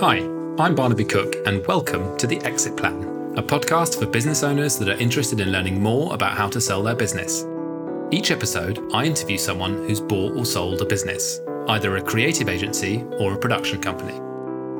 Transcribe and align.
Hi, 0.00 0.18
I'm 0.58 0.74
Barnaby 0.74 1.04
Cook, 1.04 1.36
and 1.46 1.64
welcome 1.66 2.16
to 2.16 2.26
The 2.26 2.40
Exit 2.40 2.76
Plan, 2.78 3.34
a 3.36 3.42
podcast 3.42 3.98
for 3.98 4.06
business 4.06 4.42
owners 4.42 4.78
that 4.78 4.88
are 4.88 4.98
interested 4.98 5.38
in 5.38 5.52
learning 5.52 5.80
more 5.80 6.12
about 6.14 6.36
how 6.36 6.48
to 6.48 6.62
sell 6.62 6.82
their 6.82 6.94
business. 6.94 7.46
Each 8.10 8.30
episode, 8.30 8.82
I 8.94 9.04
interview 9.04 9.36
someone 9.36 9.74
who's 9.86 10.00
bought 10.00 10.36
or 10.36 10.46
sold 10.46 10.80
a 10.80 10.86
business, 10.86 11.40
either 11.68 11.96
a 11.96 12.02
creative 12.02 12.48
agency 12.48 13.04
or 13.18 13.34
a 13.34 13.38
production 13.38 13.82
company. 13.82 14.14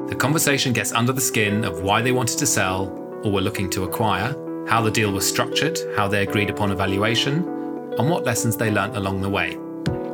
The 0.08 0.16
conversation 0.18 0.72
gets 0.72 0.92
under 0.92 1.12
the 1.12 1.20
skin 1.20 1.64
of 1.66 1.82
why 1.82 2.00
they 2.00 2.12
wanted 2.12 2.38
to 2.38 2.46
sell 2.46 2.86
or 3.22 3.30
were 3.30 3.42
looking 3.42 3.68
to 3.70 3.84
acquire, 3.84 4.34
how 4.66 4.80
the 4.80 4.90
deal 4.90 5.12
was 5.12 5.28
structured, 5.28 5.78
how 5.94 6.08
they 6.08 6.22
agreed 6.22 6.48
upon 6.48 6.72
a 6.72 6.74
valuation, 6.74 7.46
and 7.98 8.08
what 8.08 8.24
lessons 8.24 8.56
they 8.56 8.70
learnt 8.70 8.96
along 8.96 9.20
the 9.20 9.30
way. 9.30 9.58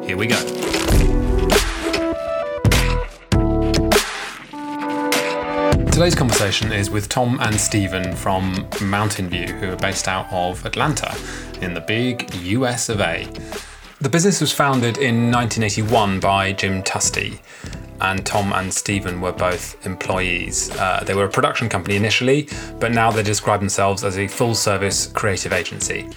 Here 0.05 0.17
we 0.17 0.27
go. 0.27 1.18
Today's 5.99 6.15
conversation 6.15 6.71
is 6.71 6.91
with 6.91 7.07
Thom 7.07 7.41
and 7.41 7.61
Stephen 7.61 8.15
from 8.15 8.69
Mountain 8.81 9.31
View, 9.31 9.49
who 9.49 9.73
are 9.73 9.77
based 9.79 10.07
out 10.07 10.29
of 10.31 10.65
Atlanta 10.65 11.13
in 11.61 11.75
the 11.75 11.81
big 11.81 12.33
US 12.37 12.89
of 12.89 13.01
A. 13.01 13.27
The 14.01 14.09
business 14.09 14.41
was 14.41 14.53
founded 14.53 14.99
in 14.99 15.33
1981 15.33 16.21
by 16.21 16.53
Jim 16.53 16.85
Tusty, 16.85 17.41
and 18.01 18.25
Thom 18.25 18.53
and 18.53 18.73
Stephen 18.73 19.21
were 19.21 19.33
both 19.33 19.85
employees. 19.85 20.71
Uh, 20.77 21.03
they 21.05 21.17
were 21.17 21.25
a 21.25 21.29
production 21.29 21.69
company 21.69 21.97
initially, 21.97 22.49
but 22.79 22.93
now 22.93 23.11
they 23.11 23.25
describe 23.25 23.59
themselves 23.59 24.05
as 24.05 24.19
a 24.19 24.29
full 24.29 24.55
service 24.55 25.09
creative 25.09 25.53
agency. 25.53 26.09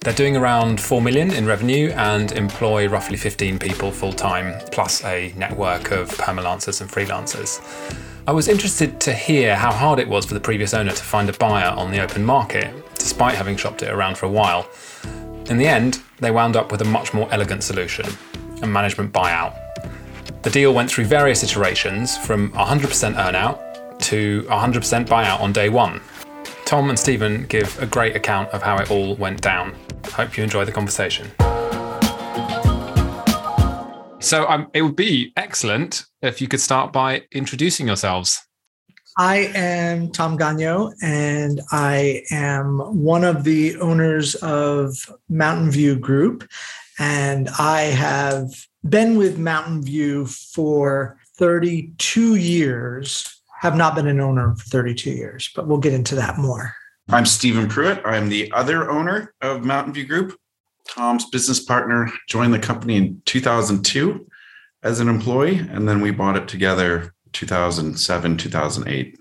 They're 0.00 0.14
doing 0.14 0.38
around 0.38 0.80
4 0.80 1.02
million 1.02 1.30
in 1.34 1.44
revenue 1.44 1.90
and 1.90 2.32
employ 2.32 2.88
roughly 2.88 3.18
15 3.18 3.58
people 3.58 3.90
full 3.90 4.14
time, 4.14 4.58
plus 4.72 5.04
a 5.04 5.34
network 5.36 5.90
of 5.90 6.08
permalancers 6.08 6.80
and 6.80 6.90
freelancers. 6.90 7.60
I 8.28 8.32
was 8.32 8.48
interested 8.48 9.00
to 9.02 9.14
hear 9.14 9.54
how 9.54 9.70
hard 9.70 10.00
it 10.00 10.08
was 10.08 10.26
for 10.26 10.34
the 10.34 10.40
previous 10.40 10.74
owner 10.74 10.90
to 10.90 11.02
find 11.04 11.28
a 11.28 11.32
buyer 11.34 11.70
on 11.70 11.92
the 11.92 12.00
open 12.00 12.24
market, 12.24 12.74
despite 12.96 13.36
having 13.36 13.56
shopped 13.56 13.82
it 13.82 13.88
around 13.88 14.18
for 14.18 14.26
a 14.26 14.28
while. 14.28 14.68
In 15.48 15.58
the 15.58 15.68
end, 15.68 16.00
they 16.18 16.32
wound 16.32 16.56
up 16.56 16.72
with 16.72 16.82
a 16.82 16.84
much 16.84 17.14
more 17.14 17.28
elegant 17.30 17.62
solution 17.62 18.06
a 18.62 18.66
management 18.66 19.12
buyout. 19.12 19.54
The 20.42 20.50
deal 20.50 20.74
went 20.74 20.90
through 20.90 21.04
various 21.04 21.44
iterations 21.44 22.16
from 22.16 22.50
100% 22.52 23.14
earnout 23.14 23.98
to 24.00 24.42
100% 24.42 25.06
buyout 25.06 25.40
on 25.40 25.52
day 25.52 25.68
one. 25.68 26.00
Thom 26.64 26.88
and 26.88 26.98
Stephen 26.98 27.44
give 27.46 27.80
a 27.80 27.86
great 27.86 28.16
account 28.16 28.48
of 28.48 28.62
how 28.62 28.76
it 28.78 28.90
all 28.90 29.14
went 29.14 29.40
down. 29.40 29.76
Hope 30.06 30.36
you 30.36 30.42
enjoy 30.42 30.64
the 30.64 30.72
conversation. 30.72 31.30
So 34.26 34.44
um, 34.48 34.68
it 34.74 34.82
would 34.82 34.96
be 34.96 35.32
excellent 35.36 36.04
if 36.20 36.40
you 36.40 36.48
could 36.48 36.58
start 36.58 36.92
by 36.92 37.22
introducing 37.30 37.86
yourselves. 37.86 38.42
I 39.16 39.52
am 39.54 40.10
Thom 40.10 40.36
Gonyeau, 40.36 40.92
and 41.00 41.60
I 41.70 42.24
am 42.32 42.80
one 43.04 43.22
of 43.22 43.44
the 43.44 43.76
owners 43.76 44.34
of 44.36 44.96
Mountain 45.28 45.70
View 45.70 45.94
Group. 45.94 46.44
And 46.98 47.48
I 47.60 47.82
have 47.82 48.50
been 48.88 49.16
with 49.16 49.38
Mountain 49.38 49.84
View 49.84 50.26
for 50.26 51.20
32 51.38 52.34
years, 52.34 53.40
have 53.60 53.76
not 53.76 53.94
been 53.94 54.08
an 54.08 54.18
owner 54.18 54.56
for 54.56 54.64
32 54.64 55.08
years, 55.08 55.50
but 55.54 55.68
we'll 55.68 55.78
get 55.78 55.92
into 55.92 56.16
that 56.16 56.36
more. 56.36 56.74
I'm 57.10 57.26
Stephen 57.26 57.68
Pruitt. 57.68 58.02
I'm 58.04 58.28
the 58.28 58.50
other 58.50 58.90
owner 58.90 59.32
of 59.40 59.64
Mountain 59.64 59.94
View 59.94 60.04
Group. 60.04 60.36
Thom's 60.88 61.28
business 61.30 61.62
partner 61.62 62.10
joined 62.28 62.54
the 62.54 62.58
company 62.58 62.96
in 62.96 63.22
2002 63.26 64.26
as 64.82 65.00
an 65.00 65.08
employee, 65.08 65.58
and 65.58 65.88
then 65.88 66.00
we 66.00 66.10
bought 66.10 66.36
it 66.36 66.48
together 66.48 67.12
2007, 67.32 68.36
2008. 68.36 69.18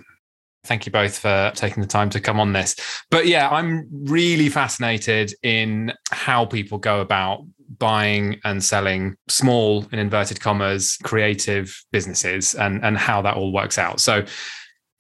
Thank 0.65 0.85
you 0.85 0.91
both 0.91 1.19
for 1.19 1.51
taking 1.55 1.81
the 1.81 1.87
time 1.87 2.09
to 2.11 2.19
come 2.19 2.39
on 2.39 2.53
this. 2.53 2.75
But 3.11 3.27
yeah, 3.27 3.49
I'm 3.49 3.87
really 3.91 4.49
fascinated 4.49 5.33
in 5.43 5.93
how 6.11 6.45
people 6.45 6.77
go 6.79 7.01
about 7.01 7.45
buying 7.77 8.39
and 8.43 8.63
selling 8.63 9.15
small, 9.27 9.85
in 9.91 9.99
inverted 9.99 10.39
commas, 10.39 10.97
creative 11.03 11.83
businesses 11.91 12.55
and, 12.55 12.83
and 12.83 12.97
how 12.97 13.21
that 13.21 13.35
all 13.35 13.51
works 13.51 13.77
out. 13.77 13.99
So 13.99 14.25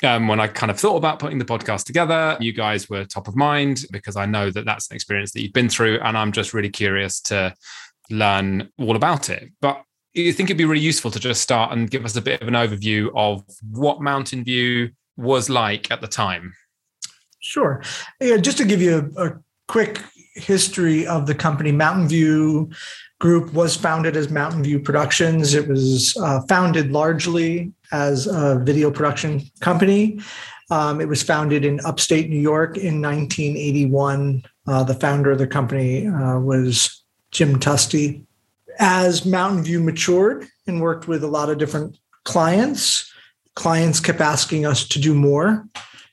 um, 0.03 0.27
when 0.27 0.39
I 0.39 0.47
kind 0.47 0.69
of 0.69 0.79
thought 0.79 0.97
about 0.97 1.19
putting 1.19 1.37
the 1.37 1.45
podcast 1.45 1.85
together, 1.85 2.37
you 2.39 2.53
guys 2.53 2.89
were 2.89 3.05
top 3.05 3.27
of 3.27 3.35
mind 3.35 3.85
because 3.91 4.15
I 4.15 4.25
know 4.25 4.49
that 4.51 4.65
that's 4.65 4.89
an 4.89 4.95
experience 4.95 5.31
that 5.31 5.41
you've 5.41 5.53
been 5.53 5.69
through. 5.69 5.99
And 6.01 6.17
I'm 6.17 6.31
just 6.31 6.53
really 6.53 6.69
curious 6.69 7.21
to 7.21 7.53
learn 8.09 8.69
all 8.77 8.95
about 8.95 9.29
it. 9.29 9.51
But 9.61 9.81
you 10.13 10.31
think 10.33 10.49
it'd 10.49 10.57
be 10.57 10.65
really 10.65 10.83
useful 10.83 11.11
to 11.11 11.19
just 11.19 11.41
start 11.41 11.71
and 11.71 11.89
give 11.89 12.05
us 12.05 12.15
a 12.15 12.21
bit 12.21 12.41
of 12.41 12.47
an 12.47 12.53
overview 12.53 13.09
of 13.15 13.43
what 13.71 14.01
Mountain 14.01 14.43
View 14.43 14.89
was 15.17 15.49
like 15.49 15.91
at 15.91 16.01
the 16.01 16.07
time? 16.07 16.53
Sure. 17.39 17.83
Yeah, 18.19 18.37
just 18.37 18.57
to 18.57 18.65
give 18.65 18.81
you 18.81 19.11
a, 19.17 19.27
a 19.27 19.39
quick 19.67 20.01
history 20.35 21.05
of 21.07 21.27
the 21.27 21.35
company, 21.35 21.71
Mountain 21.71 22.07
View 22.07 22.69
Group 23.25 23.53
was 23.53 23.75
founded 23.75 24.15
as 24.15 24.29
Mountain 24.29 24.61
View 24.61 24.79
Productions. 24.79 25.55
It 25.55 25.67
was 25.67 26.15
uh, 26.17 26.41
founded 26.41 26.91
largely 26.91 27.73
as 27.91 28.27
a 28.27 28.59
video 28.59 28.91
production 28.91 29.41
company. 29.61 30.19
Um, 30.69 31.01
it 31.01 31.07
was 31.07 31.23
founded 31.23 31.65
in 31.65 31.79
upstate 31.85 32.29
New 32.29 32.39
York 32.39 32.77
in 32.77 33.01
1981. 33.01 34.43
Uh, 34.67 34.83
the 34.83 34.93
founder 34.93 35.31
of 35.31 35.39
the 35.39 35.47
company 35.47 36.05
uh, 36.05 36.37
was 36.37 37.03
Jim 37.31 37.59
Tusty. 37.59 38.23
As 38.77 39.25
Mountain 39.25 39.63
View 39.63 39.81
matured 39.81 40.45
and 40.67 40.79
worked 40.79 41.07
with 41.07 41.23
a 41.23 41.27
lot 41.27 41.49
of 41.49 41.57
different 41.57 41.97
clients, 42.25 43.11
clients 43.55 43.99
kept 43.99 44.21
asking 44.21 44.67
us 44.67 44.87
to 44.89 44.99
do 44.99 45.15
more. 45.15 45.65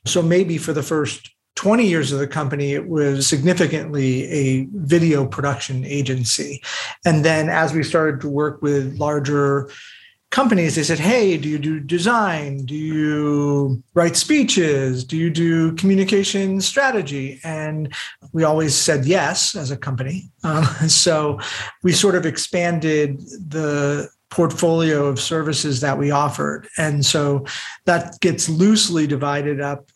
So 0.07 0.23
maybe 0.23 0.57
for 0.57 0.73
the 0.73 0.81
first 0.81 1.29
20 1.63 1.87
years 1.87 2.11
of 2.11 2.19
the 2.19 2.27
company, 2.27 2.73
it 2.73 2.89
was 2.89 3.25
significantly 3.25 4.25
a 4.25 4.67
video 4.73 5.25
production 5.25 5.85
agency. 5.85 6.61
And 7.05 7.23
then 7.23 7.47
as 7.47 7.73
we 7.73 7.83
started 7.83 8.19
to 8.19 8.27
work 8.27 8.61
with 8.61 8.97
larger 8.97 9.69
companies, 10.29 10.75
they 10.75 10.83
said, 10.83 10.99
Hey, 10.99 11.37
do 11.37 11.47
you 11.47 11.57
do 11.57 11.79
design? 11.79 12.65
Do 12.65 12.75
you 12.75 13.81
write 13.93 14.17
speeches? 14.17 15.05
Do 15.05 15.15
you 15.15 15.29
do 15.29 15.71
communication 15.75 16.59
strategy? 16.59 17.39
And 17.45 17.95
we 18.33 18.43
always 18.43 18.75
said 18.75 19.05
yes 19.05 19.55
as 19.55 19.71
a 19.71 19.77
company. 19.77 20.29
Um, 20.43 20.65
so 20.89 21.39
we 21.81 21.93
sort 21.93 22.15
of 22.15 22.25
expanded 22.25 23.21
the 23.21 24.09
portfolio 24.29 25.05
of 25.05 25.17
services 25.17 25.79
that 25.79 25.97
we 25.97 26.11
offered. 26.11 26.67
And 26.77 27.05
so 27.05 27.45
that 27.85 28.19
gets 28.19 28.49
loosely 28.49 29.07
divided 29.07 29.61
up 29.61 29.89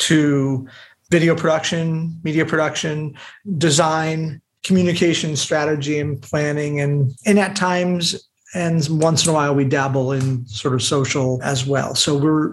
into 0.00 0.66
video 1.10 1.34
production, 1.34 2.18
media 2.22 2.46
production, 2.46 3.16
design, 3.58 4.40
communication 4.62 5.36
strategy 5.36 5.98
and 5.98 6.20
planning 6.20 6.80
and 6.80 7.12
and 7.24 7.38
at 7.38 7.56
times 7.56 8.28
and 8.54 8.86
once 8.90 9.24
in 9.24 9.30
a 9.30 9.32
while 9.32 9.54
we 9.54 9.64
dabble 9.64 10.12
in 10.12 10.46
sort 10.46 10.74
of 10.74 10.82
social 10.82 11.42
as 11.42 11.64
well. 11.64 11.94
So 11.94 12.16
we're 12.16 12.52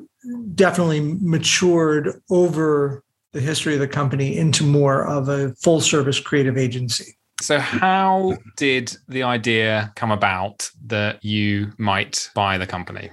definitely 0.55 1.17
matured 1.19 2.21
over 2.29 3.03
the 3.33 3.41
history 3.41 3.73
of 3.73 3.81
the 3.81 3.89
company 3.89 4.37
into 4.37 4.63
more 4.63 5.05
of 5.05 5.27
a 5.27 5.53
full 5.55 5.81
service 5.81 6.19
creative 6.19 6.57
agency. 6.57 7.17
So, 7.41 7.59
how 7.59 8.37
did 8.55 8.97
the 9.07 9.21
idea 9.23 9.91
come 9.95 10.11
about 10.11 10.71
that 10.85 11.23
you 11.23 11.73
might 11.77 12.31
buy 12.33 12.57
the 12.57 12.65
company? 12.65 13.11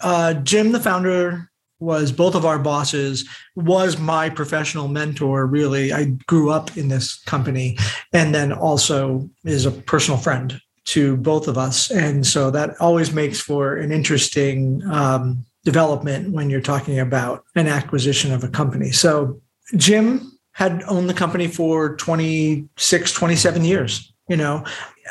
Uh, 0.00 0.34
Jim, 0.34 0.70
the 0.70 0.78
founder, 0.78 1.50
was 1.78 2.12
both 2.12 2.34
of 2.34 2.44
our 2.44 2.58
bosses, 2.58 3.28
was 3.54 3.98
my 3.98 4.30
professional 4.30 4.88
mentor, 4.88 5.46
really. 5.46 5.92
I 5.92 6.04
grew 6.26 6.50
up 6.50 6.76
in 6.76 6.88
this 6.88 7.18
company 7.24 7.76
and 8.12 8.34
then 8.34 8.52
also 8.52 9.28
is 9.44 9.66
a 9.66 9.70
personal 9.70 10.18
friend 10.18 10.60
to 10.86 11.16
both 11.16 11.48
of 11.48 11.58
us. 11.58 11.90
And 11.90 12.26
so 12.26 12.50
that 12.50 12.80
always 12.80 13.12
makes 13.12 13.40
for 13.40 13.76
an 13.76 13.92
interesting 13.92 14.82
um, 14.90 15.44
development 15.64 16.32
when 16.32 16.48
you're 16.48 16.60
talking 16.60 16.98
about 17.00 17.44
an 17.56 17.66
acquisition 17.66 18.32
of 18.32 18.44
a 18.44 18.48
company. 18.48 18.90
So, 18.90 19.40
Jim 19.76 20.38
had 20.52 20.82
owned 20.86 21.10
the 21.10 21.14
company 21.14 21.48
for 21.48 21.96
26, 21.96 23.12
27 23.12 23.64
years. 23.64 24.12
You 24.28 24.36
know, 24.36 24.64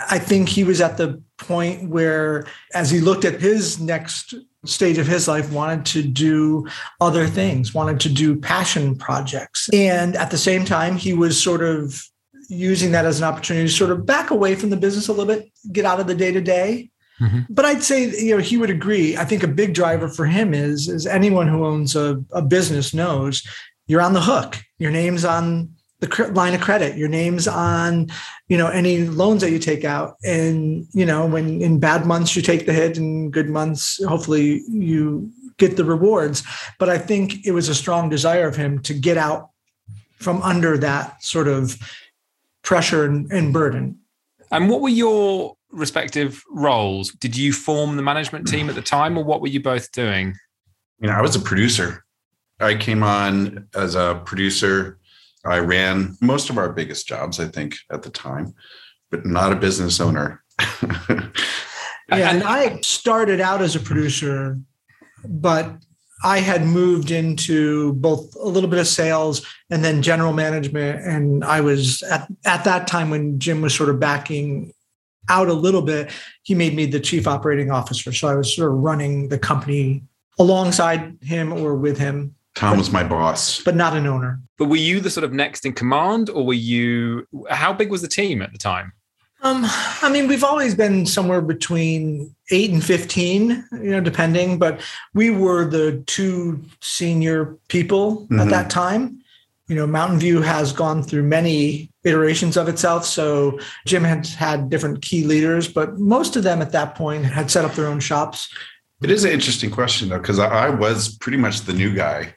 I 0.09 0.17
think 0.17 0.49
he 0.49 0.63
was 0.63 0.81
at 0.81 0.97
the 0.97 1.21
point 1.37 1.89
where, 1.89 2.47
as 2.73 2.89
he 2.89 2.99
looked 2.99 3.25
at 3.25 3.41
his 3.41 3.79
next 3.79 4.33
stage 4.65 4.97
of 4.97 5.07
his 5.07 5.27
life, 5.27 5.51
wanted 5.51 5.85
to 5.87 6.03
do 6.03 6.67
other 7.01 7.27
things, 7.27 7.73
wanted 7.73 7.99
to 8.01 8.09
do 8.09 8.35
passion 8.35 8.95
projects. 8.95 9.69
And 9.73 10.15
at 10.15 10.31
the 10.31 10.37
same 10.37 10.65
time, 10.65 10.95
he 10.97 11.13
was 11.13 11.41
sort 11.41 11.63
of 11.63 12.01
using 12.49 12.91
that 12.91 13.05
as 13.05 13.19
an 13.19 13.25
opportunity 13.25 13.67
to 13.67 13.73
sort 13.73 13.91
of 13.91 14.05
back 14.05 14.31
away 14.31 14.55
from 14.55 14.69
the 14.69 14.77
business 14.77 15.07
a 15.07 15.13
little 15.13 15.25
bit, 15.25 15.51
get 15.71 15.85
out 15.85 15.99
of 15.99 16.07
the 16.07 16.15
day 16.15 16.31
to 16.31 16.41
day. 16.41 16.89
But 17.49 17.65
I'd 17.65 17.83
say 17.83 18.09
you 18.09 18.35
know 18.35 18.41
he 18.41 18.57
would 18.57 18.69
agree. 18.69 19.15
I 19.15 19.23
think 19.25 19.41
a 19.43 19.47
big 19.47 19.73
driver 19.73 20.09
for 20.09 20.25
him 20.25 20.53
is 20.53 20.89
is 20.89 21.07
anyone 21.07 21.47
who 21.47 21.65
owns 21.65 21.95
a, 21.95 22.21
a 22.31 22.41
business 22.41 22.93
knows 22.93 23.41
you're 23.87 24.01
on 24.01 24.13
the 24.13 24.21
hook. 24.21 24.57
Your 24.79 24.91
name's 24.91 25.23
on 25.23 25.74
the 25.99 26.31
line 26.33 26.53
of 26.53 26.61
credit 26.61 26.97
your 26.97 27.07
name's 27.07 27.47
on 27.47 28.07
you 28.47 28.57
know 28.57 28.67
any 28.67 29.05
loans 29.05 29.41
that 29.41 29.51
you 29.51 29.59
take 29.59 29.83
out. 29.85 30.15
And 30.23 30.87
you 30.93 31.05
know 31.05 31.25
when 31.25 31.61
in 31.61 31.79
bad 31.79 32.05
months 32.05 32.35
you 32.35 32.41
take 32.41 32.65
the 32.65 32.73
hit 32.73 32.97
and 32.97 33.31
good 33.31 33.49
months 33.49 34.03
hopefully 34.03 34.61
you 34.69 35.31
get 35.57 35.77
the 35.77 35.85
rewards. 35.85 36.43
But 36.79 36.89
i 36.89 36.97
think 36.97 37.45
it 37.45 37.51
was 37.51 37.69
a 37.69 37.75
strong 37.75 38.09
desire 38.09 38.47
of 38.47 38.55
him 38.55 38.79
to 38.83 38.93
get 38.93 39.17
out 39.17 39.49
from 40.17 40.41
under 40.41 40.77
that 40.77 41.23
sort 41.23 41.47
of 41.47 41.77
pressure 42.61 43.05
and, 43.05 43.31
and 43.31 43.53
burden. 43.53 43.99
And 44.51 44.69
what 44.69 44.81
were 44.81 44.89
your 44.89 45.55
respective 45.71 46.43
roles? 46.49 47.11
Did 47.11 47.35
you 47.35 47.51
form 47.51 47.95
the 47.95 48.01
management 48.01 48.47
team 48.47 48.69
at 48.69 48.75
the 48.75 48.81
time 48.81 49.17
or 49.17 49.23
what 49.23 49.41
were 49.41 49.47
you 49.47 49.61
both 49.61 49.91
doing? 49.91 50.35
You 50.99 51.07
know 51.07 51.13
i 51.13 51.21
was 51.21 51.35
a 51.35 51.39
producer. 51.39 52.03
I 52.59 52.75
came 52.75 53.03
on 53.03 53.67
as 53.75 53.95
a 53.95 54.21
producer 54.25 54.97
I 55.45 55.59
ran 55.59 56.17
most 56.21 56.49
of 56.49 56.57
our 56.57 56.71
biggest 56.71 57.07
jobs, 57.07 57.39
I 57.39 57.47
think, 57.47 57.75
at 57.91 58.03
the 58.03 58.09
time, 58.09 58.53
but 59.11 59.25
not 59.25 59.51
a 59.51 59.55
business 59.55 59.99
owner. 59.99 60.43
yeah, 60.89 61.29
and 62.09 62.43
I 62.43 62.79
started 62.81 63.39
out 63.39 63.61
as 63.61 63.75
a 63.75 63.79
producer, 63.79 64.59
but 65.27 65.77
I 66.23 66.39
had 66.39 66.65
moved 66.65 67.11
into 67.11 67.93
both 67.93 68.35
a 68.35 68.47
little 68.47 68.69
bit 68.69 68.79
of 68.79 68.87
sales 68.87 69.45
and 69.69 69.83
then 69.83 70.01
general 70.01 70.33
management. 70.33 71.05
And 71.05 71.43
I 71.43 71.61
was 71.61 72.01
at, 72.03 72.27
at 72.45 72.63
that 72.63 72.87
time 72.87 73.09
when 73.09 73.37
Jim 73.39 73.61
was 73.61 73.75
sort 73.75 73.89
of 73.89 73.99
backing 73.99 74.73
out 75.29 75.49
a 75.49 75.53
little 75.53 75.81
bit, 75.81 76.11
he 76.43 76.55
made 76.55 76.75
me 76.75 76.85
the 76.85 76.99
chief 76.99 77.27
operating 77.27 77.69
officer. 77.69 78.11
So 78.11 78.27
I 78.27 78.35
was 78.35 78.55
sort 78.55 78.71
of 78.71 78.77
running 78.77 79.29
the 79.29 79.39
company 79.39 80.03
alongside 80.39 81.17
him 81.21 81.53
or 81.53 81.75
with 81.75 81.97
him 81.97 82.35
Thom 82.55 82.77
was 82.77 82.91
my 82.91 83.03
boss, 83.03 83.61
but 83.61 83.75
not 83.75 83.95
an 83.95 84.07
owner. 84.07 84.39
But 84.57 84.65
were 84.65 84.77
you 84.77 85.01
the 85.01 85.09
sort 85.09 85.25
of 85.25 85.33
next 85.33 85.65
in 85.65 85.73
command, 85.73 86.29
or 86.29 86.45
were 86.45 86.53
you? 86.53 87.27
How 87.49 87.73
big 87.73 87.91
was 87.91 88.01
the 88.01 88.07
team 88.07 88.41
at 88.41 88.53
the 88.53 88.57
time? 88.57 88.93
Um, 89.41 89.63
I 90.01 90.09
mean, 90.09 90.27
we've 90.27 90.43
always 90.43 90.73
been 90.73 91.05
somewhere 91.05 91.41
between 91.41 92.33
eight 92.51 92.71
and 92.71 92.83
fifteen, 92.83 93.67
you 93.73 93.91
know, 93.91 93.99
depending. 93.99 94.57
But 94.57 94.81
we 95.13 95.29
were 95.29 95.65
the 95.65 96.01
two 96.07 96.63
senior 96.81 97.57
people 97.67 98.21
mm-hmm. 98.21 98.39
at 98.39 98.49
that 98.49 98.69
time. 98.69 99.21
You 99.67 99.75
know, 99.75 99.87
Mountain 99.87 100.19
View 100.19 100.41
has 100.41 100.71
gone 100.71 101.03
through 101.03 101.23
many 101.23 101.91
iterations 102.03 102.55
of 102.55 102.69
itself. 102.69 103.03
So 103.03 103.59
Jim 103.85 104.03
had 104.03 104.27
had 104.27 104.69
different 104.69 105.01
key 105.01 105.25
leaders, 105.25 105.67
but 105.67 105.99
most 105.99 106.35
of 106.35 106.43
them 106.43 106.61
at 106.61 106.71
that 106.71 106.95
point 106.95 107.25
had 107.25 107.51
set 107.51 107.65
up 107.65 107.73
their 107.73 107.87
own 107.87 107.99
shops. 107.99 108.47
It 109.01 109.11
is 109.11 109.25
an 109.25 109.31
interesting 109.31 109.71
question 109.71 110.09
though, 110.09 110.19
because 110.19 110.39
I 110.39 110.69
was 110.69 111.17
pretty 111.17 111.37
much 111.37 111.61
the 111.61 111.73
new 111.73 111.93
guy 111.93 112.35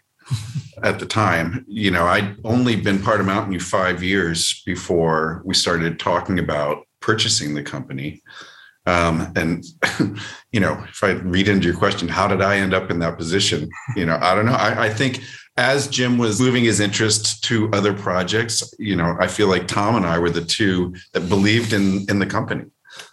at 0.83 0.99
the 0.99 1.07
time. 1.07 1.65
You 1.69 1.91
know, 1.91 2.07
I'd 2.07 2.37
only 2.45 2.77
been 2.77 3.03
part 3.03 3.21
of 3.21 3.27
Mountain 3.27 3.51
View 3.51 3.61
five 3.61 4.03
years 4.03 4.63
before 4.65 5.43
we 5.45 5.55
started 5.55 5.99
talking 5.99 6.39
about 6.39 6.87
purchasing 7.01 7.55
the 7.55 7.63
company. 7.63 8.23
Um, 8.87 9.33
and 9.37 9.65
you 10.53 10.61
know, 10.61 10.83
if 10.89 11.05
I 11.05 11.11
read 11.11 11.49
into 11.49 11.67
your 11.67 11.77
question, 11.77 12.09
how 12.09 12.27
did 12.27 12.41
I 12.41 12.57
end 12.57 12.75
up 12.75 12.91
in 12.91 12.99
that 13.01 13.19
position? 13.19 13.69
You 13.97 14.07
know, 14.07 14.19
I 14.21 14.35
don't 14.35 14.47
know. 14.47 14.53
I, 14.53 14.87
I 14.87 14.89
think 14.91 15.23
as 15.57 15.89
Jim 15.89 16.19
was 16.19 16.41
moving 16.41 16.65
his 16.65 16.81
interest 16.81 17.43
to 17.45 17.69
other 17.73 17.93
projects, 17.93 18.73
you 18.79 18.97
know, 18.97 19.17
I 19.21 19.27
feel 19.27 19.49
like 19.49 19.69
Thom 19.69 19.97
and 19.97 20.07
I 20.07 20.19
were 20.19 20.31
the 20.31 20.45
two 20.45 20.95
that 21.13 21.29
believed 21.29 21.73
in 21.73 22.07
in 22.09 22.19
the 22.19 22.27
company. 22.27 22.65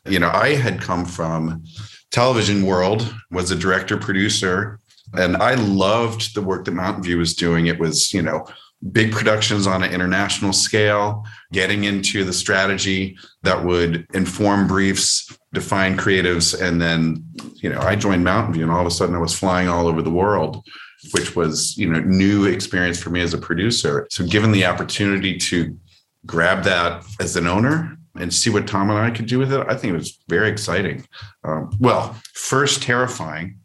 You 0.05 0.19
know, 0.19 0.29
I 0.29 0.55
had 0.55 0.81
come 0.81 1.05
from 1.05 1.63
television 2.11 2.65
world, 2.65 3.13
was 3.31 3.51
a 3.51 3.55
director 3.55 3.97
producer 3.97 4.79
and 5.19 5.37
I 5.37 5.55
loved 5.55 6.35
the 6.35 6.41
work 6.41 6.65
that 6.65 6.71
Mountain 6.71 7.03
View 7.03 7.17
was 7.17 7.33
doing. 7.33 7.67
It 7.67 7.79
was, 7.79 8.13
you 8.13 8.21
know, 8.21 8.45
big 8.91 9.11
productions 9.11 9.67
on 9.67 9.83
an 9.83 9.91
international 9.91 10.53
scale, 10.53 11.25
getting 11.51 11.85
into 11.85 12.23
the 12.23 12.33
strategy 12.33 13.17
that 13.43 13.63
would 13.63 14.05
inform 14.13 14.67
briefs, 14.67 15.37
define 15.53 15.97
creatives. 15.97 16.59
And 16.59 16.81
then, 16.81 17.23
you 17.55 17.69
know, 17.69 17.79
I 17.79 17.95
joined 17.95 18.23
Mountain 18.23 18.53
View 18.53 18.63
and 18.63 18.71
all 18.71 18.81
of 18.81 18.87
a 18.87 18.91
sudden 18.91 19.15
I 19.15 19.19
was 19.19 19.37
flying 19.37 19.67
all 19.67 19.87
over 19.87 20.01
the 20.01 20.11
world, 20.11 20.63
which 21.11 21.35
was, 21.35 21.77
you 21.77 21.89
know, 21.89 21.99
new 22.01 22.45
experience 22.45 23.01
for 23.01 23.09
me 23.09 23.21
as 23.21 23.33
a 23.33 23.39
producer. 23.39 24.07
So 24.11 24.25
given 24.25 24.51
the 24.51 24.65
opportunity 24.65 25.37
to 25.37 25.77
grab 26.25 26.63
that 26.63 27.05
as 27.19 27.35
an 27.35 27.47
owner 27.47 27.97
and 28.17 28.33
see 28.33 28.49
what 28.49 28.67
Thom 28.67 28.89
and 28.89 28.99
I 28.99 29.11
could 29.11 29.25
do 29.25 29.39
with 29.39 29.51
it, 29.51 29.65
I 29.67 29.75
think 29.75 29.93
it 29.93 29.97
was 29.97 30.19
very 30.27 30.49
exciting. 30.49 31.05
Um, 31.43 31.75
well, 31.79 32.19
first 32.33 32.81
terrifying, 32.81 33.59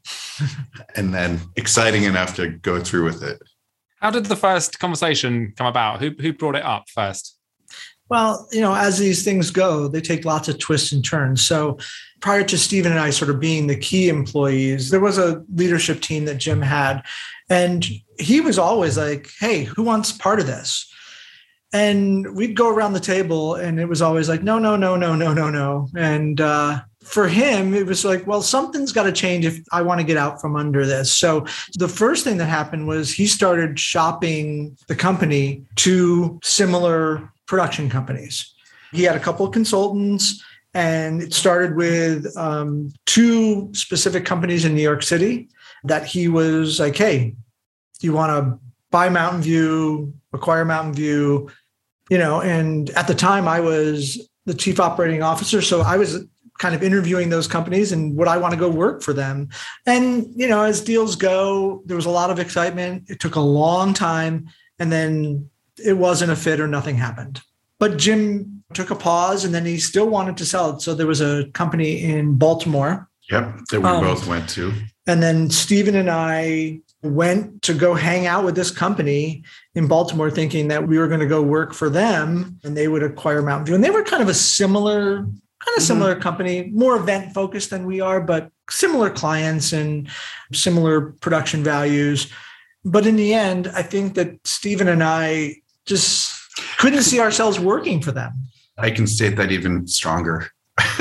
and 0.97 1.14
then 1.14 1.41
exciting 1.56 2.05
enough 2.05 2.35
to 2.37 2.49
go 2.49 2.81
through 2.81 3.05
with 3.05 3.23
it. 3.23 3.41
How 4.00 4.11
did 4.11 4.26
the 4.26 4.37
first 4.37 4.79
conversation 4.79 5.52
come 5.56 5.67
about? 5.67 6.00
Who 6.00 6.11
who 6.19 6.32
brought 6.32 6.56
it 6.56 6.64
up 6.64 6.88
first? 6.88 7.37
Well, 8.11 8.49
you 8.50 8.61
know, 8.61 8.75
as 8.75 8.99
these 8.99 9.25
things 9.25 9.50
go, 9.50 9.87
they 9.87 10.00
take 10.00 10.25
lots 10.25 10.49
of 10.49 10.58
twists 10.58 10.91
and 10.91 11.05
turns. 11.05 11.46
So 11.46 11.79
prior 12.20 12.43
to 12.43 12.58
Stephen 12.58 12.91
and 12.91 13.00
I 13.00 13.11
sort 13.11 13.31
of 13.31 13.38
being 13.38 13.69
the 13.69 13.76
key 13.76 14.08
employees, 14.08 14.91
there 14.91 14.99
was 14.99 15.17
a 15.17 15.44
leadership 15.55 16.00
team 16.00 16.25
that 16.25 16.38
Jim 16.38 16.61
had. 16.61 17.03
And 17.49 17.87
he 18.19 18.41
was 18.41 18.58
always 18.58 18.99
like, 18.99 19.31
hey, 19.38 19.62
who 19.62 19.85
wants 19.85 20.11
part 20.11 20.41
of 20.41 20.49
this? 20.49 20.89
And 21.72 22.34
we'd 22.34 22.56
go 22.56 22.69
around 22.69 22.94
the 22.94 23.00
table 23.00 23.55
and 23.55 23.78
it 23.78 23.87
was 23.87 24.02
always 24.02 24.28
like 24.28 24.43
no 24.43 24.58
no 24.58 24.76
no 24.76 24.96
no 24.96 25.14
no 25.14 25.32
no 25.32 25.50
no. 25.50 25.88
And 25.96 26.40
uh, 26.40 26.81
for 27.02 27.28
him 27.28 27.75
it 27.75 27.87
was 27.87 28.05
like 28.05 28.26
well 28.26 28.43
something's 28.43 28.93
got 28.93 29.05
to 29.05 29.12
change 29.12 29.46
if 29.46 29.58
i 29.72 29.81
want 29.81 29.99
to 30.00 30.06
get 30.06 30.17
out 30.17 30.40
from 30.40 30.56
under 30.56 30.84
this. 30.84 31.12
So 31.12 31.46
the 31.75 31.88
first 31.88 32.25
thing 32.25 32.37
that 32.38 32.46
happened 32.46 32.87
was 32.87 33.12
he 33.12 33.26
started 33.26 33.78
shopping 33.78 34.76
the 34.88 34.96
company 34.96 35.64
to 35.76 36.38
similar 36.43 37.32
production 37.46 37.88
companies. 37.88 38.52
He 38.93 39.05
had 39.05 39.17
a 39.17 39.20
couple 39.20 39.46
of 39.46 39.52
consultants 39.52 40.43
and 40.75 41.22
it 41.22 41.34
started 41.34 41.76
with 41.76 42.37
um, 42.37 42.93
two 43.06 43.72
specific 43.75 44.25
companies 44.25 44.64
in 44.64 44.75
new 44.75 44.82
york 44.82 45.02
city 45.02 45.49
that 45.84 46.06
he 46.06 46.28
was 46.28 46.78
like 46.78 46.96
hey 46.96 47.34
do 47.99 48.06
you 48.06 48.12
want 48.12 48.31
to 48.31 48.58
buy 48.90 49.08
mountain 49.08 49.43
view 49.43 50.12
acquire 50.32 50.64
mountain 50.64 50.94
view 50.94 51.50
you 52.10 52.18
know, 52.18 52.42
and 52.42 52.90
at 52.90 53.06
the 53.06 53.14
time 53.14 53.48
I 53.48 53.60
was 53.60 54.28
the 54.44 54.54
chief 54.54 54.80
operating 54.80 55.22
officer. 55.22 55.62
So 55.62 55.80
I 55.80 55.96
was 55.96 56.24
kind 56.58 56.74
of 56.74 56.82
interviewing 56.82 57.30
those 57.30 57.46
companies 57.46 57.92
and 57.92 58.14
would 58.16 58.28
I 58.28 58.36
want 58.36 58.52
to 58.52 58.60
go 58.60 58.68
work 58.68 59.02
for 59.02 59.14
them? 59.14 59.48
And, 59.86 60.26
you 60.36 60.46
know, 60.46 60.62
as 60.62 60.82
deals 60.82 61.16
go, 61.16 61.82
there 61.86 61.96
was 61.96 62.04
a 62.04 62.10
lot 62.10 62.30
of 62.30 62.38
excitement. 62.38 63.08
It 63.08 63.20
took 63.20 63.36
a 63.36 63.40
long 63.40 63.94
time 63.94 64.50
and 64.78 64.92
then 64.92 65.48
it 65.82 65.94
wasn't 65.94 66.32
a 66.32 66.36
fit 66.36 66.60
or 66.60 66.66
nothing 66.66 66.96
happened. 66.96 67.40
But 67.78 67.96
Jim 67.96 68.62
took 68.74 68.90
a 68.90 68.94
pause 68.94 69.44
and 69.44 69.54
then 69.54 69.64
he 69.64 69.78
still 69.78 70.08
wanted 70.08 70.36
to 70.36 70.44
sell 70.44 70.76
it. 70.76 70.82
So 70.82 70.94
there 70.94 71.06
was 71.06 71.22
a 71.22 71.46
company 71.52 72.02
in 72.02 72.34
Baltimore. 72.34 73.08
Yep, 73.30 73.60
that 73.70 73.80
we 73.80 73.88
um, 73.88 74.04
both 74.04 74.26
went 74.26 74.48
to. 74.50 74.72
And 75.06 75.22
then 75.22 75.48
Stephen 75.48 75.94
and 75.94 76.10
I 76.10 76.80
went 77.02 77.62
to 77.62 77.72
go 77.72 77.94
hang 77.94 78.27
out 78.27 78.44
with 78.44 78.55
this 78.55 78.70
company 78.70 79.43
in 79.74 79.86
Baltimore 79.86 80.31
thinking 80.31 80.69
that 80.69 80.86
we 80.86 80.98
were 80.98 81.08
going 81.08 81.20
to 81.20 81.27
go 81.27 81.43
work 81.43 81.72
for 81.72 81.89
them 81.89 82.58
and 82.63 82.77
they 82.77 82.89
would 82.89 83.03
acquire 83.03 83.41
Mountain 83.43 83.67
View. 83.67 83.74
And 83.74 83.82
they 83.82 83.91
were 83.91 84.03
kind 84.03 84.22
of 84.22 84.29
a 84.29 84.34
similar, 84.34 85.17
kind 85.17 85.29
of 85.29 85.74
mm-hmm. 85.74 85.82
similar 85.82 86.15
company, 86.15 86.70
more 86.72 86.96
event 86.96 87.32
focused 87.32 87.70
than 87.70 87.86
we 87.86 88.01
are, 88.01 88.20
but 88.20 88.51
similar 88.69 89.08
clients 89.08 89.72
and 89.72 90.08
similar 90.53 91.13
production 91.20 91.65
values. 91.65 92.31
But 92.84 93.06
in 93.06 93.17
the 93.17 93.32
end, 93.32 93.69
I 93.74 93.82
think 93.82 94.15
that 94.15 94.39
Stephen 94.46 94.89
and 94.89 95.03
I 95.03 95.56
just 95.86 96.34
couldn't 96.79 97.03
see 97.03 97.20
ourselves 97.20 97.58
working 97.58 98.03
for 98.03 98.13
them. 98.13 98.32
I 98.77 98.91
can 98.91 99.06
state 99.06 99.36
that 99.36 99.53
even 99.53 99.86
stronger. 99.86 100.48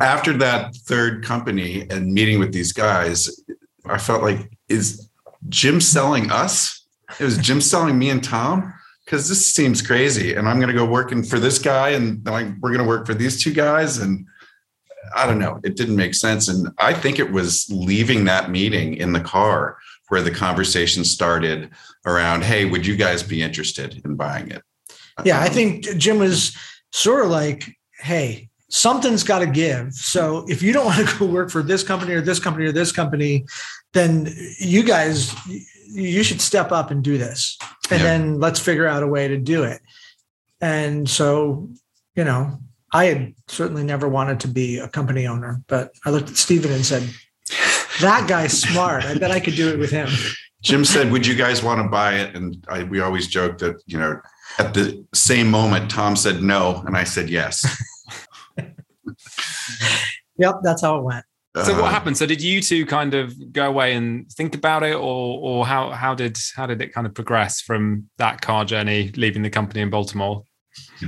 After 0.00 0.32
that 0.38 0.74
third 0.74 1.24
company 1.24 1.86
and 1.88 2.12
meeting 2.12 2.38
with 2.38 2.52
these 2.52 2.72
guys, 2.72 3.30
I 3.86 3.98
felt 3.98 4.22
like, 4.22 4.50
is 4.68 5.08
Jim 5.48 5.80
selling 5.80 6.30
us? 6.30 6.86
It 7.20 7.24
was 7.24 7.38
Jim 7.38 7.60
selling 7.60 7.98
me 7.98 8.10
and 8.10 8.24
Thom 8.24 8.72
because 9.04 9.28
this 9.28 9.54
seems 9.54 9.82
crazy. 9.82 10.34
And 10.34 10.48
I'm 10.48 10.58
going 10.58 10.72
to 10.72 10.78
go 10.78 10.86
working 10.86 11.22
for 11.22 11.38
this 11.38 11.58
guy, 11.58 11.90
and 11.90 12.24
like 12.26 12.46
we're 12.60 12.70
going 12.70 12.82
to 12.82 12.88
work 12.88 13.06
for 13.06 13.14
these 13.14 13.42
two 13.42 13.52
guys, 13.52 13.98
and 13.98 14.26
I 15.14 15.26
don't 15.26 15.38
know. 15.38 15.60
It 15.62 15.76
didn't 15.76 15.96
make 15.96 16.14
sense. 16.14 16.48
And 16.48 16.68
I 16.78 16.94
think 16.94 17.18
it 17.18 17.30
was 17.30 17.68
leaving 17.70 18.24
that 18.24 18.50
meeting 18.50 18.94
in 18.94 19.12
the 19.12 19.20
car 19.20 19.76
where 20.08 20.22
the 20.22 20.30
conversation 20.30 21.04
started 21.04 21.70
around, 22.06 22.44
hey, 22.44 22.64
would 22.64 22.86
you 22.86 22.96
guys 22.96 23.22
be 23.22 23.42
interested 23.42 24.00
in 24.04 24.16
buying 24.16 24.50
it? 24.50 24.62
Yeah, 25.24 25.40
I 25.40 25.48
think 25.48 25.84
Jim 25.98 26.18
was 26.18 26.56
sort 26.90 27.24
of 27.24 27.30
like, 27.30 27.76
hey, 27.98 28.48
something's 28.68 29.22
got 29.22 29.40
to 29.40 29.46
give. 29.46 29.92
So 29.92 30.44
if 30.48 30.62
you 30.62 30.72
don't 30.72 30.86
want 30.86 31.08
to 31.08 31.18
go 31.18 31.26
work 31.26 31.50
for 31.50 31.62
this 31.62 31.82
company 31.82 32.14
or 32.14 32.20
this 32.20 32.38
company 32.38 32.66
or 32.66 32.72
this 32.72 32.92
company, 32.92 33.44
then 33.92 34.28
you 34.58 34.82
guys 34.82 35.34
you 35.88 36.24
should 36.24 36.40
step 36.40 36.72
up 36.72 36.90
and 36.90 37.04
do 37.04 37.18
this. 37.18 37.56
And 37.90 38.00
yeah. 38.00 38.06
then 38.06 38.40
let's 38.40 38.58
figure 38.58 38.86
out 38.86 39.02
a 39.02 39.06
way 39.06 39.28
to 39.28 39.36
do 39.36 39.62
it. 39.62 39.80
And 40.60 41.08
so, 41.08 41.68
you 42.16 42.24
know, 42.24 42.58
I 42.92 43.06
had 43.06 43.34
certainly 43.48 43.84
never 43.84 44.08
wanted 44.08 44.40
to 44.40 44.48
be 44.48 44.78
a 44.78 44.88
company 44.88 45.26
owner, 45.26 45.62
but 45.68 45.92
I 46.04 46.10
looked 46.10 46.30
at 46.30 46.36
Stephen 46.36 46.72
and 46.72 46.84
said, 46.84 47.08
that 48.00 48.28
guy's 48.28 48.60
smart. 48.60 49.04
I 49.04 49.16
bet 49.18 49.30
I 49.30 49.40
could 49.40 49.54
do 49.54 49.68
it 49.68 49.78
with 49.78 49.90
him. 49.90 50.08
Jim 50.62 50.84
said, 50.84 51.12
"Would 51.12 51.26
you 51.26 51.34
guys 51.34 51.62
want 51.62 51.82
to 51.82 51.88
buy 51.88 52.14
it?" 52.14 52.34
And 52.34 52.64
I, 52.68 52.84
we 52.84 53.00
always 53.00 53.28
joke 53.28 53.58
that 53.58 53.76
you 53.86 53.98
know, 53.98 54.18
at 54.58 54.72
the 54.74 55.04
same 55.12 55.50
moment, 55.50 55.92
Thom 55.92 56.16
said 56.16 56.42
no, 56.42 56.82
and 56.86 56.96
I 56.96 57.04
said 57.04 57.28
yes. 57.28 57.64
yep, 60.38 60.56
that's 60.62 60.82
how 60.82 60.98
it 60.98 61.02
went. 61.02 61.24
So 61.62 61.72
what 61.74 61.84
uh, 61.84 61.90
happened? 61.90 62.16
So 62.16 62.26
did 62.26 62.42
you 62.42 62.60
two 62.60 62.84
kind 62.84 63.14
of 63.14 63.52
go 63.52 63.66
away 63.66 63.94
and 63.94 64.28
think 64.32 64.56
about 64.56 64.82
it, 64.82 64.96
or 64.96 65.38
or 65.40 65.66
how 65.66 65.90
how 65.90 66.12
did 66.12 66.36
how 66.56 66.66
did 66.66 66.82
it 66.82 66.92
kind 66.92 67.06
of 67.06 67.14
progress 67.14 67.60
from 67.60 68.08
that 68.18 68.40
car 68.40 68.64
journey, 68.64 69.12
leaving 69.16 69.42
the 69.42 69.50
company 69.50 69.80
in 69.80 69.88
Baltimore? 69.88 70.42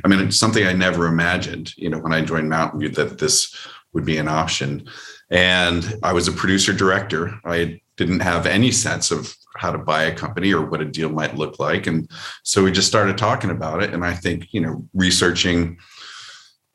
I 0.04 0.08
mean, 0.08 0.20
it's 0.20 0.38
something 0.38 0.64
I 0.64 0.72
never 0.72 1.06
imagined. 1.06 1.76
You 1.76 1.90
know, 1.90 1.98
when 1.98 2.12
I 2.12 2.20
joined 2.20 2.48
Mountain 2.48 2.78
View, 2.78 2.90
that 2.90 3.18
this 3.18 3.56
would 3.92 4.04
be 4.04 4.18
an 4.18 4.28
option. 4.28 4.86
And 5.30 5.98
I 6.04 6.12
was 6.12 6.28
a 6.28 6.32
producer 6.32 6.72
director. 6.72 7.34
I 7.44 7.80
didn't 7.96 8.20
have 8.20 8.46
any 8.46 8.70
sense 8.70 9.10
of 9.10 9.34
how 9.56 9.72
to 9.72 9.78
buy 9.78 10.04
a 10.04 10.14
company 10.14 10.52
or 10.52 10.64
what 10.64 10.82
a 10.82 10.84
deal 10.84 11.08
might 11.08 11.36
look 11.36 11.58
like. 11.58 11.86
And 11.86 12.08
so 12.44 12.62
we 12.62 12.70
just 12.70 12.86
started 12.86 13.18
talking 13.18 13.50
about 13.50 13.82
it. 13.82 13.92
And 13.92 14.04
I 14.04 14.14
think, 14.14 14.52
you 14.52 14.60
know, 14.60 14.86
researching 14.94 15.78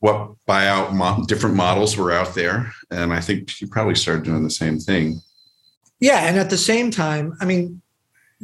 what 0.02 0.34
buyout 0.48 0.94
mo- 0.94 1.24
different 1.28 1.56
models 1.56 1.96
were 1.96 2.12
out 2.12 2.34
there. 2.36 2.74
And 2.90 3.14
I 3.14 3.22
think 3.22 3.62
you 3.62 3.68
probably 3.68 3.96
started 3.96 4.26
doing 4.26 4.44
the 4.44 4.50
same 4.50 4.80
thing. 4.80 5.22
Yeah. 6.00 6.28
And 6.28 6.38
at 6.38 6.50
the 6.50 6.58
same 6.58 6.92
time, 6.92 7.38
I 7.40 7.46
mean, 7.46 7.82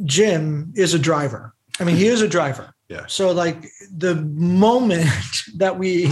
Jim 0.04 0.72
is 0.76 0.94
a 0.94 0.98
driver. 0.98 1.54
I 1.80 1.84
mean, 1.84 1.96
he 1.96 2.06
is 2.06 2.22
a 2.22 2.28
driver. 2.28 2.72
Yeah. 2.90 3.04
So, 3.06 3.32
like, 3.32 3.66
the 3.94 4.14
moment 4.14 5.10
that 5.58 5.78
we 5.78 6.10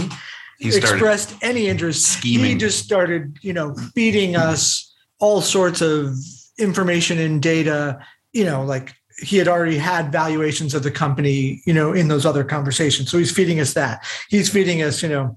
expressed 0.59 1.33
any 1.41 1.67
interest. 1.67 2.05
Scheming. 2.05 2.51
He 2.51 2.55
just 2.55 2.83
started, 2.83 3.35
you 3.41 3.51
know, 3.51 3.73
feeding 3.95 4.35
us 4.35 4.93
all 5.17 5.41
sorts 5.41 5.81
of 5.81 6.15
information 6.59 7.17
and 7.17 7.41
data. 7.41 7.97
You 8.31 8.45
know, 8.45 8.63
like 8.63 8.93
he 9.19 9.37
had 9.37 9.47
already 9.47 9.77
had 9.77 10.11
valuations 10.11 10.73
of 10.73 10.83
the 10.83 10.91
company, 10.91 11.61
you 11.65 11.73
know, 11.73 11.93
in 11.93 12.07
those 12.07 12.25
other 12.25 12.43
conversations. 12.43 13.09
So 13.09 13.17
he's 13.17 13.31
feeding 13.31 13.59
us 13.59 13.73
that. 13.73 14.05
He's 14.29 14.49
feeding 14.49 14.81
us, 14.83 15.01
you 15.01 15.09
know, 15.09 15.35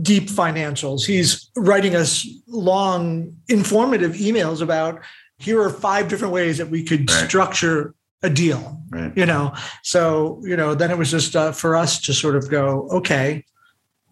deep 0.00 0.28
financials. 0.28 1.04
He's 1.04 1.50
writing 1.56 1.94
us 1.94 2.26
long, 2.46 3.36
informative 3.48 4.12
emails 4.12 4.62
about 4.62 5.02
here 5.38 5.60
are 5.60 5.70
five 5.70 6.08
different 6.08 6.32
ways 6.32 6.58
that 6.58 6.68
we 6.68 6.84
could 6.84 7.10
right. 7.10 7.28
structure 7.28 7.94
a 8.22 8.30
deal. 8.30 8.80
Right. 8.90 9.12
You 9.16 9.26
know, 9.26 9.54
so 9.82 10.40
you 10.44 10.56
know, 10.56 10.74
then 10.74 10.90
it 10.90 10.98
was 10.98 11.10
just 11.10 11.34
uh, 11.34 11.52
for 11.52 11.76
us 11.76 12.00
to 12.02 12.14
sort 12.14 12.36
of 12.36 12.48
go, 12.48 12.88
okay, 12.90 13.44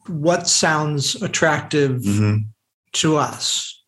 what 0.07 0.49
sounds 0.49 1.21
attractive 1.23 2.03
mm-hmm. 2.03 2.39
to 2.95 3.17
us. 3.17 3.80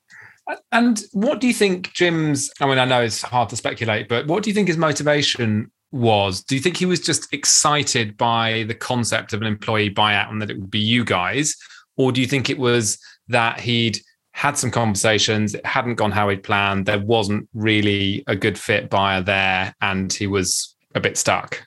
And 0.70 1.02
what 1.12 1.40
do 1.40 1.46
you 1.46 1.54
think 1.54 1.92
Jim's? 1.92 2.50
I 2.60 2.66
mean, 2.66 2.78
I 2.78 2.84
know 2.84 3.02
it's 3.02 3.22
hard 3.22 3.48
to 3.50 3.56
speculate, 3.56 4.08
but 4.08 4.26
what 4.26 4.42
do 4.42 4.50
you 4.50 4.54
think 4.54 4.68
his 4.68 4.76
motivation 4.76 5.70
was? 5.92 6.42
Do 6.42 6.54
you 6.56 6.60
think 6.60 6.76
he 6.76 6.86
was 6.86 7.00
just 7.00 7.32
excited 7.32 8.16
by 8.16 8.64
the 8.66 8.74
concept 8.74 9.32
of 9.32 9.40
an 9.40 9.46
employee 9.46 9.90
buyout 9.90 10.30
and 10.30 10.40
that 10.42 10.50
it 10.50 10.58
would 10.58 10.70
be 10.70 10.80
you 10.80 11.04
guys? 11.04 11.54
Or 11.96 12.10
do 12.10 12.20
you 12.20 12.26
think 12.26 12.50
it 12.50 12.58
was 12.58 12.98
that 13.28 13.60
he'd 13.60 13.98
had 14.32 14.56
some 14.56 14.70
conversations, 14.70 15.54
it 15.54 15.64
hadn't 15.64 15.96
gone 15.96 16.10
how 16.10 16.28
he'd 16.30 16.42
planned, 16.42 16.86
there 16.86 16.98
wasn't 16.98 17.48
really 17.52 18.24
a 18.26 18.34
good 18.34 18.58
fit 18.58 18.88
buyer 18.88 19.20
there, 19.20 19.74
and 19.82 20.12
he 20.12 20.26
was 20.26 20.74
a 20.94 21.00
bit 21.00 21.18
stuck? 21.18 21.66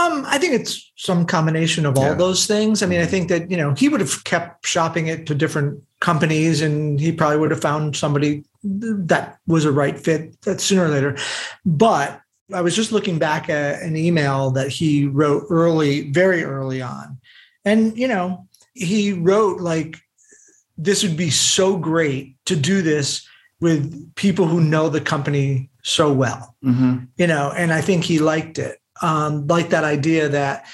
Um, 0.00 0.24
I 0.26 0.38
think 0.38 0.54
it's 0.54 0.90
some 0.96 1.26
combination 1.26 1.84
of 1.84 1.98
all 1.98 2.04
yeah. 2.04 2.14
those 2.14 2.46
things. 2.46 2.82
I 2.82 2.86
mean, 2.86 3.00
I 3.00 3.06
think 3.06 3.28
that 3.28 3.50
you 3.50 3.56
know 3.56 3.74
he 3.74 3.88
would 3.88 4.00
have 4.00 4.24
kept 4.24 4.66
shopping 4.66 5.08
it 5.08 5.26
to 5.26 5.34
different 5.34 5.82
companies, 6.00 6.62
and 6.62 6.98
he 6.98 7.12
probably 7.12 7.38
would 7.38 7.50
have 7.50 7.60
found 7.60 7.96
somebody 7.96 8.44
that 8.62 9.38
was 9.46 9.64
a 9.64 9.72
right 9.72 9.98
fit 9.98 10.40
that 10.42 10.60
sooner 10.60 10.84
or 10.84 10.88
later. 10.88 11.16
But 11.64 12.20
I 12.52 12.60
was 12.60 12.76
just 12.76 12.92
looking 12.92 13.18
back 13.18 13.48
at 13.48 13.82
an 13.82 13.96
email 13.96 14.50
that 14.52 14.68
he 14.68 15.06
wrote 15.06 15.44
early, 15.50 16.10
very 16.10 16.44
early 16.44 16.80
on, 16.80 17.18
and 17.64 17.96
you 17.98 18.08
know 18.08 18.46
he 18.74 19.12
wrote 19.12 19.60
like, 19.60 19.98
"This 20.78 21.02
would 21.02 21.16
be 21.16 21.30
so 21.30 21.76
great 21.76 22.36
to 22.46 22.56
do 22.56 22.80
this 22.80 23.26
with 23.60 24.14
people 24.14 24.46
who 24.46 24.60
know 24.60 24.88
the 24.88 25.00
company 25.00 25.70
so 25.82 26.12
well." 26.12 26.56
Mm-hmm. 26.64 27.04
You 27.16 27.26
know, 27.26 27.52
and 27.54 27.72
I 27.72 27.80
think 27.80 28.04
he 28.04 28.18
liked 28.18 28.58
it 28.58 28.79
um, 29.02 29.46
like 29.46 29.70
that 29.70 29.84
idea 29.84 30.28
that 30.28 30.66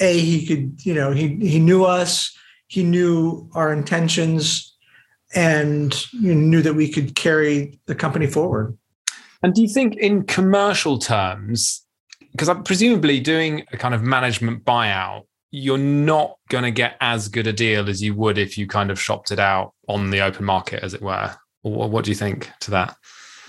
a 0.00 0.18
he 0.18 0.46
could 0.46 0.84
you 0.84 0.94
know 0.94 1.12
he 1.12 1.36
he 1.36 1.58
knew 1.58 1.84
us 1.84 2.36
he 2.68 2.82
knew 2.82 3.48
our 3.54 3.72
intentions 3.72 4.76
and 5.34 5.94
knew 6.12 6.62
that 6.62 6.74
we 6.74 6.90
could 6.90 7.14
carry 7.14 7.78
the 7.86 7.94
company 7.94 8.26
forward. 8.26 8.76
And 9.42 9.54
do 9.54 9.62
you 9.62 9.68
think 9.68 9.96
in 9.96 10.24
commercial 10.24 10.98
terms 10.98 11.84
because 12.32 12.48
i'm 12.48 12.62
presumably 12.62 13.20
doing 13.20 13.64
a 13.72 13.76
kind 13.76 13.94
of 13.94 14.02
management 14.02 14.64
buyout 14.64 15.24
you're 15.50 15.78
not 15.78 16.36
going 16.50 16.64
to 16.64 16.70
get 16.70 16.96
as 17.00 17.28
good 17.28 17.46
a 17.46 17.52
deal 17.52 17.88
as 17.88 18.02
you 18.02 18.14
would 18.14 18.36
if 18.36 18.58
you 18.58 18.66
kind 18.66 18.90
of 18.90 19.00
shopped 19.00 19.30
it 19.30 19.38
out 19.38 19.72
on 19.88 20.10
the 20.10 20.20
open 20.20 20.44
market 20.44 20.82
as 20.82 20.92
it 20.92 21.00
were? 21.00 21.34
Or 21.62 21.88
what 21.88 22.04
do 22.04 22.10
you 22.10 22.14
think 22.14 22.50
to 22.60 22.70
that? 22.72 22.94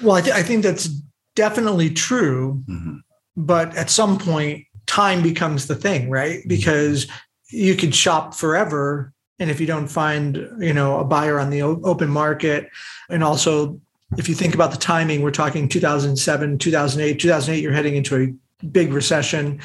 Well 0.02 0.16
i, 0.16 0.22
th- 0.22 0.36
I 0.36 0.44
think 0.44 0.64
that's 0.64 0.90
definitely 1.36 1.90
true. 1.90 2.64
Mm-hmm 2.70 2.98
but 3.40 3.76
at 3.78 3.90
some 3.90 4.18
point 4.18 4.66
time 4.86 5.24
becomes 5.24 5.68
the 5.68 5.76
thing 5.76 6.10
right? 6.10 6.42
Because 6.48 7.08
you 7.50 7.76
could 7.76 7.96
shop 7.96 8.34
forever 8.34 9.14
and 9.40 9.50
if 9.50 9.60
you 9.60 9.66
don't 9.66 9.88
find 9.88 10.36
you 10.60 10.74
know 10.74 11.00
a 11.00 11.06
buyer 11.06 11.40
on 11.40 11.50
the 11.50 11.62
open 11.62 12.10
market 12.10 12.70
and 13.10 13.24
also 13.24 13.80
if 14.18 14.28
you 14.28 14.36
think 14.36 14.54
about 14.54 14.72
the 14.72 14.78
timing 14.78 15.22
we're 15.22 15.32
talking 15.32 15.70
2007 15.70 16.58
2008 16.58 17.20
2008 17.20 17.62
you're 17.62 17.72
heading 17.72 17.96
into 17.96 18.16
a 18.22 18.66
big 18.66 18.92
recession. 18.92 19.62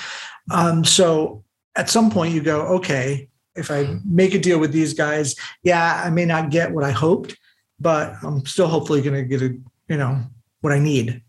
Um, 0.50 0.84
so 0.84 1.42
at 1.74 1.90
some 1.90 2.10
point 2.10 2.32
you 2.32 2.42
go 2.42 2.60
okay 2.76 3.28
if 3.56 3.70
i 3.70 3.98
make 4.04 4.34
a 4.34 4.38
deal 4.38 4.60
with 4.60 4.72
these 4.72 4.94
guys 4.94 5.34
yeah 5.62 6.02
i 6.04 6.10
may 6.10 6.24
not 6.24 6.50
get 6.50 6.70
what 6.70 6.84
i 6.84 6.90
hoped 6.90 7.36
but 7.80 8.14
i'm 8.22 8.44
still 8.46 8.68
hopefully 8.68 9.02
going 9.02 9.14
to 9.14 9.24
get 9.24 9.42
a 9.42 9.56
you 9.88 9.96
know 9.96 10.20
what 10.60 10.72
i 10.72 10.78
need 10.78 11.23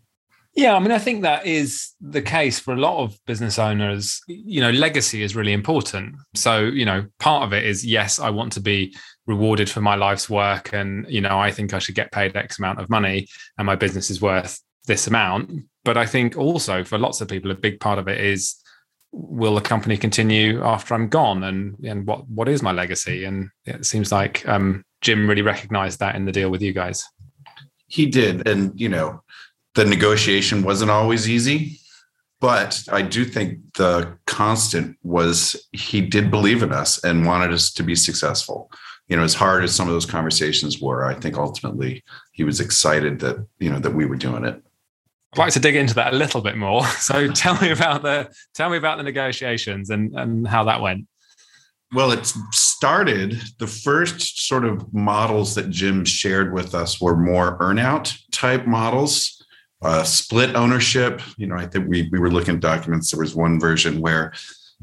yeah, 0.56 0.74
I 0.74 0.78
mean, 0.78 0.90
I 0.90 0.98
think 0.98 1.20
that 1.22 1.46
is 1.46 1.92
the 2.00 2.22
case 2.22 2.58
for 2.58 2.72
a 2.72 2.78
lot 2.78 3.02
of 3.04 3.18
business 3.26 3.58
owners. 3.58 4.22
You 4.26 4.62
know, 4.62 4.70
legacy 4.70 5.22
is 5.22 5.36
really 5.36 5.52
important. 5.52 6.16
So, 6.34 6.60
you 6.60 6.86
know, 6.86 7.04
part 7.18 7.44
of 7.44 7.52
it 7.52 7.64
is 7.64 7.84
yes, 7.84 8.18
I 8.18 8.30
want 8.30 8.52
to 8.54 8.60
be 8.60 8.96
rewarded 9.26 9.68
for 9.68 9.82
my 9.82 9.96
life's 9.96 10.30
work. 10.30 10.72
And, 10.72 11.04
you 11.10 11.20
know, 11.20 11.38
I 11.38 11.50
think 11.50 11.74
I 11.74 11.78
should 11.78 11.94
get 11.94 12.10
paid 12.10 12.34
X 12.34 12.58
amount 12.58 12.80
of 12.80 12.88
money 12.88 13.28
and 13.58 13.66
my 13.66 13.76
business 13.76 14.10
is 14.10 14.22
worth 14.22 14.58
this 14.86 15.06
amount. 15.06 15.50
But 15.84 15.98
I 15.98 16.06
think 16.06 16.38
also 16.38 16.84
for 16.84 16.96
lots 16.96 17.20
of 17.20 17.28
people, 17.28 17.50
a 17.50 17.54
big 17.54 17.78
part 17.78 17.98
of 17.98 18.08
it 18.08 18.18
is 18.18 18.56
will 19.12 19.56
the 19.56 19.60
company 19.60 19.98
continue 19.98 20.62
after 20.64 20.94
I'm 20.94 21.08
gone? 21.08 21.44
And, 21.44 21.76
and 21.84 22.06
what, 22.06 22.26
what 22.30 22.48
is 22.48 22.62
my 22.62 22.72
legacy? 22.72 23.24
And 23.24 23.50
it 23.66 23.84
seems 23.84 24.10
like 24.10 24.48
um, 24.48 24.84
Jim 25.02 25.28
really 25.28 25.42
recognized 25.42 25.98
that 25.98 26.14
in 26.14 26.24
the 26.24 26.32
deal 26.32 26.48
with 26.48 26.62
you 26.62 26.72
guys. 26.72 27.04
He 27.88 28.06
did. 28.06 28.48
And, 28.48 28.78
you 28.80 28.88
know, 28.88 29.22
the 29.76 29.84
negotiation 29.84 30.62
wasn't 30.62 30.90
always 30.90 31.28
easy, 31.28 31.78
but 32.40 32.82
I 32.90 33.02
do 33.02 33.24
think 33.24 33.58
the 33.74 34.16
constant 34.26 34.96
was 35.02 35.54
he 35.72 36.00
did 36.00 36.30
believe 36.30 36.62
in 36.62 36.72
us 36.72 37.02
and 37.04 37.26
wanted 37.26 37.52
us 37.52 37.70
to 37.74 37.82
be 37.82 37.94
successful. 37.94 38.70
You 39.08 39.16
know, 39.16 39.22
as 39.22 39.34
hard 39.34 39.62
as 39.64 39.74
some 39.74 39.86
of 39.86 39.92
those 39.92 40.06
conversations 40.06 40.80
were, 40.80 41.04
I 41.04 41.14
think 41.14 41.36
ultimately 41.36 42.02
he 42.32 42.42
was 42.42 42.58
excited 42.58 43.20
that, 43.20 43.46
you 43.58 43.70
know, 43.70 43.78
that 43.78 43.94
we 43.94 44.06
were 44.06 44.16
doing 44.16 44.44
it. 44.44 44.60
I'd 45.34 45.38
like 45.38 45.52
to 45.52 45.60
dig 45.60 45.76
into 45.76 45.94
that 45.94 46.14
a 46.14 46.16
little 46.16 46.40
bit 46.40 46.56
more. 46.56 46.84
So 46.98 47.30
tell 47.30 47.60
me 47.60 47.70
about 47.70 48.02
the 48.02 48.30
tell 48.54 48.70
me 48.70 48.78
about 48.78 48.96
the 48.96 49.04
negotiations 49.04 49.90
and, 49.90 50.18
and 50.18 50.48
how 50.48 50.64
that 50.64 50.80
went. 50.80 51.06
Well, 51.92 52.10
it 52.10 52.26
started 52.50 53.40
the 53.58 53.66
first 53.66 54.48
sort 54.48 54.64
of 54.64 54.92
models 54.92 55.54
that 55.54 55.70
Jim 55.70 56.04
shared 56.04 56.52
with 56.52 56.74
us 56.74 57.00
were 57.00 57.16
more 57.16 57.58
earnout 57.58 58.18
type 58.32 58.66
models 58.66 59.35
uh, 59.82 60.02
split 60.02 60.54
ownership. 60.54 61.20
You 61.36 61.46
know, 61.46 61.56
I 61.56 61.66
think 61.66 61.88
we 61.88 62.08
we 62.10 62.18
were 62.18 62.30
looking 62.30 62.54
at 62.54 62.60
documents. 62.60 63.10
There 63.10 63.20
was 63.20 63.34
one 63.34 63.60
version 63.60 64.00
where 64.00 64.32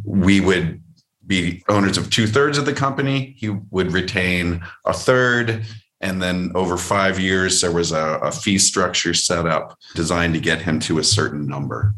we 0.04 0.40
would 0.40 0.82
be 1.26 1.64
owners 1.70 1.98
of 1.98 2.10
two 2.10 2.28
thirds 2.28 2.58
of 2.58 2.66
the 2.66 2.74
company. 2.74 3.36
He 3.38 3.50
would 3.50 3.92
retain 3.92 4.64
a 4.86 4.94
third. 4.94 5.66
And 6.02 6.22
then 6.22 6.52
over 6.54 6.76
five 6.76 7.18
years, 7.18 7.62
there 7.62 7.72
was 7.72 7.94
a, 7.94 8.20
a 8.22 8.32
fee 8.32 8.58
structure 8.58 9.14
set 9.14 9.48
up 9.48 9.78
designed 9.96 10.34
to 10.34 10.40
get 10.42 10.62
him 10.62 10.80
to 10.82 11.00
a 11.00 11.04
certain 11.04 11.48
number, 11.48 11.96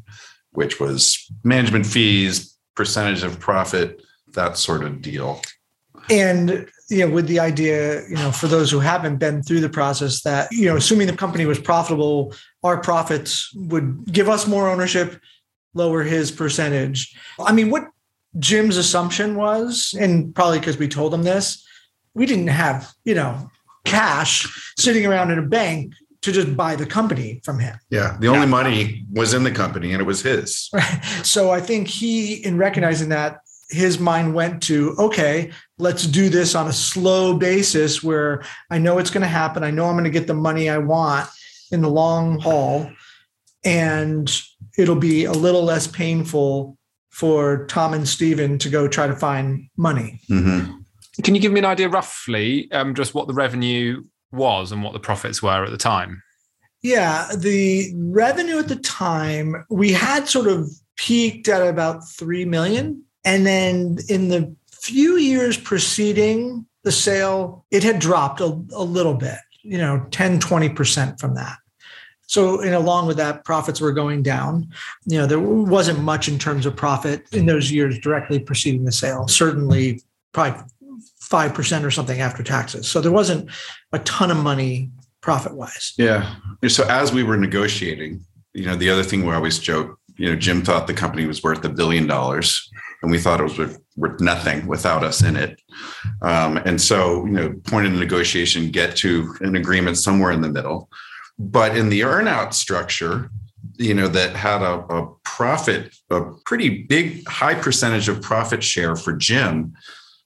which 0.52 0.80
was 0.80 1.28
management 1.44 1.88
fees, 1.88 2.56
percentage 2.76 3.24
of 3.24 3.40
profit, 3.40 4.04
that 4.34 4.58
sort 4.58 4.84
of 4.84 5.02
deal. 5.02 5.42
And 6.12 6.68
you 6.90 7.00
know, 7.08 7.12
with 7.12 7.28
the 7.28 7.40
idea, 7.40 8.08
you 8.08 8.16
know, 8.16 8.32
for 8.32 8.48
those 8.48 8.70
who 8.70 8.80
haven't 8.80 9.18
been 9.18 9.42
through 9.42 9.62
the 9.62 9.70
process, 9.70 10.22
that 10.22 10.52
you 10.52 10.66
know, 10.66 10.76
assuming 10.78 11.08
the 11.08 11.18
company 11.18 11.48
was 11.48 11.60
profitable, 11.60 12.34
our 12.66 12.78
profits 12.78 13.54
would 13.54 14.12
give 14.12 14.28
us 14.28 14.48
more 14.48 14.68
ownership, 14.68 15.22
lower 15.76 16.02
his 16.02 16.32
percentage. 16.32 17.16
I 17.40 17.52
mean, 17.52 17.70
what 17.70 17.84
Jim's 18.40 18.76
assumption 18.76 19.36
was, 19.36 19.96
and 20.00 20.34
probably 20.34 20.60
because 20.60 20.78
we 20.78 20.88
told 20.88 21.14
him 21.14 21.22
this, 21.22 21.64
we 22.16 22.26
didn't 22.26 22.48
have, 22.48 22.92
you 23.04 23.14
know, 23.14 23.52
cash 23.86 24.74
sitting 24.80 25.06
around 25.06 25.30
in 25.30 25.38
a 25.38 25.44
bank 25.44 25.94
to 26.24 26.32
just 26.32 26.58
buy 26.58 26.76
the 26.76 26.88
company 26.88 27.40
from 27.44 27.60
him. 27.60 27.78
Yeah. 27.92 28.18
The 28.20 28.30
only 28.30 28.40
yeah. 28.40 28.46
money 28.46 29.06
was 29.14 29.36
in 29.36 29.44
the 29.44 29.52
company 29.52 29.92
and 29.92 30.02
it 30.02 30.06
was 30.06 30.24
his. 30.24 30.72
So 31.24 31.52
I 31.52 31.60
think 31.60 31.88
he, 31.88 32.44
in 32.44 32.58
recognizing 32.58 33.10
that, 33.10 33.42
his 33.70 34.00
mind 34.00 34.34
went 34.34 34.64
to, 34.64 34.96
okay, 34.98 35.52
let's 35.78 36.08
do 36.08 36.30
this 36.30 36.56
on 36.56 36.68
a 36.68 36.74
slow 36.74 37.38
basis 37.38 38.02
where 38.02 38.44
I 38.72 38.80
know 38.80 38.98
it's 38.98 39.12
going 39.12 39.22
to 39.22 39.28
happen. 39.28 39.64
I 39.64 39.72
know 39.72 39.86
I'm 39.86 39.94
going 39.94 40.06
to 40.06 40.10
get 40.10 40.28
the 40.28 40.34
money 40.34 40.68
I 40.70 40.80
want 40.80 41.30
in 41.72 41.82
the 41.82 41.90
long 41.90 42.40
haul. 42.40 42.90
And 43.64 44.32
it'll 44.78 44.96
be 44.96 45.26
a 45.26 45.32
little 45.32 45.64
less 45.64 45.88
painful 45.88 46.78
for 47.10 47.66
Thom 47.68 47.94
and 47.94 48.08
Stephen 48.08 48.58
to 48.60 48.70
go 48.70 48.88
try 48.88 49.08
to 49.08 49.16
find 49.16 49.70
money. 49.78 50.20
Mm-hmm. 50.30 50.72
Can 51.24 51.34
you 51.34 51.42
give 51.42 51.52
me 51.52 51.60
an 51.60 51.66
idea 51.66 51.88
roughly 51.88 52.70
um, 52.72 52.94
just 52.94 53.14
what 53.14 53.28
the 53.28 53.34
revenue 53.34 54.04
was 54.32 54.72
and 54.72 54.84
what 54.84 54.94
the 54.94 55.00
profits 55.00 55.42
were 55.42 55.64
at 55.64 55.72
the 55.72 55.78
time? 55.78 56.22
Yeah, 56.82 57.30
the 57.36 57.94
revenue 57.96 58.60
at 58.60 58.68
the 58.68 58.76
time, 58.76 59.66
we 59.70 59.92
had 59.92 60.28
sort 60.28 60.48
of 60.48 60.70
peaked 60.98 61.48
at 61.48 61.66
about 61.66 62.08
3 62.08 62.46
million. 62.46 63.04
And 63.24 63.46
then 63.46 63.98
in 64.08 64.28
the 64.28 64.56
few 64.70 65.16
years 65.18 65.58
preceding 65.58 66.66
the 66.84 66.92
sale, 66.92 67.66
it 67.72 67.84
had 67.84 68.00
dropped 68.00 68.40
a, 68.40 68.46
a 68.74 68.84
little 68.84 69.16
bit, 69.16 69.40
you 69.66 69.78
know, 69.78 70.06
10, 70.12 70.40
20% 70.40 71.20
from 71.20 71.36
that. 71.36 71.58
So, 72.28 72.62
and 72.62 72.74
along 72.74 73.08
with 73.08 73.18
that, 73.18 73.44
profits 73.46 73.80
were 73.80 73.92
going 73.92 74.24
down. 74.24 74.70
You 75.06 75.20
know, 75.20 75.26
there 75.26 75.40
wasn't 75.40 76.00
much 76.00 76.28
in 76.28 76.40
terms 76.40 76.66
of 76.66 76.76
profit 76.76 77.24
in 77.32 77.46
those 77.46 77.72
years 77.72 78.00
directly 78.00 78.40
preceding 78.40 78.84
the 78.84 78.92
sale. 78.92 79.28
Certainly, 79.28 80.02
probably 80.32 80.62
five 81.20 81.54
percent 81.54 81.86
or 81.86 81.92
something 81.92 82.22
after 82.22 82.42
taxes. 82.42 82.88
So 82.88 83.00
there 83.00 83.12
wasn't 83.12 83.50
a 83.92 84.00
ton 84.00 84.32
of 84.32 84.38
money 84.38 84.90
profit 85.22 85.56
wise. 85.56 85.94
Yeah. 85.98 86.36
So 86.68 86.84
as 86.88 87.12
we 87.12 87.24
were 87.24 87.38
negotiating, 87.38 88.22
you 88.54 88.66
know, 88.66 88.76
the 88.76 88.90
other 88.90 89.04
thing 89.04 89.26
we 89.26 89.34
always 89.34 89.60
joke, 89.60 90.00
you 90.18 90.30
know, 90.30 90.36
Jim 90.36 90.62
thought 90.62 90.88
the 90.88 90.94
company 90.94 91.26
was 91.26 91.44
worth 91.44 91.64
a 91.66 91.70
billion 91.70 92.08
dollars, 92.08 92.70
and 93.06 93.12
we 93.12 93.20
thought 93.20 93.40
it 93.40 93.44
was 93.44 93.78
worth, 93.96 94.20
nothing 94.20 94.66
without 94.66 95.04
us 95.04 95.24
in 95.24 95.36
it. 95.36 95.62
Um, 96.24 96.58
and 96.58 96.82
so, 96.82 97.24
you 97.26 97.34
know, 97.34 97.54
point 97.66 97.86
of 97.86 97.94
negotiation, 97.94 98.72
get 98.72 98.96
to 98.98 99.36
an 99.42 99.56
agreement 99.56 99.98
somewhere 100.00 100.32
in 100.32 100.42
the 100.42 100.50
middle. 100.50 100.90
But 101.38 101.78
in 101.78 101.90
the 101.90 102.02
earnout 102.02 102.56
structure, 102.56 103.30
you 103.78 103.94
know, 103.94 104.08
that 104.08 104.36
had 104.36 104.64
a, 104.64 104.80
a 104.90 105.08
profit, 105.24 105.96
a 106.10 106.22
pretty 106.46 106.84
big, 106.84 107.28
high 107.28 107.54
percentage 107.54 108.10
of 108.10 108.24
profit 108.24 108.64
share 108.64 108.96
for 108.96 109.14
Jim. 109.14 109.76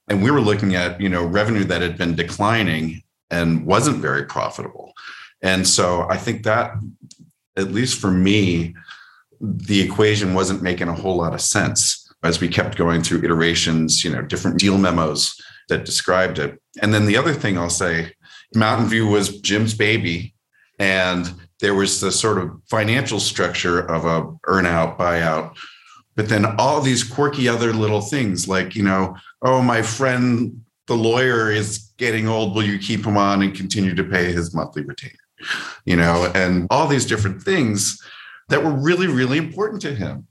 And 0.08 0.24
we 0.24 0.32
were 0.32 0.42
looking 0.42 0.76
at, 0.76 1.02
you 1.02 1.10
know, 1.10 1.26
revenue 1.26 1.66
that 1.66 1.82
had 1.82 1.98
been 1.98 2.16
declining 2.16 3.04
and 3.30 3.66
wasn't 3.66 3.98
very 3.98 4.24
profitable. 4.26 4.94
And 5.42 5.68
so 5.68 6.08
I 6.10 6.16
think 6.16 6.44
that, 6.44 6.76
at 7.58 7.72
least 7.72 8.00
for 8.00 8.10
me, 8.10 8.74
the 9.42 9.82
equation 9.82 10.34
wasn't 10.34 10.62
making 10.64 10.88
a 10.88 10.96
whole 10.96 11.18
lot 11.18 11.34
of 11.34 11.42
sense 11.42 11.99
as 12.24 12.42
we 12.42 12.48
kept 12.48 12.78
going 12.78 13.02
through 13.02 13.24
iterations, 13.24 14.04
you 14.04 14.12
know, 14.12 14.22
different 14.22 14.60
deal 14.60 14.78
memos 14.78 15.36
that 15.70 15.86
described 15.86 16.40
it. 16.40 16.62
And 16.82 16.94
then 16.94 17.06
the 17.06 17.18
other 17.18 17.34
thing 17.34 17.58
I'll 17.58 17.70
say, 17.70 18.14
Mountain 18.56 18.88
View 18.88 19.08
was 19.08 19.40
Jim's 19.42 19.74
baby 19.74 20.34
and 20.80 21.34
there 21.60 21.76
was 21.76 22.00
the 22.00 22.12
sort 22.12 22.38
of 22.38 22.52
financial 22.70 23.20
structure 23.20 23.80
of 23.80 24.06
a 24.06 24.24
earnout 24.50 24.98
buyout. 24.98 25.56
But 26.16 26.30
then 26.30 26.46
all 26.58 26.82
these 26.82 27.04
quirky 27.04 27.48
other 27.48 27.74
little 27.74 28.02
things 28.02 28.48
like 28.48 28.76
you 28.76 28.84
know 28.84 29.16
oh 29.42 29.62
my 29.62 29.82
friend 29.82 30.62
the 30.88 30.96
lawyer 30.96 31.52
is 31.52 31.92
getting 31.98 32.28
old. 32.28 32.56
Will 32.56 32.64
you 32.64 32.80
keep 32.80 33.06
him 33.06 33.16
on 33.16 33.44
and 33.44 33.54
continue 33.54 33.94
to 33.94 34.04
pay 34.04 34.32
his 34.32 34.56
monthly 34.56 34.84
retainer? 34.84 35.14
You 35.86 35.96
know 35.96 36.32
and 36.34 36.68
all 36.72 36.88
these 36.88 37.06
different 37.06 37.44
things 37.44 38.02
that 38.50 38.64
were 38.64 38.74
really 38.74 39.08
really 39.08 39.38
important 39.38 39.82
to 39.84 39.94
him 39.94 40.28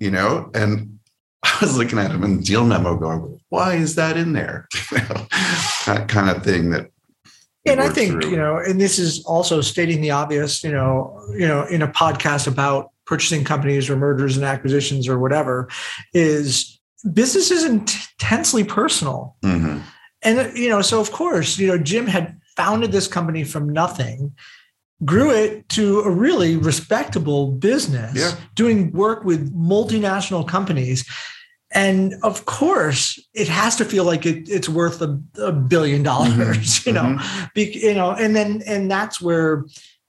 you 0.00 0.10
know? 0.10 0.50
And 0.54 0.98
i 1.42 1.58
was 1.60 1.76
looking 1.76 1.98
at 1.98 2.10
him 2.10 2.24
in 2.24 2.38
the 2.38 2.42
deal 2.42 2.64
memo 2.64 2.96
going 2.96 3.40
why 3.48 3.74
is 3.74 3.94
that 3.94 4.16
in 4.16 4.32
there 4.32 4.68
that 5.86 6.06
kind 6.08 6.28
of 6.28 6.44
thing 6.44 6.70
that 6.70 6.90
and 7.66 7.80
I 7.80 7.90
think 7.90 8.22
through. 8.22 8.30
you 8.30 8.36
know, 8.36 8.56
and 8.56 8.80
this 8.80 8.98
is 8.98 9.22
also 9.24 9.60
stating 9.60 10.00
the 10.00 10.12
obvious. 10.12 10.64
You 10.64 10.72
know, 10.72 11.22
you 11.32 11.46
know, 11.46 11.64
in 11.64 11.82
a 11.82 11.88
podcast 11.88 12.46
about 12.46 12.90
purchasing 13.04 13.44
companies 13.44 13.90
or 13.90 13.96
mergers 13.96 14.36
and 14.36 14.46
acquisitions 14.46 15.08
or 15.08 15.18
whatever, 15.18 15.68
is 16.14 16.80
business 17.12 17.50
is 17.50 17.64
intensely 17.64 18.64
personal. 18.64 19.36
Mm-hmm. 19.42 19.80
And 20.22 20.56
you 20.56 20.68
know, 20.68 20.80
so 20.80 21.00
of 21.00 21.12
course, 21.12 21.58
you 21.58 21.68
know, 21.68 21.78
Jim 21.78 22.06
had 22.06 22.38
founded 22.56 22.92
this 22.92 23.08
company 23.08 23.44
from 23.44 23.68
nothing 23.68 24.32
grew 25.04 25.30
it 25.30 25.68
to 25.70 26.00
a 26.00 26.10
really 26.10 26.56
respectable 26.56 27.52
business 27.52 28.14
yeah. 28.14 28.32
doing 28.54 28.92
work 28.92 29.24
with 29.24 29.54
multinational 29.54 30.46
companies 30.46 31.08
and 31.72 32.14
of 32.22 32.44
course 32.46 33.18
it 33.32 33.48
has 33.48 33.76
to 33.76 33.84
feel 33.84 34.04
like 34.04 34.26
it, 34.26 34.48
it's 34.48 34.68
worth 34.68 35.00
a, 35.00 35.20
a 35.38 35.52
billion 35.52 36.02
dollars 36.02 36.58
mm-hmm. 36.58 36.88
you 36.88 36.92
know 36.92 37.02
mm-hmm. 37.02 37.44
Be, 37.54 37.78
you 37.78 37.94
know 37.94 38.10
and 38.12 38.34
then 38.36 38.62
and 38.66 38.90
that's 38.90 39.20
where 39.20 39.64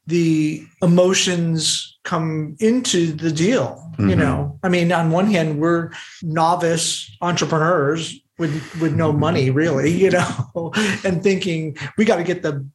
the 0.08 0.66
emotions 0.82 1.98
come 2.04 2.56
into 2.60 3.12
the 3.14 3.32
deal 3.32 3.92
mm-hmm. 3.94 4.10
you 4.10 4.16
know 4.16 4.60
i 4.64 4.70
mean 4.70 4.92
on 4.92 5.12
one 5.12 5.28
hand 5.28 5.60
we're 5.60 5.92
novice 6.22 7.16
entrepreneurs 7.22 8.20
with 8.38 8.82
with 8.82 8.94
no 8.96 9.14
money 9.14 9.52
really 9.52 9.92
you 10.04 10.10
know 10.10 10.74
and 11.06 11.24
thinking 11.24 11.78
we 11.98 12.06
got 12.06 12.18
to 12.18 12.24
get 12.24 12.42
the 12.42 12.68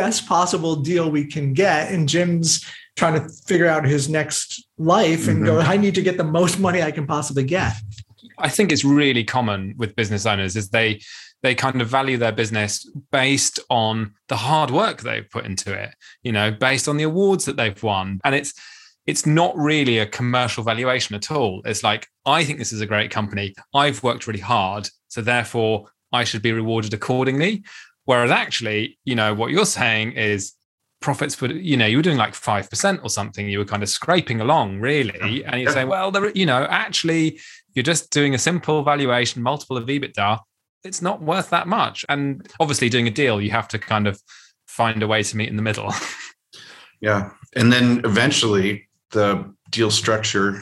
best 0.00 0.26
possible 0.28 0.76
deal 0.76 1.10
we 1.10 1.24
can 1.24 1.52
get 1.52 1.90
and 1.92 2.08
jim's 2.08 2.64
trying 2.96 3.14
to 3.14 3.28
figure 3.46 3.66
out 3.66 3.84
his 3.84 4.08
next 4.08 4.66
life 4.78 5.28
and 5.28 5.44
go 5.44 5.56
mm-hmm. 5.56 5.70
i 5.70 5.76
need 5.76 5.94
to 5.94 6.02
get 6.02 6.16
the 6.16 6.24
most 6.24 6.58
money 6.58 6.82
i 6.82 6.90
can 6.90 7.06
possibly 7.06 7.44
get 7.44 7.74
I 8.40 8.48
think 8.48 8.72
it's 8.72 8.84
really 8.84 9.24
common 9.24 9.74
with 9.76 9.96
business 9.96 10.26
owners 10.26 10.56
is 10.56 10.70
they 10.70 11.00
they 11.42 11.54
kind 11.54 11.80
of 11.80 11.88
value 11.88 12.16
their 12.16 12.32
business 12.32 12.88
based 13.12 13.60
on 13.70 14.14
the 14.28 14.36
hard 14.36 14.70
work 14.70 15.02
they've 15.02 15.28
put 15.30 15.44
into 15.44 15.72
it, 15.72 15.94
you 16.22 16.32
know, 16.32 16.50
based 16.50 16.88
on 16.88 16.96
the 16.96 17.04
awards 17.04 17.44
that 17.44 17.56
they've 17.56 17.80
won. 17.82 18.20
And 18.24 18.34
it's 18.34 18.54
it's 19.06 19.24
not 19.24 19.56
really 19.56 19.98
a 19.98 20.06
commercial 20.06 20.62
valuation 20.64 21.14
at 21.14 21.30
all. 21.30 21.62
It's 21.64 21.82
like, 21.82 22.06
I 22.26 22.44
think 22.44 22.58
this 22.58 22.72
is 22.72 22.80
a 22.80 22.86
great 22.86 23.10
company. 23.10 23.54
I've 23.72 24.02
worked 24.02 24.26
really 24.26 24.40
hard. 24.40 24.90
So 25.08 25.22
therefore 25.22 25.86
I 26.12 26.24
should 26.24 26.42
be 26.42 26.52
rewarded 26.52 26.92
accordingly. 26.92 27.62
Whereas 28.08 28.30
actually, 28.30 28.98
you 29.04 29.14
know, 29.14 29.34
what 29.34 29.50
you're 29.50 29.66
saying 29.66 30.12
is 30.12 30.54
profits 31.00 31.34
for 31.34 31.46
you 31.46 31.76
know 31.76 31.86
you 31.86 31.96
were 31.96 32.02
doing 32.02 32.16
like 32.16 32.32
5% 32.32 33.04
or 33.04 33.08
something 33.08 33.48
you 33.48 33.60
were 33.60 33.64
kind 33.64 33.84
of 33.84 33.88
scraping 33.88 34.40
along 34.40 34.80
really 34.80 35.44
and 35.44 35.60
you're 35.60 35.70
saying 35.70 35.86
well 35.86 36.10
there 36.10 36.28
you 36.30 36.44
know 36.44 36.66
actually 36.68 37.38
you're 37.78 37.84
just 37.84 38.10
doing 38.10 38.34
a 38.34 38.38
simple 38.38 38.82
valuation, 38.82 39.40
multiple 39.40 39.76
of 39.76 39.86
EBITDA, 39.86 40.40
it's 40.82 41.00
not 41.00 41.22
worth 41.22 41.50
that 41.50 41.68
much. 41.68 42.04
And 42.08 42.44
obviously, 42.58 42.88
doing 42.88 43.06
a 43.06 43.10
deal, 43.10 43.40
you 43.40 43.52
have 43.52 43.68
to 43.68 43.78
kind 43.78 44.08
of 44.08 44.20
find 44.66 45.00
a 45.00 45.06
way 45.06 45.22
to 45.22 45.36
meet 45.36 45.48
in 45.48 45.54
the 45.54 45.62
middle. 45.62 45.94
yeah. 47.00 47.30
And 47.54 47.72
then 47.72 48.00
eventually, 48.04 48.88
the 49.12 49.54
deal 49.70 49.92
structure, 49.92 50.60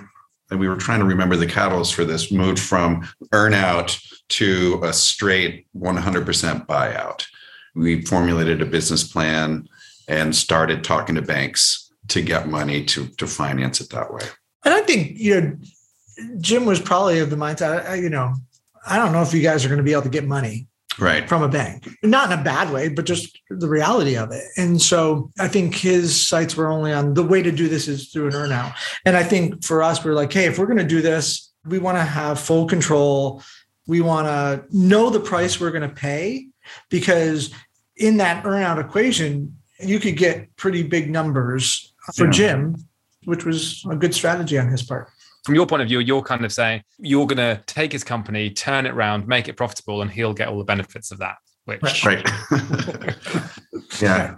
and 0.51 0.61
we 0.61 0.69
were 0.69 0.77
trying 0.77 1.01
to 1.01 1.07
remember 1.07 1.37
the 1.37 1.47
catalyst 1.47 1.95
for 1.95 2.05
this, 2.05 2.31
moved 2.31 2.59
from 2.59 3.09
earnout 3.33 3.99
to 4.29 4.79
a 4.83 4.93
straight 4.93 5.67
100% 5.75 6.67
buyout. 6.67 7.27
We 7.77 8.03
formulated 8.03 8.63
a 8.63 8.67
business 8.67 9.05
plan 9.05 9.69
and 10.09 10.35
started 10.35 10.83
talking 10.83 11.15
to 11.17 11.23
banks 11.23 11.93
to 12.09 12.23
get 12.23 12.49
money 12.49 12.85
to, 12.87 13.07
to 13.07 13.27
finance 13.27 13.81
it 13.81 13.91
that 13.91 14.13
way. 14.13 14.23
And 14.65 14.75
I 14.75 14.83
think, 14.83 15.19
you 15.19 15.41
know, 15.41 15.57
Jim 16.39 16.65
was 16.65 16.81
probably 16.81 17.19
of 17.19 17.31
the 17.31 17.37
mindset, 17.37 18.01
you 18.01 18.09
know, 18.09 18.35
I 18.87 18.97
don't 18.97 19.13
know 19.13 19.23
if 19.23 19.35
you 19.35 19.43
guys 19.43 19.65
are 19.65 19.69
going 19.69 19.79
to 19.79 19.85
be 19.85 19.93
able 19.93 20.03
to 20.03 20.09
get 20.09 20.25
money 20.25 20.69
right. 20.99 21.29
from 21.29 21.43
a 21.43 21.49
bank. 21.49 21.89
Not 22.03 22.33
in 22.33 22.39
a 22.39 22.43
bad 22.43 22.73
way 22.73 22.89
but 22.89 23.05
just 23.05 23.39
the 23.51 23.69
reality 23.69 24.17
of 24.17 24.33
it. 24.33 24.45
And 24.57 24.81
so 24.81 25.31
i 25.39 25.49
think 25.49 25.75
his 25.75 26.19
sights 26.19 26.57
were 26.57 26.71
only 26.71 26.93
on 26.93 27.15
the 27.15 27.25
way 27.25 27.43
to 27.43 27.53
do 27.53 27.69
this 27.69 27.89
is 27.89 28.11
through 28.11 28.29
an 28.29 28.33
earnout. 28.33 28.75
And 29.05 29.17
i 29.17 29.23
think 29.23 29.65
for 29.65 29.83
us 29.83 30.05
we're 30.05 30.15
like 30.15 30.33
hey 30.33 30.47
if 30.47 30.59
we're 30.59 30.67
going 30.67 30.79
to 30.79 30.85
do 30.85 31.03
this 31.03 31.47
we 31.67 31.79
want 31.79 31.99
to 31.99 32.05
have 32.05 32.41
full 32.41 32.67
control. 32.67 33.43
We 33.87 34.01
want 34.01 34.27
to 34.27 34.65
know 34.77 35.11
the 35.11 35.21
price 35.21 35.61
we're 35.61 35.71
going 35.71 35.89
to 35.89 35.95
pay 35.95 36.49
because 36.91 37.53
in 37.97 38.17
that 38.17 38.45
earnout 38.45 38.83
equation 38.83 39.57
you 39.81 39.99
could 39.99 40.17
get 40.17 40.55
pretty 40.57 40.83
big 40.83 41.11
numbers 41.11 41.95
for 42.15 42.27
yeah. 42.27 42.31
jim 42.31 42.77
which 43.25 43.45
was 43.45 43.85
a 43.91 43.97
good 43.97 44.15
strategy 44.15 44.59
on 44.59 44.69
his 44.69 44.83
part 44.83 45.11
from 45.47 45.55
your 45.55 45.67
point 45.67 45.81
of 45.81 45.87
view, 45.89 46.01
you're 46.01 46.23
kind 46.23 46.45
of 46.45 46.53
saying 46.53 46.83
you're 46.99 47.27
going 47.27 47.37
to 47.39 47.63
take 47.67 47.93
his 47.93 48.03
company, 48.03 48.51
turn 48.51 48.85
it 48.85 48.91
around, 48.91 49.29
make 49.29 49.47
it 49.47 49.57
profitable, 49.57 50.03
and 50.03 50.11
he'll 50.11 50.35
get 50.35 50.49
all 50.49 50.59
the 50.59 50.65
benefits 50.65 51.13
of 51.13 51.19
that. 51.19 51.37
Which 51.67 52.05
right, 52.05 52.29
yeah. 54.01 54.37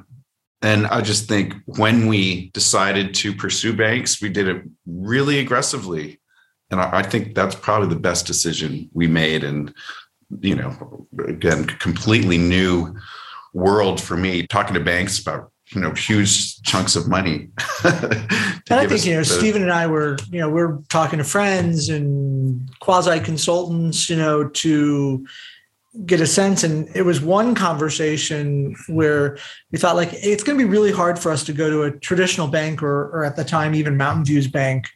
And 0.61 0.87
I 0.87 1.01
just 1.01 1.27
think 1.27 1.55
when 1.65 2.09
we 2.09 2.51
decided 2.51 3.15
to 3.15 3.35
pursue 3.35 3.75
banks, 3.75 4.21
we 4.21 4.29
did 4.29 4.49
it 4.49 4.65
really 4.87 5.39
aggressively, 5.39 6.21
and 6.71 6.81
I, 6.81 6.99
I 6.99 7.03
think 7.03 7.35
that's 7.35 7.55
probably 7.55 7.89
the 7.89 8.01
best 8.01 8.27
decision 8.27 8.91
we 8.93 9.07
made. 9.07 9.45
And 9.45 9.75
you 10.41 10.57
know, 10.57 11.07
again, 11.27 11.65
completely 11.65 12.37
new 12.37 12.95
world 13.53 14.01
for 14.01 14.17
me 14.17 14.47
talking 14.47 14.75
to 14.75 14.81
banks 14.81 15.19
about 15.19 15.51
you 15.71 15.81
know 15.81 15.93
huge 15.93 16.63
chunks 16.63 16.97
of 16.97 17.09
money. 17.09 17.51
and 17.85 18.65
I 18.71 18.87
think 18.87 19.05
you 19.05 19.15
know 19.15 19.21
the, 19.21 19.25
Stephen 19.25 19.63
and 19.63 19.73
I 19.73 19.87
were 19.87 20.17
you 20.31 20.41
know 20.41 20.49
we're 20.49 20.79
talking 20.89 21.19
to 21.19 21.25
friends 21.25 21.89
and 21.89 22.69
quasi 22.81 23.21
consultants 23.21 24.09
you 24.09 24.17
know 24.17 24.49
to 24.49 25.27
get 26.05 26.21
a 26.21 26.27
sense 26.27 26.63
and 26.63 26.89
it 26.95 27.03
was 27.03 27.21
one 27.21 27.55
conversation 27.55 28.77
where 28.89 29.37
we 29.73 29.79
thought 29.79 29.97
like 29.97 30.11
it's 30.13 30.45
going 30.45 30.57
to 30.57 30.65
be 30.65 30.71
really 30.71 30.93
hard 30.93 31.19
for 31.19 31.33
us 31.33 31.45
to 31.45 31.53
go 31.53 31.71
to 31.71 31.83
a 31.83 31.91
traditional 31.91 32.47
bank 32.47 32.83
or, 32.83 33.09
or 33.09 33.25
at 33.25 33.37
the 33.37 33.45
time 33.45 33.75
even 33.75 33.97
mountain 33.97 34.25
views 34.25 34.47
bank 34.47 34.87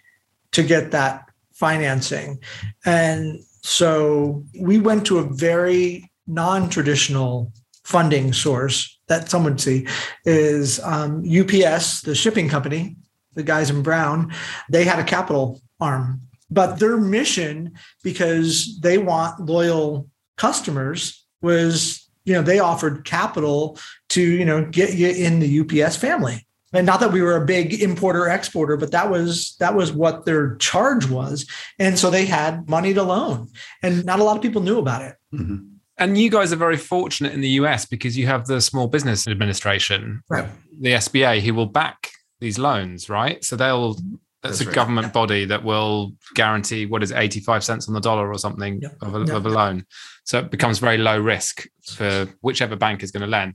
to 0.53 0.63
get 0.63 0.91
that 0.91 1.29
financing 1.53 2.39
and 2.85 3.41
so 3.63 4.45
we 4.61 4.79
went 4.79 5.05
to 5.07 5.19
a 5.19 5.23
very 5.23 6.11
non-traditional 6.27 7.53
funding 7.85 8.33
source 8.33 8.99
that 9.09 9.29
someone 9.29 9.59
see 9.59 9.87
is 10.25 10.81
um, 10.81 11.25
ups 11.25 12.03
the 12.03 12.15
shipping 12.15 12.49
company 12.49 12.97
the 13.35 13.43
guys 13.43 13.71
in 13.71 13.83
brown 13.83 14.33
they 14.71 14.85
had 14.85 14.99
a 14.99 15.05
capital 15.05 15.61
arm. 15.81 16.23
But 16.51 16.79
their 16.79 16.99
mission 16.99 17.73
because 18.03 18.79
they 18.81 18.99
want 18.99 19.41
loyal 19.41 20.09
customers 20.37 21.25
was 21.41 22.09
you 22.25 22.35
know 22.35 22.43
they 22.43 22.59
offered 22.59 23.05
capital 23.05 23.79
to 24.11 24.23
you 24.23 24.45
know 24.45 24.65
get 24.67 24.95
you 24.95 25.09
in 25.09 25.41
the 25.41 25.61
UPS 25.61 25.97
family. 25.97 26.47
And 26.75 26.87
not 26.87 27.01
that 27.01 27.13
we 27.13 27.21
were 27.21 27.37
a 27.37 27.45
big 27.45 27.83
importer 27.83 28.29
exporter 28.29 28.77
but 28.77 28.93
that 28.93 29.11
was 29.11 29.57
that 29.61 29.75
was 29.75 29.93
what 29.93 30.25
their 30.25 30.57
charge 30.57 31.09
was. 31.09 31.47
And 31.79 31.99
so 31.99 32.11
they 32.11 32.27
had 32.27 32.69
money 32.69 32.95
to 32.95 33.03
loan 33.03 33.49
and 33.83 34.05
not 34.05 34.21
a 34.21 34.25
lot 34.25 34.37
of 34.37 34.43
people 34.43 34.63
knew 34.63 34.79
about 34.79 35.03
it. 35.03 35.17
Mm-hmm. 35.35 35.72
And 36.03 36.19
you 36.19 36.31
guys 36.31 36.53
are 36.53 36.57
very 36.57 36.77
fortunate 36.77 37.33
in 37.33 37.41
the 37.41 37.49
US 37.51 37.85
because 37.85 38.17
you 38.17 38.27
have 38.27 38.47
the 38.47 38.61
small 38.61 38.87
business 38.87 39.27
administration 39.27 40.23
right 40.29 40.49
the 40.81 40.93
SBA 40.93 41.41
who 41.41 41.55
will 41.55 41.67
back 41.67 42.11
these 42.41 42.59
loans 42.59 43.09
right 43.09 43.45
so 43.45 43.57
they'll 43.57 43.97
that's, 44.43 44.59
That's 44.59 44.63
a 44.63 44.67
right. 44.67 44.75
government 44.75 45.07
yeah. 45.09 45.13
body 45.13 45.45
that 45.45 45.63
will 45.63 46.15
guarantee 46.35 46.87
what 46.87 47.03
is 47.05 47.13
85 47.13 47.63
cents 47.63 47.87
on 47.87 47.95
the 47.95 48.01
dollar 48.01 48.29
or 48.29 48.39
something 48.39 48.81
yeah. 48.83 48.89
of, 49.01 49.15
a, 49.15 49.25
yeah. 49.25 49.37
of 49.37 49.47
a 49.47 49.49
loan. 49.49 49.87
So 50.25 50.41
it 50.41 50.51
becomes 50.51 50.81
very 50.81 50.99
low 50.99 51.19
risk 51.19 51.69
for 51.85 52.27
whichever 52.41 52.75
bank 52.75 53.05
is 53.05 53.13
going 53.13 53.21
to 53.21 53.29
lend. 53.29 53.55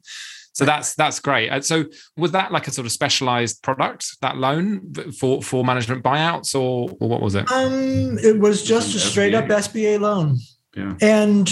So 0.53 0.65
that's 0.65 0.95
that's 0.95 1.19
great. 1.19 1.63
So 1.65 1.86
was 2.15 2.31
that 2.31 2.51
like 2.51 2.67
a 2.67 2.71
sort 2.71 2.88
of 2.88 2.91
specialized 2.91 3.62
product 3.62 4.07
that 4.21 4.38
loan 4.38 4.91
for 5.19 5.43
for 5.43 5.63
management 5.63 6.03
buyouts 6.03 6.55
or, 6.55 6.89
or 6.99 7.10
what 7.10 7.21
was 7.21 7.36
it? 7.36 7.51
Um, 7.51 8.17
it 8.17 8.39
was 8.39 8.63
just 8.63 8.95
a 8.95 8.99
straight 8.99 9.33
SBA. 9.33 9.51
up 9.51 9.60
SBA 9.60 9.99
loan. 9.99 10.38
Yeah. 10.75 10.95
And 11.01 11.47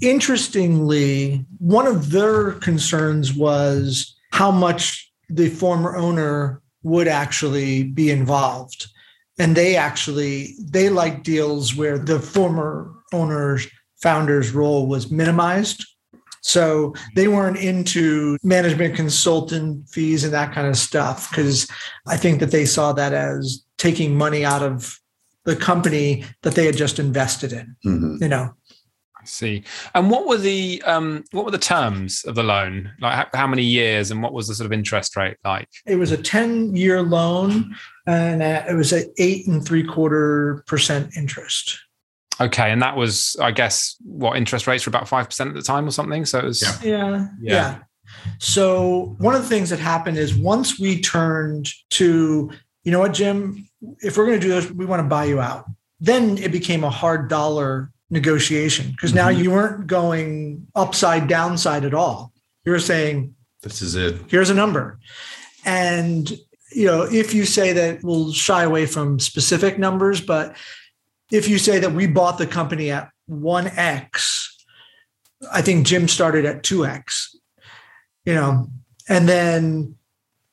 interestingly, 0.00 1.44
one 1.58 1.86
of 1.86 2.10
their 2.10 2.52
concerns 2.52 3.32
was 3.34 4.14
how 4.32 4.50
much 4.50 5.10
the 5.28 5.48
former 5.48 5.96
owner 5.96 6.62
would 6.82 7.08
actually 7.08 7.84
be 7.84 8.10
involved. 8.10 8.86
And 9.38 9.56
they 9.56 9.76
actually 9.76 10.54
they 10.60 10.88
like 10.88 11.22
deals 11.22 11.74
where 11.74 11.98
the 11.98 12.20
former 12.20 12.92
owner's 13.12 13.66
founder's 13.96 14.52
role 14.52 14.86
was 14.86 15.10
minimized. 15.10 15.84
So 16.42 16.94
they 17.16 17.26
weren't 17.26 17.56
into 17.56 18.38
management 18.42 18.94
consultant 18.94 19.88
fees 19.88 20.22
and 20.22 20.32
that 20.32 20.54
kind 20.54 20.68
of 20.68 20.76
stuff 20.76 21.28
because 21.28 21.68
i 22.06 22.16
think 22.16 22.38
that 22.38 22.52
they 22.52 22.64
saw 22.64 22.92
that 22.92 23.12
as 23.12 23.64
taking 23.78 24.16
money 24.16 24.44
out 24.44 24.62
of 24.62 25.00
the 25.44 25.56
company 25.56 26.24
that 26.42 26.54
they 26.54 26.64
had 26.64 26.76
just 26.76 27.00
invested 27.00 27.52
in 27.52 27.74
mm-hmm. 27.84 28.22
you 28.22 28.28
know 28.28 28.54
see. 29.28 29.64
And 29.94 30.10
what 30.10 30.26
were 30.26 30.38
the 30.38 30.82
um, 30.86 31.24
what 31.32 31.44
were 31.44 31.50
the 31.50 31.58
terms 31.58 32.24
of 32.24 32.34
the 32.34 32.42
loan? 32.42 32.92
Like 33.00 33.14
how, 33.14 33.26
how, 33.34 33.46
many 33.46 33.64
years, 33.64 34.10
and 34.10 34.22
what 34.22 34.32
was 34.32 34.48
the 34.48 34.54
sort 34.54 34.66
of 34.66 34.72
interest 34.72 35.16
rate 35.16 35.36
like? 35.44 35.68
It 35.86 35.96
was 35.96 36.12
a 36.12 36.16
ten 36.16 36.74
year 36.74 37.02
loan, 37.02 37.74
and 38.06 38.42
uh, 38.42 38.64
it 38.68 38.74
was 38.74 38.92
at 38.92 39.06
eight 39.18 39.46
and 39.46 39.64
three 39.64 39.84
quarter 39.84 40.64
percent 40.66 41.16
interest. 41.16 41.78
Okay, 42.40 42.70
and 42.70 42.82
that 42.82 42.96
was, 42.96 43.34
I 43.40 43.50
guess, 43.50 43.96
what 44.04 44.36
interest 44.36 44.66
rates 44.66 44.84
were 44.84 44.90
about 44.90 45.08
five 45.08 45.26
percent 45.26 45.50
at 45.50 45.56
the 45.56 45.62
time 45.62 45.86
or 45.86 45.90
something. 45.90 46.24
So 46.26 46.38
it 46.40 46.44
was, 46.44 46.62
yeah. 46.62 46.78
yeah, 46.82 47.28
yeah. 47.40 47.52
yeah. 47.52 47.78
So 48.38 49.16
one 49.18 49.34
of 49.34 49.42
the 49.42 49.48
things 49.48 49.70
that 49.70 49.78
happened 49.78 50.18
is 50.18 50.34
once 50.34 50.78
we 50.78 51.00
turned 51.00 51.68
to, 51.90 52.50
you 52.84 52.92
know 52.92 53.00
what, 53.00 53.14
Jim, 53.14 53.68
if 54.00 54.16
we're 54.16 54.26
going 54.26 54.40
to 54.40 54.46
do 54.46 54.52
this, 54.52 54.70
we 54.70 54.84
want 54.84 55.00
to 55.00 55.08
buy 55.08 55.24
you 55.24 55.40
out. 55.40 55.64
Then 56.00 56.38
it 56.38 56.52
became 56.52 56.84
a 56.84 56.90
hard 56.90 57.28
dollar 57.28 57.90
negotiation 58.10 58.90
because 58.90 59.14
now 59.14 59.28
mm-hmm. 59.28 59.42
you 59.42 59.50
weren't 59.50 59.86
going 59.86 60.66
upside 60.74 61.28
downside 61.28 61.84
at 61.84 61.94
all. 61.94 62.32
You 62.64 62.72
were 62.72 62.78
saying, 62.78 63.34
"This 63.62 63.82
is 63.82 63.94
it. 63.94 64.16
Here's 64.28 64.50
a 64.50 64.54
number," 64.54 64.98
and 65.64 66.30
you 66.72 66.86
know 66.86 67.02
if 67.02 67.34
you 67.34 67.44
say 67.44 67.72
that 67.72 68.02
we'll 68.02 68.32
shy 68.32 68.62
away 68.62 68.86
from 68.86 69.18
specific 69.18 69.78
numbers, 69.78 70.20
but 70.20 70.56
if 71.30 71.48
you 71.48 71.58
say 71.58 71.78
that 71.78 71.92
we 71.92 72.06
bought 72.06 72.38
the 72.38 72.46
company 72.46 72.90
at 72.90 73.10
one 73.26 73.66
x, 73.66 74.64
I 75.52 75.62
think 75.62 75.86
Jim 75.86 76.08
started 76.08 76.44
at 76.44 76.62
two 76.62 76.86
x. 76.86 77.36
You 78.24 78.34
know, 78.34 78.70
and 79.08 79.28
then 79.28 79.96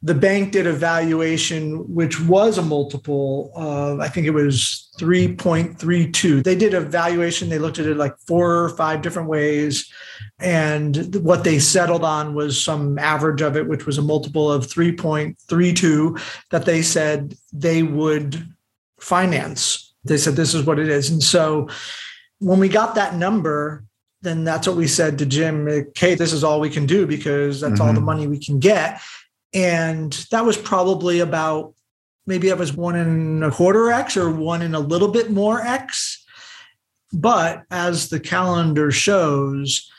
the 0.04 0.13
bank 0.13 0.52
did 0.52 0.68
a 0.68 0.74
valuation 0.74 1.78
which 1.94 2.20
was 2.20 2.58
a 2.58 2.62
multiple 2.62 3.52
of 3.56 4.00
i 4.00 4.08
think 4.08 4.28
it 4.28 4.32
was 4.32 4.89
3.32 5.00 6.44
they 6.44 6.56
did 6.56 6.74
a 6.74 6.82
valuation 6.82 7.50
they 7.50 7.58
looked 7.58 7.80
at 7.80 7.86
it 7.86 7.98
like 7.98 8.16
four 8.28 8.63
or 8.63 8.70
five 8.70 9.02
different 9.02 9.30
ways 9.30 9.92
and 10.39 11.16
what 11.24 11.44
they 11.44 11.58
settled 11.58 12.04
on 12.04 12.36
was 12.36 12.62
some 12.62 13.00
average 13.00 13.42
of 13.42 13.56
it 13.56 13.68
which 13.68 13.86
was 13.86 13.98
a 13.98 14.02
multiple 14.02 14.52
of 14.52 14.68
3.32 14.68 16.22
that 16.52 16.66
they 16.66 16.82
said 16.82 17.36
they 17.54 17.82
would 17.82 18.46
finance 19.00 19.94
they 20.04 20.18
said 20.18 20.36
this 20.36 20.54
is 20.54 20.66
what 20.66 20.80
it 20.80 20.89
is 20.89 21.10
and 21.10 21.24
so 21.24 21.68
when 22.39 22.60
we 22.60 22.68
got 22.68 22.96
that 22.96 23.16
number 23.16 23.86
then 24.24 24.46
that's 24.46 24.66
what 24.66 24.78
we 24.78 24.88
said 24.88 25.18
to 25.18 25.26
Jim. 25.26 25.68
Okay, 25.68 26.16
this 26.16 26.32
is 26.32 26.46
all 26.46 26.62
we 26.62 26.70
can 26.70 26.86
do 26.86 27.06
because 27.06 27.60
that's 27.60 27.74
mm-hmm. 27.74 27.82
all 27.82 27.88
the 27.89 27.96
mm-hmm. 27.96 28.06
money 28.06 28.26
we 28.26 28.39
can 28.39 28.58
get. 28.58 29.02
And 29.54 30.12
that 30.32 30.46
was 30.46 30.58
probably 30.58 31.20
about 31.20 31.74
maybe 32.26 32.50
it 32.50 32.58
was 32.58 32.74
one 32.74 32.96
and 32.96 33.44
a 33.44 33.52
quarter 33.52 33.92
X 33.92 34.18
or 34.18 34.32
one 34.32 34.62
and 34.62 34.76
a 34.76 34.80
little 34.80 35.10
bit 35.10 35.32
more 35.32 35.62
X. 35.62 36.24
But 37.12 37.63
as 37.70 38.10
the 38.10 38.20
calendar 38.20 38.92
shows, 38.92 39.89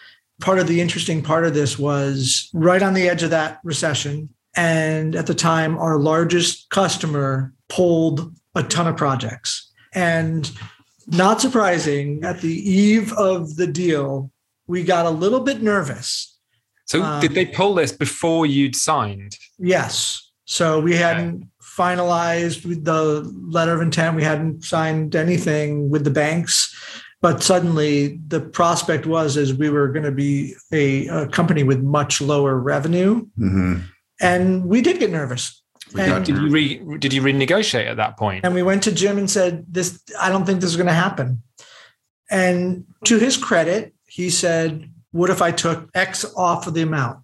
part 0.41 0.59
of 0.59 0.67
the 0.67 0.81
interesting 0.81 1.23
part 1.23 1.45
of 1.45 1.55
this 1.55 1.79
was 1.79 2.51
right 2.53 2.83
on 2.83 2.95
the 2.95 3.09
edge 3.09 3.23
of 3.23 3.31
that 3.31 3.61
recession. 3.63 4.31
And 4.57 5.15
at 5.15 5.27
the 5.27 5.35
time, 5.35 5.79
our 5.79 5.99
largest 5.99 6.71
customer 6.71 7.53
pulled 7.69 8.35
a 8.55 8.63
ton 8.63 8.87
of 8.87 8.97
projects. 8.97 9.71
And 9.93 10.51
not 11.07 11.41
surprising, 11.41 12.25
at 12.25 12.41
the 12.41 12.71
eve 12.71 13.13
of 13.13 13.57
the 13.57 13.67
deal, 13.67 14.31
we 14.67 14.83
got 14.83 15.07
a 15.07 15.11
little 15.11 15.41
bit 15.41 15.63
nervous 15.63 16.34
so 16.87 17.03
um, 17.03 17.21
did 17.21 17.33
they 17.33 17.47
pull 17.47 17.75
this 17.75 17.93
before 17.93 18.47
you'd 18.47 18.77
signed? 18.77 19.37
Yes. 19.59 20.31
So 20.45 20.81
we 20.81 20.95
hadn't 20.97 21.37
okay. 21.37 21.47
finalized 21.61 22.85
the 22.85 23.23
letter 23.49 23.75
of 23.75 23.81
intent. 23.81 24.17
We 24.17 24.25
hadn't 24.25 24.65
signed 24.65 25.17
anything 25.17 25.89
with 25.89 26.05
the 26.05 26.11
banks. 26.11 26.75
But 27.23 27.43
suddenly 27.43 28.21
the 28.29 28.41
prospect 28.41 29.07
was 29.07 29.39
as 29.39 29.55
we 29.55 29.71
were 29.71 29.89
going 29.89 30.05
to 30.05 30.13
be 30.13 30.55
a, 30.73 31.07
a, 31.07 31.29
company 31.29 31.63
with 31.63 31.83
much 31.83 32.21
lower 32.21 32.59
revenue. 32.59 33.27
Mm-hmm. 33.39 33.77
And 34.21 34.67
we 34.67 34.83
did 34.83 34.99
get 34.99 35.11
nervous. 35.11 35.63
And, 35.99 36.25
did 36.25 36.37
you 36.37 36.51
re, 36.51 36.99
did 36.99 37.15
you 37.15 37.23
renegotiate 37.23 37.87
at 37.87 37.97
that 37.97 38.19
point? 38.19 38.45
And 38.45 38.53
we 38.53 38.63
went 38.63 38.83
to 38.83 38.93
Jim 38.93 39.17
and 39.17 39.31
said, 39.31 39.65
"This, 39.69 40.03
I 40.21 40.29
don't 40.29 40.45
think 40.45 40.61
this 40.61 40.71
is 40.71 40.77
going 40.77 40.89
to 40.89 40.93
happen." 40.93 41.43
And 42.31 42.85
to 43.05 43.19
his 43.19 43.37
credit, 43.37 43.95
he 44.07 44.29
said, 44.29 44.91
what 45.15 45.31
if 45.31 45.41
I 45.41 45.53
took 45.53 45.89
X 45.95 46.25
off 46.37 46.67
of 46.67 46.75
the 46.75 46.83
amount 46.83 47.21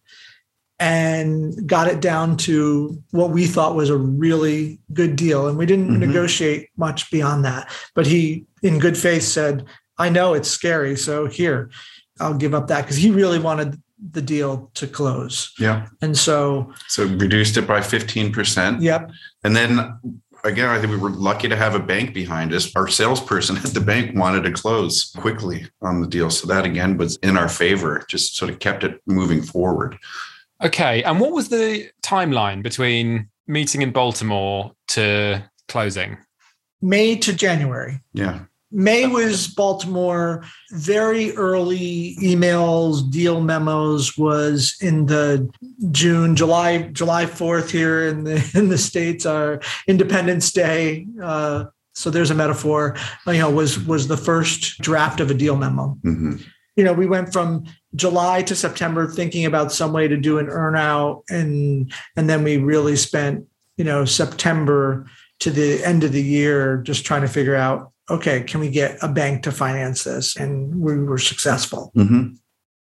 and 0.79 1.69
got 1.69 1.89
it 1.89 2.01
down 2.01 2.37
to 2.37 3.03
what 3.11 3.31
we 3.31 3.47
thought 3.47 3.75
was 3.75 3.91
a 3.91 3.97
really 3.97 4.79
good 4.93 5.17
deal? 5.17 5.49
And 5.49 5.59
we 5.59 5.67
didn't 5.67 5.89
mm-hmm. 5.89 5.99
negotiate 5.99 6.69
much 6.77 7.11
beyond 7.11 7.45
that. 7.45 7.69
But 7.97 8.07
he, 8.07 8.47
in 8.63 8.79
good 8.79 8.97
faith, 8.97 9.25
said, 9.25 9.67
I 9.99 10.09
know 10.09 10.35
it's 10.35 10.49
scary. 10.49 10.97
So 10.97 11.27
here, 11.27 11.69
I'll 12.21 12.35
give 12.35 12.55
up 12.55 12.69
that 12.69 12.83
because 12.83 12.97
he 12.97 13.11
really 13.11 13.41
wanted 13.41 13.83
the 14.13 14.23
deal 14.23 14.71
to 14.75 14.87
close. 14.87 15.53
Yeah. 15.59 15.89
And 16.01 16.17
so 16.17 16.73
so 16.87 17.07
reduced 17.07 17.57
it 17.57 17.67
by 17.67 17.81
15%. 17.81 18.81
Yep. 18.81 19.11
And 19.43 19.57
then 19.57 20.01
again, 20.45 20.69
I 20.69 20.79
think 20.79 20.91
we 20.91 20.99
were 20.99 21.11
lucky 21.11 21.49
to 21.49 21.57
have 21.57 21.75
a 21.75 21.81
bank 21.81 22.15
behind 22.15 22.53
us. 22.53 22.75
Our 22.75 22.89
salesperson 22.89 23.57
at 23.59 23.75
the 23.75 23.81
bank 23.81 24.17
wanted 24.17 24.45
to 24.45 24.53
close 24.53 25.13
quickly 25.17 25.67
on 25.83 26.01
the 26.01 26.07
deal. 26.07 26.31
So 26.31 26.47
that 26.47 26.65
again 26.65 26.97
was 26.97 27.17
in 27.17 27.37
our 27.37 27.49
favor, 27.49 28.05
just 28.09 28.37
sort 28.37 28.51
of 28.51 28.59
kept 28.59 28.85
it 28.85 29.01
moving 29.07 29.43
forward. 29.43 29.99
Okay. 30.63 31.03
And 31.03 31.21
what 31.21 31.33
was 31.33 31.49
the 31.49 31.91
timeline 32.03 32.63
between 32.63 33.29
meeting 33.47 33.83
in 33.83 33.93
Baltimore 33.93 34.73
to 34.89 35.43
closing? 35.69 36.19
May 36.83 37.17
to 37.17 37.33
January. 37.35 38.01
Yeah. 38.13 38.41
May 38.73 39.07
was 39.07 39.49
Baltimore. 39.49 40.45
Very 40.71 41.35
early 41.37 42.17
emails, 42.21 43.09
deal 43.11 43.41
memos 43.41 44.17
was 44.17 44.77
in 44.81 45.07
the 45.07 45.51
June, 45.91 46.37
July, 46.37 46.83
July 46.93 47.27
fourth 47.27 47.71
here 47.71 48.07
in 48.07 48.25
the 48.25 48.51
in 48.55 48.69
the 48.69 48.79
states. 48.79 49.27
Our 49.27 49.61
Independence 49.87 50.53
Day. 50.53 51.07
Uh, 51.23 51.67
so 51.95 52.11
there's 52.11 52.31
a 52.31 52.35
metaphor. 52.35 52.97
You 53.27 53.35
know, 53.35 53.51
was 53.51 53.85
was 53.87 54.09
the 54.09 54.17
first 54.17 54.79
draft 54.81 55.21
of 55.21 55.31
a 55.31 55.35
deal 55.35 55.57
memo. 55.57 55.99
Mm-hmm. 56.05 56.37
You 56.77 56.85
know, 56.85 56.93
we 56.93 57.07
went 57.07 57.33
from 57.33 57.65
July 57.97 58.43
to 58.43 58.55
September 58.55 59.09
thinking 59.09 59.45
about 59.45 59.73
some 59.73 59.93
way 59.93 60.07
to 60.07 60.17
do 60.17 60.39
an 60.39 60.47
earnout, 60.47 61.25
and 61.29 61.93
and 62.17 62.31
then 62.31 62.45
we 62.45 62.57
really 62.57 62.95
spent 62.95 63.47
you 63.77 63.85
know 63.85 64.05
September 64.05 65.07
to 65.41 65.51
the 65.51 65.83
end 65.85 66.05
of 66.05 66.13
the 66.13 66.23
year 66.23 66.77
just 66.79 67.05
trying 67.05 67.23
to 67.23 67.29
figure 67.29 67.57
out 67.57 67.93
okay 68.11 68.43
can 68.43 68.61
we 68.61 68.69
get 68.69 68.99
a 69.03 69.09
bank 69.09 69.43
to 69.45 69.53
finance 69.53 70.05
this? 70.05 70.37
And 70.37 70.81
we 70.81 70.99
were 70.99 71.19
successful. 71.19 71.93
Mm-hmm. 71.97 72.35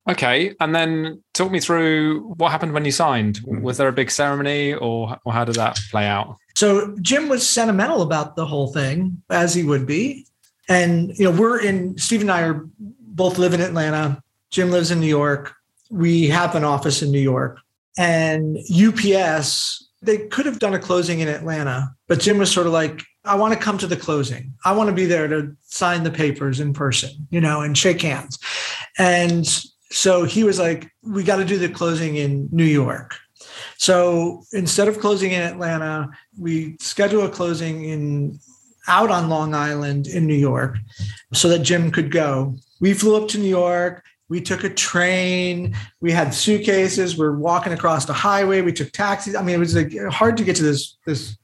Okay, 0.10 0.54
and 0.60 0.76
then 0.76 1.24
talk 1.34 1.50
me 1.50 1.62
through 1.62 2.34
what 2.38 2.52
happened 2.52 2.74
when 2.74 2.84
you 2.84 2.92
signed. 2.92 3.40
Was 3.46 3.78
there 3.78 3.88
a 3.88 3.94
big 3.94 4.12
ceremony, 4.12 4.74
or, 4.74 5.18
or 5.24 5.32
how 5.32 5.46
did 5.46 5.56
that 5.56 5.80
play 5.92 6.06
out? 6.06 6.38
so 6.56 6.96
jim 7.02 7.30
was 7.30 7.48
sentimental 7.48 8.02
about 8.02 8.36
the 8.36 8.46
whole 8.46 8.68
thing 8.68 9.22
as 9.30 9.54
he 9.54 9.64
would 9.64 9.86
be. 9.86 10.26
And 10.70 11.18
you 11.18 11.26
know 11.26 11.38
we're 11.38 11.60
in 11.62 11.98
steve 11.98 12.22
and 12.22 12.32
i 12.32 12.42
are 12.42 12.66
both 12.80 13.38
live 13.38 13.54
in 13.54 13.62
atlanta. 13.62 14.22
Jim 14.52 14.72
lives 14.72 14.92
in 14.92 15.00
new 15.00 15.08
york. 15.08 15.54
We 15.90 16.28
have 16.28 16.56
an 16.56 16.64
office 16.64 17.02
in 17.02 17.12
new 17.12 17.20
york. 17.20 17.60
And 17.98 18.58
ups 18.58 19.90
they 20.02 20.18
could 20.28 20.46
have 20.46 20.60
done 20.60 20.74
a 20.74 20.80
closing 20.80 21.20
in 21.20 21.28
atlanta 21.28 21.94
but 22.08 22.20
jim 22.20 22.38
was 22.38 22.52
sort 22.52 22.68
of 22.68 22.74
like 22.74 23.04
i 23.26 23.36
want 23.36 23.54
to 23.54 23.60
come 23.60 23.78
to 23.78 23.88
the 23.88 23.98
closing 23.98 24.54
i 24.66 24.72
want 24.72 24.90
to 24.90 24.96
be 24.96 25.06
there 25.06 25.28
to 25.28 25.56
sign 25.64 26.04
the 26.04 26.12
papers 26.12 26.60
in 26.60 26.74
person 26.74 27.12
you 27.30 27.42
know 27.42 27.62
and 27.62 27.78
shake 27.78 28.02
hands 28.02 28.38
and 28.98 29.48
so 29.92 30.24
he 30.24 30.44
was 30.44 30.60
like 30.60 30.92
we 31.04 31.24
got 31.24 31.38
to 31.38 31.46
do 31.46 31.58
the 31.58 31.70
closing 31.70 32.16
in 32.16 32.48
new 32.52 32.64
york 32.64 33.16
so 33.78 34.44
instead 34.54 34.88
of 34.88 35.00
closing 35.00 35.32
in 35.32 35.42
Atlanta, 35.42 36.10
we 36.40 36.78
schedule 36.80 37.26
a 37.26 37.30
closing 37.30 37.84
in 37.84 38.40
out 38.88 39.12
on 39.12 39.30
Long 39.30 39.54
Island 39.54 40.08
in 40.08 40.28
New 40.28 40.36
York 40.36 40.78
so 41.34 41.50
that 41.50 41.60
Jim 41.60 41.92
could 41.92 42.12
go. 42.12 42.56
We 42.82 42.94
flew 42.94 43.22
up 43.22 43.30
to 43.30 43.38
New 43.38 43.50
York. 43.50 44.04
We 44.30 44.42
took 44.42 44.64
a 44.64 44.70
train. 44.70 45.76
We 46.02 46.12
had 46.12 46.34
suitcases. 46.34 47.18
We're 47.18 47.38
walking 47.38 47.74
across 47.74 48.06
the 48.06 48.14
highway. 48.14 48.62
We 48.62 48.74
took 48.74 48.92
taxis. 48.92 49.36
I 49.36 49.42
mean, 49.42 49.56
it 49.56 49.60
was 49.60 49.76
like 49.76 49.94
hard 50.10 50.38
to 50.38 50.44
get 50.44 50.56
to 50.58 50.64
this 50.64 50.98
this 51.06 51.38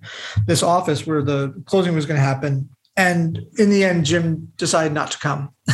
this 0.47 0.63
office 0.63 1.05
where 1.05 1.21
the 1.21 1.61
closing 1.65 1.93
was 1.95 2.05
going 2.05 2.19
to 2.19 2.25
happen. 2.25 2.69
And 2.97 3.45
in 3.57 3.69
the 3.69 3.83
end, 3.83 4.05
Jim 4.05 4.51
decided 4.57 4.93
not 4.93 5.11
to 5.11 5.19
come. 5.19 5.53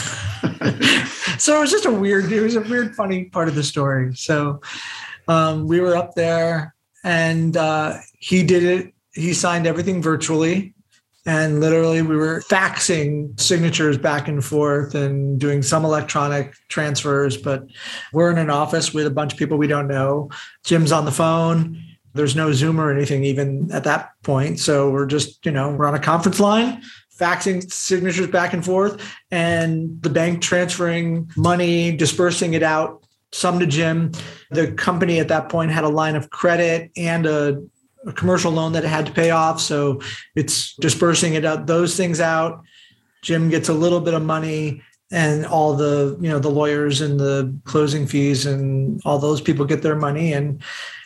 so 1.40 1.58
it 1.58 1.62
was 1.62 1.72
just 1.72 1.86
a 1.86 1.92
weird. 1.92 2.32
It 2.32 2.42
was 2.42 2.56
a 2.56 2.62
weird, 2.62 2.96
funny 2.96 3.26
part 3.26 3.48
of 3.48 3.56
the 3.56 3.64
story. 3.64 4.14
So 4.16 4.62
um, 5.28 5.68
we 5.68 5.80
were 5.80 5.96
up 5.96 6.14
there 6.14 6.76
and 7.04 7.56
uh, 7.58 7.98
he 8.20 8.44
did 8.44 8.64
it. 8.64 8.94
He 9.14 9.34
signed 9.34 9.66
everything 9.66 10.02
virtually. 10.02 10.75
And 11.26 11.60
literally, 11.60 12.04
we 12.04 12.16
were 12.16 12.42
faxing 12.42 13.40
signatures 13.40 13.98
back 13.98 14.28
and 14.28 14.46
forth 14.46 14.94
and 14.94 15.40
doing 15.40 15.64
some 15.64 15.84
electronic 15.84 16.54
transfers. 16.68 17.36
But 17.36 17.66
we're 18.14 18.30
in 18.30 18.38
an 18.38 18.52
office 18.52 18.94
with 18.94 19.08
a 19.08 19.12
bunch 19.12 19.34
of 19.34 19.40
people 19.40 19.58
we 19.58 19.68
don't 19.68 19.88
know. 19.88 20.30
Jim's 20.64 20.92
on 20.92 21.06
the 21.06 21.12
phone. 21.12 21.82
There's 22.14 22.36
no 22.36 22.52
Zoom 22.54 22.80
or 22.80 22.92
anything 22.92 23.24
even 23.24 23.72
at 23.72 23.84
that 23.86 24.12
point. 24.24 24.60
So 24.60 24.90
we're 24.90 25.08
just, 25.08 25.46
you 25.46 25.52
know, 25.52 25.72
we're 25.72 25.88
on 25.88 25.96
a 25.96 26.00
conference 26.00 26.40
line, 26.40 26.84
faxing 27.18 27.72
signatures 27.72 28.28
back 28.28 28.54
and 28.54 28.64
forth, 28.64 29.02
and 29.32 30.02
the 30.02 30.10
bank 30.10 30.42
transferring 30.42 31.30
money, 31.36 31.96
dispersing 31.96 32.54
it 32.54 32.64
out 32.64 33.04
some 33.32 33.60
to 33.60 33.66
Jim. 33.66 34.12
The 34.52 34.72
company 34.72 35.20
at 35.20 35.28
that 35.28 35.50
point 35.50 35.72
had 35.72 35.84
a 35.84 35.90
line 35.90 36.16
of 36.16 36.30
credit 36.30 36.92
and 36.96 37.26
a, 37.26 37.62
a, 38.06 38.14
commercial 38.14 38.52
loan 38.52 38.74
that 38.74 38.84
it 38.84 38.88
had 38.88 39.06
to 39.06 39.12
pay 39.12 39.32
off. 39.32 39.60
So 39.60 40.02
it's 40.36 40.76
dispersing 40.76 41.34
it 41.34 41.46
out, 41.46 41.68
those 41.68 41.96
things 41.96 42.20
out. 42.20 42.64
Jim 43.22 43.50
gets 43.50 43.70
a 43.70 43.74
little 43.74 44.02
bit 44.02 44.14
of 44.14 44.24
money 44.24 44.82
and 45.12 45.46
all 45.46 45.76
the, 45.76 46.18
you 46.20 46.30
know, 46.30 46.40
the 46.40 46.50
lawyers 46.50 47.02
and 47.02 47.20
the 47.20 47.56
closing 47.66 48.06
fees 48.08 48.46
and 48.46 49.02
all 49.06 49.20
those 49.20 49.42
people 49.42 49.66
get 49.66 49.82
their 49.82 49.96
money. 49.96 50.34
And 50.34 50.62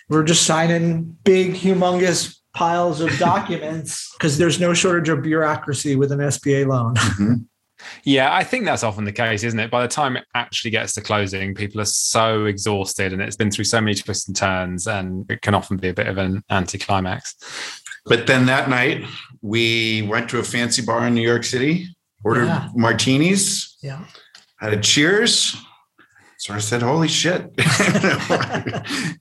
we're 0.09 0.23
just 0.23 0.45
signing 0.45 1.17
big, 1.23 1.53
humongous 1.53 2.37
piles 2.53 3.01
of 3.01 3.15
documents 3.17 4.11
because 4.17 4.37
there's 4.37 4.59
no 4.59 4.73
shortage 4.73 5.09
of 5.09 5.21
bureaucracy 5.21 5.95
with 5.95 6.11
an 6.11 6.19
SBA 6.19 6.67
loan. 6.67 6.95
Mm-hmm. 6.95 7.33
Yeah, 8.03 8.33
I 8.33 8.43
think 8.43 8.65
that's 8.65 8.83
often 8.83 9.05
the 9.05 9.11
case, 9.11 9.43
isn't 9.43 9.59
it? 9.59 9.71
By 9.71 9.81
the 9.81 9.87
time 9.87 10.17
it 10.17 10.25
actually 10.35 10.71
gets 10.71 10.93
to 10.93 11.01
closing, 11.01 11.55
people 11.55 11.79
are 11.81 11.85
so 11.85 12.45
exhausted 12.45 13.13
and 13.13 13.21
it's 13.21 13.35
been 13.35 13.51
through 13.51 13.65
so 13.65 13.79
many 13.81 13.95
twists 13.95 14.27
and 14.27 14.35
turns, 14.35 14.87
and 14.87 15.29
it 15.31 15.41
can 15.41 15.53
often 15.55 15.77
be 15.77 15.89
a 15.89 15.93
bit 15.93 16.07
of 16.07 16.17
an 16.17 16.43
anticlimax. 16.49 17.35
But 18.05 18.27
then 18.27 18.45
that 18.47 18.69
night, 18.69 19.05
we 19.41 20.01
went 20.03 20.29
to 20.31 20.39
a 20.39 20.43
fancy 20.43 20.81
bar 20.81 21.05
in 21.07 21.13
New 21.13 21.21
York 21.27 21.43
City, 21.43 21.87
ordered 22.23 22.47
Yeah. 22.47 22.69
martinis, 22.75 23.77
Yeah. 23.81 24.03
had 24.59 24.73
a 24.73 24.77
cheers. 24.79 25.55
So 26.37 26.53
I 26.53 26.59
said, 26.59 26.81
Holy 26.81 27.07
shit. 27.09 27.49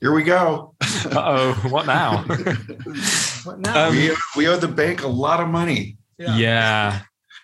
Here 0.01 0.13
we 0.13 0.23
go. 0.23 0.75
Uh 1.07 1.15
oh, 1.15 1.53
what 1.71 1.87
now? 1.87 2.25
What 3.45 3.61
now? 3.61 3.89
Um, 3.89 3.97
we, 3.97 4.11
we 4.37 4.49
owe 4.49 4.57
the 4.57 4.69
bank 4.69 5.03
a 5.03 5.09
lot 5.09 5.41
of 5.41 5.49
money. 5.49 5.97
yeah. 6.19 7.01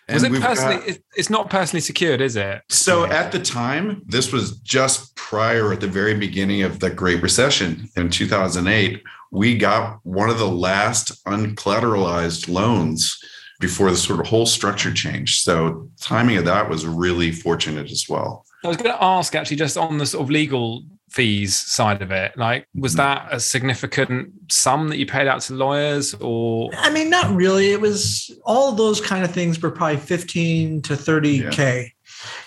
And 0.08 0.14
Was 0.16 0.24
it 0.24 0.32
got- 0.32 0.42
personally? 0.42 0.76
it- 0.86 1.04
it's 1.16 1.30
not 1.30 1.48
personally 1.50 1.80
secured, 1.80 2.20
is 2.20 2.36
it? 2.36 2.60
So 2.68 3.04
at 3.06 3.32
the 3.32 3.38
time, 3.38 4.02
this 4.06 4.32
was 4.32 4.58
just 4.58 5.14
prior 5.16 5.72
at 5.72 5.80
the 5.80 5.86
very 5.88 6.14
beginning 6.14 6.62
of 6.62 6.80
the 6.80 6.90
Great 6.90 7.22
Recession 7.22 7.88
in 7.96 8.10
2008. 8.10 9.02
We 9.30 9.56
got 9.56 9.98
one 10.04 10.28
of 10.30 10.38
the 10.38 10.48
last 10.48 11.24
uncollateralized 11.24 12.48
loans 12.48 13.18
before 13.60 13.90
the 13.90 13.96
sort 13.96 14.20
of 14.20 14.26
whole 14.26 14.46
structure 14.46 14.92
changed. 14.92 15.42
So 15.42 15.88
timing 16.00 16.36
of 16.36 16.44
that 16.44 16.68
was 16.68 16.84
really 16.86 17.32
fortunate 17.32 17.90
as 17.90 18.06
well. 18.08 18.44
I 18.62 18.68
was 18.68 18.76
going 18.76 18.90
to 18.90 19.02
ask 19.02 19.34
actually, 19.34 19.56
just 19.56 19.76
on 19.76 19.98
the 19.98 20.06
sort 20.06 20.22
of 20.24 20.30
legal 20.30 20.84
fees 21.14 21.54
side 21.54 22.02
of 22.02 22.10
it, 22.10 22.36
like, 22.36 22.66
was 22.74 22.94
mm. 22.94 22.96
that 22.96 23.28
a 23.30 23.38
significant 23.38 24.32
sum 24.50 24.88
that 24.88 24.98
you 24.98 25.06
paid 25.06 25.28
out 25.28 25.40
to 25.42 25.54
lawyers, 25.54 26.12
or 26.14 26.70
I 26.76 26.90
mean, 26.90 27.08
not 27.08 27.34
really. 27.34 27.70
It 27.70 27.80
was 27.80 28.30
all 28.44 28.72
those 28.72 29.00
kind 29.00 29.24
of 29.24 29.30
things 29.30 29.62
were 29.62 29.70
probably 29.70 29.98
15 29.98 30.82
to 30.82 30.94
30K. 30.94 31.90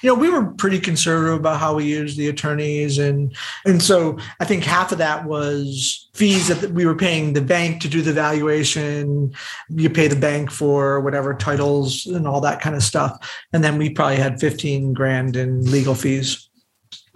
You 0.01 0.09
know, 0.09 0.15
we 0.15 0.29
were 0.29 0.45
pretty 0.45 0.79
conservative 0.79 1.39
about 1.39 1.59
how 1.59 1.75
we 1.75 1.85
used 1.85 2.17
the 2.17 2.27
attorneys. 2.27 2.97
And 2.97 3.35
and 3.65 3.81
so 3.81 4.17
I 4.39 4.45
think 4.45 4.63
half 4.63 4.91
of 4.91 4.97
that 4.97 5.25
was 5.25 6.09
fees 6.13 6.47
that 6.47 6.71
we 6.71 6.85
were 6.85 6.95
paying 6.95 7.33
the 7.33 7.41
bank 7.41 7.81
to 7.81 7.87
do 7.87 8.01
the 8.01 8.13
valuation. 8.13 9.33
You 9.69 9.89
pay 9.89 10.07
the 10.07 10.15
bank 10.15 10.51
for 10.51 10.99
whatever 11.01 11.33
titles 11.35 12.05
and 12.07 12.27
all 12.27 12.41
that 12.41 12.59
kind 12.59 12.75
of 12.75 12.83
stuff. 12.83 13.17
And 13.53 13.63
then 13.63 13.77
we 13.77 13.91
probably 13.91 14.17
had 14.17 14.39
15 14.39 14.93
grand 14.93 15.35
in 15.35 15.69
legal 15.71 15.95
fees. 15.95 16.46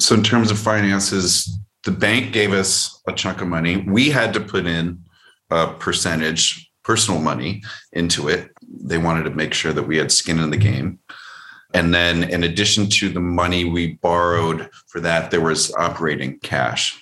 So 0.01 0.15
in 0.15 0.23
terms 0.23 0.49
of 0.49 0.57
finances, 0.57 1.59
the 1.83 1.91
bank 1.91 2.33
gave 2.33 2.53
us 2.53 2.99
a 3.07 3.13
chunk 3.13 3.39
of 3.41 3.47
money. 3.47 3.77
We 3.77 4.09
had 4.09 4.33
to 4.33 4.39
put 4.39 4.65
in 4.65 5.03
a 5.51 5.73
percentage, 5.73 6.71
personal 6.83 7.21
money 7.21 7.63
into 7.93 8.27
it. 8.27 8.49
They 8.67 8.97
wanted 8.97 9.23
to 9.23 9.29
make 9.29 9.53
sure 9.53 9.73
that 9.73 9.83
we 9.83 9.97
had 9.97 10.11
skin 10.11 10.39
in 10.39 10.49
the 10.49 10.57
game. 10.57 10.97
And 11.75 11.93
then 11.93 12.23
in 12.23 12.43
addition 12.43 12.89
to 12.89 13.09
the 13.09 13.19
money 13.19 13.63
we 13.63 13.93
borrowed 13.93 14.71
for 14.87 14.99
that, 15.01 15.29
there 15.29 15.39
was 15.39 15.71
operating 15.75 16.39
cash. 16.39 16.97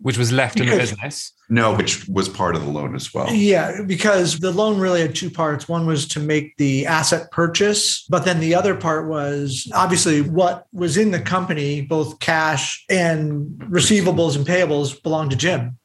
which 0.00 0.18
was 0.18 0.32
left 0.32 0.58
in 0.58 0.66
the 0.66 0.76
business? 0.76 1.32
No, 1.52 1.74
which 1.74 2.08
was 2.08 2.30
part 2.30 2.56
of 2.56 2.62
the 2.64 2.70
loan 2.70 2.94
as 2.94 3.12
well. 3.12 3.30
Yeah, 3.30 3.82
because 3.86 4.38
the 4.38 4.50
loan 4.50 4.78
really 4.80 5.02
had 5.02 5.14
two 5.14 5.28
parts. 5.28 5.68
One 5.68 5.84
was 5.84 6.08
to 6.08 6.18
make 6.20 6.56
the 6.56 6.86
asset 6.86 7.30
purchase, 7.30 8.06
but 8.08 8.24
then 8.24 8.40
the 8.40 8.54
other 8.54 8.74
part 8.74 9.06
was 9.06 9.70
obviously 9.74 10.22
what 10.22 10.66
was 10.72 10.96
in 10.96 11.10
the 11.10 11.20
company, 11.20 11.82
both 11.82 12.20
cash 12.20 12.82
and 12.88 13.50
receivables 13.68 14.34
and 14.34 14.46
payables 14.46 15.00
belonged 15.02 15.30
to 15.32 15.36
Jim. 15.36 15.76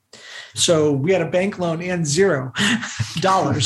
So 0.55 0.93
we 0.93 1.11
had 1.11 1.21
a 1.21 1.29
bank 1.29 1.59
loan 1.59 1.81
and 1.81 2.07
zero 2.07 2.53
dollars. 3.19 3.65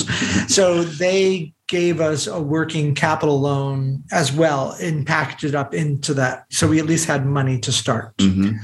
so 0.53 0.83
they 0.83 1.53
gave 1.67 2.01
us 2.01 2.25
a 2.25 2.41
working 2.41 2.95
capital 2.95 3.39
loan 3.39 4.03
as 4.11 4.33
well 4.33 4.71
and 4.81 5.05
packaged 5.05 5.43
it 5.43 5.53
up 5.55 5.75
into 5.75 6.15
that. 6.15 6.45
So 6.49 6.67
we 6.67 6.79
at 6.79 6.85
least 6.87 7.05
had 7.05 7.27
money 7.27 7.59
to 7.59 7.71
start. 7.71 8.17
Mhm. 8.17 8.59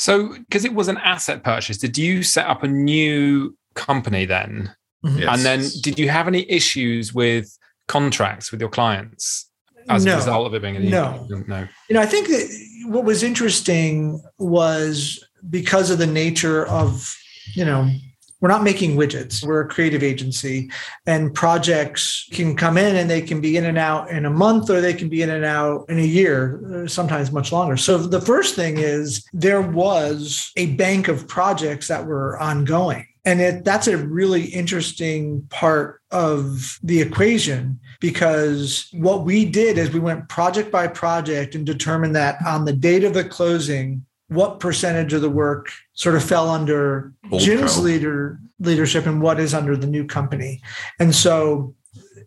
So, 0.00 0.28
because 0.32 0.64
it 0.64 0.72
was 0.74 0.88
an 0.88 0.96
asset 0.96 1.44
purchase, 1.44 1.76
did 1.76 1.98
you 1.98 2.22
set 2.22 2.46
up 2.46 2.62
a 2.62 2.66
new 2.68 3.54
company 3.74 4.24
then? 4.24 4.74
Mhm. 5.04 5.20
Yes. 5.20 5.28
And 5.36 5.44
then, 5.44 5.70
did 5.82 5.98
you 5.98 6.08
have 6.08 6.26
any 6.26 6.50
issues 6.50 7.12
with 7.12 7.54
contracts 7.86 8.50
with 8.50 8.60
your 8.60 8.70
clients 8.70 9.50
as 9.90 10.06
No. 10.06 10.14
a 10.14 10.16
result 10.16 10.46
of 10.46 10.54
it 10.54 10.62
being 10.62 10.76
a 10.76 10.80
No. 10.80 11.26
no. 11.46 11.68
You 11.90 11.94
know, 11.94 12.00
I 12.00 12.06
think 12.06 12.28
that 12.28 12.48
what 12.86 13.04
was 13.04 13.22
interesting 13.22 14.22
was 14.38 15.22
because 15.50 15.90
of 15.90 15.98
the 15.98 16.06
nature 16.06 16.66
of, 16.66 17.14
you 17.54 17.66
know, 17.66 17.90
we're 18.40 18.48
not 18.48 18.64
making 18.64 18.96
widgets. 18.96 19.44
We're 19.44 19.62
a 19.62 19.68
creative 19.68 20.02
agency, 20.02 20.70
and 21.06 21.34
projects 21.34 22.28
can 22.32 22.56
come 22.56 22.78
in 22.78 22.96
and 22.96 23.08
they 23.08 23.20
can 23.20 23.40
be 23.40 23.56
in 23.56 23.66
and 23.66 23.78
out 23.78 24.10
in 24.10 24.24
a 24.24 24.30
month 24.30 24.70
or 24.70 24.80
they 24.80 24.94
can 24.94 25.08
be 25.08 25.22
in 25.22 25.30
and 25.30 25.44
out 25.44 25.84
in 25.88 25.98
a 25.98 26.02
year, 26.02 26.84
uh, 26.84 26.88
sometimes 26.88 27.32
much 27.32 27.52
longer. 27.52 27.76
So 27.76 27.98
the 27.98 28.20
first 28.20 28.54
thing 28.56 28.78
is 28.78 29.24
there 29.32 29.62
was 29.62 30.52
a 30.56 30.74
bank 30.74 31.08
of 31.08 31.28
projects 31.28 31.88
that 31.88 32.06
were 32.06 32.38
ongoing. 32.38 33.06
And 33.24 33.40
it, 33.40 33.64
that's 33.64 33.86
a 33.86 33.98
really 33.98 34.44
interesting 34.44 35.42
part 35.50 36.00
of 36.10 36.78
the 36.82 37.02
equation 37.02 37.78
because 38.00 38.88
what 38.92 39.24
we 39.24 39.44
did 39.44 39.76
is 39.76 39.90
we 39.90 40.00
went 40.00 40.28
project 40.30 40.72
by 40.72 40.86
project 40.86 41.54
and 41.54 41.66
determined 41.66 42.16
that 42.16 42.38
on 42.46 42.64
the 42.64 42.72
date 42.72 43.04
of 43.04 43.12
the 43.12 43.24
closing, 43.24 44.06
what 44.30 44.60
percentage 44.60 45.12
of 45.12 45.22
the 45.22 45.30
work 45.30 45.70
sort 45.94 46.14
of 46.14 46.22
fell 46.22 46.48
under 46.48 47.12
Old 47.32 47.42
Jim's 47.42 47.74
co. 47.74 47.82
leader 47.82 48.38
leadership 48.60 49.06
and 49.06 49.20
what 49.20 49.40
is 49.40 49.52
under 49.54 49.76
the 49.76 49.86
new 49.86 50.06
company. 50.06 50.62
And 51.00 51.14
so 51.14 51.74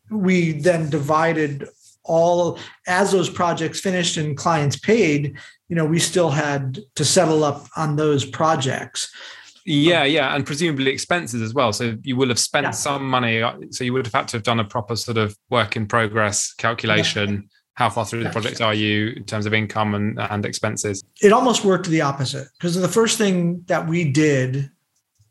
we 0.10 0.52
then 0.52 0.90
divided 0.90 1.68
all 2.04 2.60
as 2.88 3.12
those 3.12 3.30
projects 3.30 3.80
finished 3.80 4.18
and 4.18 4.36
clients 4.36 4.78
paid, 4.78 5.38
you 5.70 5.76
know, 5.76 5.86
we 5.86 6.00
still 6.00 6.30
had 6.30 6.80
to 6.96 7.06
settle 7.06 7.44
up 7.46 7.68
on 7.78 7.96
those 7.96 8.26
projects. 8.26 9.10
Yeah, 9.66 10.04
yeah, 10.04 10.36
and 10.36 10.46
presumably 10.46 10.92
expenses 10.92 11.42
as 11.42 11.54
well. 11.54 11.72
So 11.72 11.96
you 12.04 12.18
will 12.18 12.28
have 12.28 12.40
spent 12.40 12.66
Yeah. 12.66 12.72
some 12.72 13.10
money. 13.10 13.42
So 13.72 13.86
you 13.86 13.94
would 13.94 14.06
have 14.06 14.14
had 14.14 14.28
to 14.30 14.38
have 14.38 14.44
done 14.44 14.60
a 14.60 14.66
proper 14.66 14.98
sort 14.98 15.18
of 15.18 15.38
work 15.50 15.78
in 15.78 15.88
progress 15.88 16.54
calculation. 16.54 17.50
How 17.76 17.90
far 17.90 18.06
through 18.06 18.24
the 18.24 18.30
project 18.30 18.62
are 18.62 18.74
you 18.74 19.14
in 19.16 19.24
terms 19.24 19.46
of 19.48 19.54
income 19.54 19.96
and, 19.96 20.20
and 20.20 20.46
expenses? 20.46 21.04
it 21.22 21.34
almost 21.34 21.66
worked 21.66 21.88
the 21.88 22.02
opposite 22.02 22.48
because 22.58 22.76
the 22.76 22.88
first 22.88 23.18
thing 23.18 23.64
that 23.68 23.88
we 23.88 24.12
did 24.12 24.70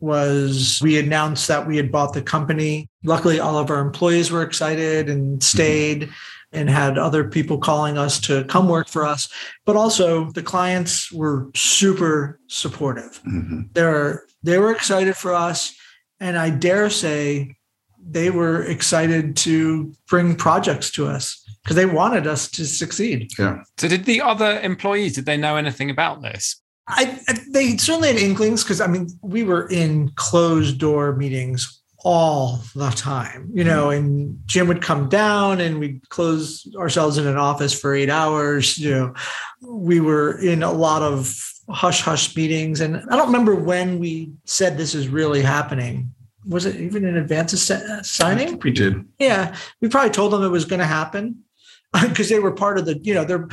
was 0.00 0.80
we 0.82 0.98
announced 0.98 1.46
that 1.46 1.66
we 1.66 1.76
had 1.76 1.92
bought 1.92 2.12
the 2.12 2.22
company. 2.22 2.88
Luckily, 3.04 3.38
all 3.38 3.56
of 3.56 3.70
our 3.70 3.78
employees 3.80 4.32
were 4.32 4.42
excited 4.42 5.08
and 5.08 5.40
stayed 5.42 6.10
and 6.50 6.68
had 6.68 6.98
other 6.98 7.22
people 7.24 7.56
calling 7.56 7.96
us 7.96 8.20
to 8.20 8.44
come 8.44 8.68
work 8.68 8.88
for 8.88 9.06
us. 9.06 9.28
But 9.64 9.76
also, 9.76 10.30
the 10.32 10.42
clients 10.42 11.10
were 11.12 11.50
super 11.54 12.40
supportive. 12.48 13.20
Mhm. 13.24 13.72
They're, 13.72 14.24
they 14.42 14.58
were 14.58 14.72
excited 14.72 15.16
for 15.16 15.32
us. 15.34 15.74
And 16.18 16.36
I 16.36 16.50
dare 16.50 16.90
say 16.90 17.56
they 18.04 18.30
were 18.30 18.62
excited 18.62 19.36
to 19.36 19.92
bring 20.08 20.34
projects 20.34 20.90
to 20.92 21.06
us 21.06 21.42
because 21.62 21.76
they 21.76 21.86
wanted 21.86 22.26
us 22.26 22.50
to 22.50 22.66
succeed. 22.66 23.30
Yeah. 23.38 23.62
So 23.78 23.88
did 23.88 24.04
the 24.04 24.20
other 24.20 24.60
employees 24.60 25.14
did 25.14 25.26
they 25.26 25.36
know 25.36 25.56
anything 25.56 25.90
about 25.90 26.22
this? 26.22 26.60
I, 26.88 27.20
I 27.28 27.38
they 27.50 27.76
certainly 27.76 28.08
had 28.08 28.16
inklings 28.16 28.64
because 28.64 28.80
I 28.80 28.86
mean 28.86 29.08
we 29.22 29.44
were 29.44 29.68
in 29.68 30.10
closed 30.16 30.78
door 30.78 31.14
meetings 31.14 31.82
all 32.04 32.60
the 32.74 32.90
time, 32.90 33.48
you 33.54 33.62
know, 33.62 33.88
mm-hmm. 33.88 34.04
and 34.04 34.40
Jim 34.46 34.66
would 34.66 34.82
come 34.82 35.08
down 35.08 35.60
and 35.60 35.78
we'd 35.78 36.08
close 36.08 36.66
ourselves 36.76 37.16
in 37.16 37.26
an 37.26 37.36
office 37.36 37.78
for 37.78 37.94
eight 37.94 38.10
hours. 38.10 38.76
You 38.76 38.90
know, 38.90 39.14
we 39.60 40.00
were 40.00 40.38
in 40.40 40.62
a 40.62 40.72
lot 40.72 41.02
of 41.02 41.38
hush 41.70 42.00
hush 42.00 42.34
meetings, 42.34 42.80
and 42.80 42.96
I 43.08 43.16
don't 43.16 43.26
remember 43.26 43.54
when 43.54 43.98
we 43.98 44.32
said 44.44 44.76
this 44.76 44.94
is 44.94 45.08
really 45.08 45.42
happening. 45.42 46.12
Was 46.46 46.66
it 46.66 46.76
even 46.76 47.04
in 47.04 47.16
advance 47.16 47.52
of 47.70 47.76
I 47.98 48.02
signing? 48.02 48.58
we 48.60 48.70
did. 48.70 49.04
Yeah, 49.18 49.54
we 49.80 49.88
probably 49.88 50.10
told 50.10 50.32
them 50.32 50.42
it 50.42 50.48
was 50.48 50.64
going 50.64 50.80
to 50.80 50.86
happen 50.86 51.42
because 52.08 52.28
they 52.28 52.38
were 52.38 52.52
part 52.52 52.78
of 52.78 52.84
the, 52.86 52.98
you 52.98 53.14
know, 53.14 53.24
their 53.24 53.48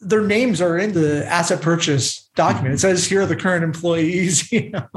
their 0.00 0.22
names 0.22 0.60
are 0.60 0.76
in 0.78 0.92
the 0.92 1.24
asset 1.26 1.60
purchase 1.62 2.28
document. 2.34 2.74
It 2.74 2.78
says 2.78 3.06
here 3.06 3.22
are 3.22 3.26
the 3.26 3.36
current 3.36 3.62
employees, 3.64 4.50
you 4.52 4.70
know. 4.70 4.88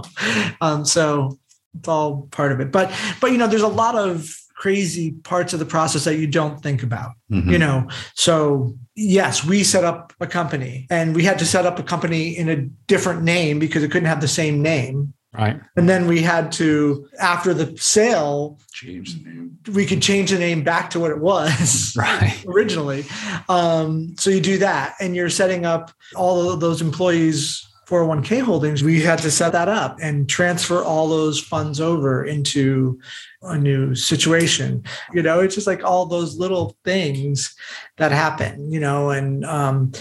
Um, 0.62 0.84
so 0.84 1.38
it's 1.78 1.88
all 1.88 2.28
part 2.32 2.52
of 2.52 2.60
it. 2.60 2.72
But 2.72 2.92
but 3.22 3.32
you 3.32 3.38
know, 3.38 3.48
there's 3.48 3.62
a 3.62 3.68
lot 3.68 3.96
of 3.96 4.28
crazy 4.56 5.12
parts 5.12 5.52
of 5.54 5.60
the 5.60 5.66
process 5.66 6.06
that 6.06 6.16
you 6.18 6.26
don't 6.26 6.64
think 6.64 6.82
about 6.82 7.12
Mhm. 7.30 7.52
you 7.52 7.58
know 7.58 7.90
so 8.14 8.74
yes 8.96 9.44
we 9.44 9.66
set 9.66 9.84
up 9.84 10.14
a 10.22 10.26
company 10.28 10.88
and 10.90 11.14
we 11.14 11.26
had 11.26 11.38
to 11.40 11.46
set 11.46 11.66
up 11.66 11.78
a 11.78 11.84
company 11.84 12.30
in 12.38 12.48
a 12.48 12.56
different 12.88 13.22
name 13.22 13.60
because 13.60 13.84
it 13.84 13.92
couldn't 13.92 14.08
have 14.08 14.22
the 14.22 14.30
same 14.30 14.62
name 14.62 15.14
Right. 15.38 15.60
and 15.76 15.88
then 15.90 16.08
we 16.08 16.22
had 16.22 16.52
to 16.54 17.08
after 17.20 17.54
the 17.54 17.76
sale 17.78 18.60
Change 18.74 19.16
the 19.24 19.30
name. 19.30 19.58
we 19.74 19.86
could 19.86 20.02
change 20.02 20.32
the 20.32 20.40
name 20.40 20.64
back 20.64 20.90
to 20.92 21.00
what 21.00 21.12
it 21.12 21.20
was 21.20 21.94
Right. 21.98 22.44
originally. 22.48 23.06
Um, 23.50 24.16
so 24.18 24.30
you 24.30 24.42
do 24.42 24.58
that, 24.60 24.96
and 25.00 25.16
you're 25.16 25.30
setting 25.30 25.66
up 25.66 25.92
all 26.16 26.50
of 26.52 26.60
those 26.60 26.82
employees. 26.82 27.62
401k 27.88 28.42
holdings, 28.42 28.82
we 28.82 29.00
had 29.00 29.20
to 29.20 29.30
set 29.30 29.52
that 29.52 29.68
up 29.70 29.96
and 30.02 30.28
transfer 30.28 30.84
all 30.84 31.08
those 31.08 31.40
funds 31.40 31.80
over 31.80 32.26
into 32.26 33.00
a 33.44 33.60
new 33.60 33.94
situation. 33.94 34.84
You 35.14 35.22
know, 35.22 35.40
it's 35.42 35.54
just 35.54 35.68
like 35.68 35.84
all 35.84 36.08
those 36.08 36.36
little 36.36 36.76
things 36.84 37.56
that 37.98 38.12
happen, 38.12 38.72
you 38.72 38.80
know, 38.80 39.12
and 39.12 39.46
um, 39.46 39.92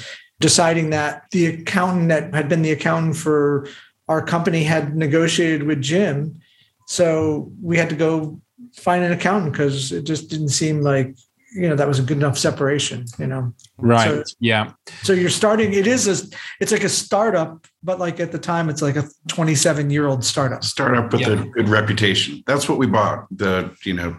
deciding 0.40 0.88
that 0.90 1.24
the 1.32 1.44
accountant 1.44 2.08
that 2.08 2.32
had 2.32 2.48
been 2.48 2.62
the 2.62 2.72
accountant 2.72 3.16
for 3.18 3.68
our 4.08 4.22
company 4.24 4.64
had 4.64 4.96
negotiated 4.96 5.62
with 5.64 5.80
Jim. 5.80 6.40
So 6.86 7.50
we 7.62 7.76
had 7.78 7.88
to 7.90 7.96
go 7.96 8.40
find 8.74 9.04
an 9.04 9.12
accountant 9.12 9.52
because 9.52 9.92
it 9.92 10.04
just 10.04 10.28
didn't 10.30 10.48
seem 10.50 10.80
like 10.82 11.16
you 11.54 11.68
know 11.68 11.76
that 11.76 11.86
was 11.86 12.00
a 12.00 12.02
good 12.02 12.16
enough 12.16 12.36
separation 12.36 13.04
you 13.16 13.28
know 13.28 13.54
Right. 13.78 14.08
So- 14.26 14.34
yeah. 14.40 14.72
so 15.02 15.12
you're 15.12 15.30
starting 15.30 15.72
it 15.72 15.86
is 15.86 16.08
a 16.08 16.26
it's 16.60 16.72
like 16.72 16.82
a 16.82 16.88
startup 16.88 17.66
but 17.84 18.00
like 18.00 18.18
at 18.18 18.32
the 18.32 18.38
time 18.40 18.68
it's 18.68 18.82
like 18.82 18.96
a 18.96 19.04
27 19.28 19.88
year 19.90 20.08
old 20.08 20.24
startup 20.24 20.64
Startup 20.64 21.12
with 21.12 21.20
Yeah. 21.20 21.28
a 21.34 21.36
good 21.36 21.68
reputation. 21.68 22.42
That's 22.46 22.68
what 22.68 22.78
we 22.78 22.86
bought. 22.88 23.26
The 23.30 23.70
you 23.84 23.94
know 23.94 24.16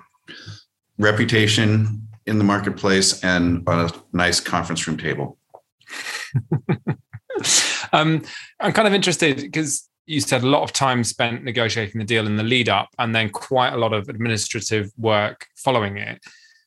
reputation 0.98 2.08
in 2.26 2.38
the 2.38 2.44
marketplace 2.46 3.22
and 3.24 3.68
a 3.68 3.92
nice 4.14 4.40
conference 4.40 4.88
room 4.88 4.98
table. 4.98 5.38
um, 7.96 8.22
I'm 8.60 8.74
kind 8.74 8.88
of 8.88 8.94
interested 8.94 9.38
because 9.38 9.90
you 10.06 10.20
said 10.20 10.44
a 10.44 10.48
lot 10.48 10.64
of 10.64 10.72
time 10.72 11.04
spent 11.04 11.44
negotiating 11.44 12.00
the 12.00 12.06
deal 12.06 12.28
in 12.28 12.36
the 12.36 12.44
lead 12.44 12.70
up 12.70 12.90
and 13.00 13.16
then 13.16 13.30
quite 13.30 13.74
a 13.74 13.78
lot 13.78 13.94
of 13.94 14.08
administrative 14.08 14.92
work 14.98 15.48
following 15.56 15.98
it. 15.98 16.22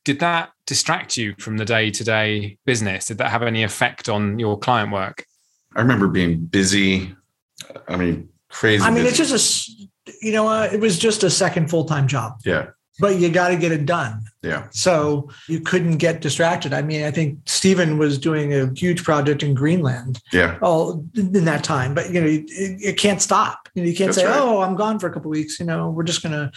Did 0.04 0.20
that 0.20 0.50
distract 0.66 1.16
you 1.16 1.34
from 1.38 1.56
the 1.56 1.64
day 1.64 1.90
to 1.90 2.04
day 2.04 2.58
business? 2.64 3.06
Did 3.06 3.18
that 3.18 3.30
have 3.30 3.42
any 3.42 3.62
effect 3.62 4.08
on 4.08 4.38
your 4.38 4.58
client 4.58 4.90
work? 4.90 5.24
I 5.76 5.80
remember 5.80 6.08
being 6.08 6.46
busy. 6.46 7.14
I 7.86 7.96
mean, 7.96 8.28
crazy. 8.48 8.82
i 8.82 8.90
mean 8.90 9.04
busy. 9.04 9.22
it's 9.22 9.30
just 9.30 9.68
a, 9.68 10.12
you 10.22 10.32
know 10.32 10.48
uh, 10.48 10.68
it 10.72 10.80
was 10.80 10.98
just 10.98 11.22
a 11.22 11.30
second 11.30 11.68
full-time 11.68 12.08
job 12.08 12.38
yeah, 12.44 12.68
but 13.00 13.16
you 13.18 13.28
got 13.30 13.48
to 13.48 13.56
get 13.56 13.72
it 13.72 13.86
done 13.86 14.22
yeah. 14.42 14.66
so 14.70 15.28
you 15.48 15.60
couldn't 15.60 15.96
get 15.98 16.20
distracted 16.20 16.72
i 16.72 16.82
mean 16.82 17.04
i 17.04 17.10
think 17.10 17.38
stephen 17.46 17.98
was 17.98 18.18
doing 18.18 18.52
a 18.54 18.72
huge 18.74 19.02
project 19.04 19.42
in 19.42 19.54
greenland 19.54 20.20
Yeah. 20.32 20.58
all 20.62 21.04
in 21.16 21.44
that 21.44 21.64
time 21.64 21.94
but 21.94 22.10
you 22.12 22.20
know 22.20 22.26
it, 22.26 22.44
it 22.48 22.96
can't 22.98 23.20
stop 23.22 23.68
you, 23.74 23.82
know, 23.82 23.88
you 23.88 23.94
can't 23.96 24.08
That's 24.08 24.18
say 24.18 24.26
right. 24.26 24.38
oh 24.40 24.60
i'm 24.60 24.74
gone 24.76 24.98
for 24.98 25.06
a 25.08 25.12
couple 25.12 25.30
weeks 25.30 25.58
you 25.60 25.66
know 25.66 25.90
we're 25.90 26.04
just 26.04 26.22
gonna 26.22 26.50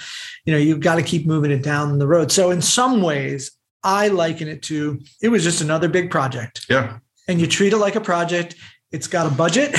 you 0.46 0.54
know 0.54 0.60
you've 0.60 0.80
got 0.80 0.96
to 0.96 1.04
keep 1.04 1.26
moving 1.26 1.52
it 1.52 1.64
down 1.64 1.98
the 2.00 2.08
road 2.08 2.32
so 2.32 2.52
in 2.52 2.62
some 2.62 3.02
ways 3.02 3.52
i 3.84 4.08
liken 4.08 4.48
it 4.48 4.62
to 4.64 5.00
it 5.22 5.30
was 5.30 5.44
just 5.44 5.62
another 5.62 5.88
big 5.90 6.12
project 6.12 6.66
Yeah. 6.70 6.98
and 7.28 7.40
you 7.42 7.48
treat 7.48 7.74
it 7.74 7.78
like 7.78 7.96
a 7.96 8.02
project 8.02 8.56
it's 8.92 9.08
got 9.08 9.26
a 9.26 9.34
budget 9.34 9.72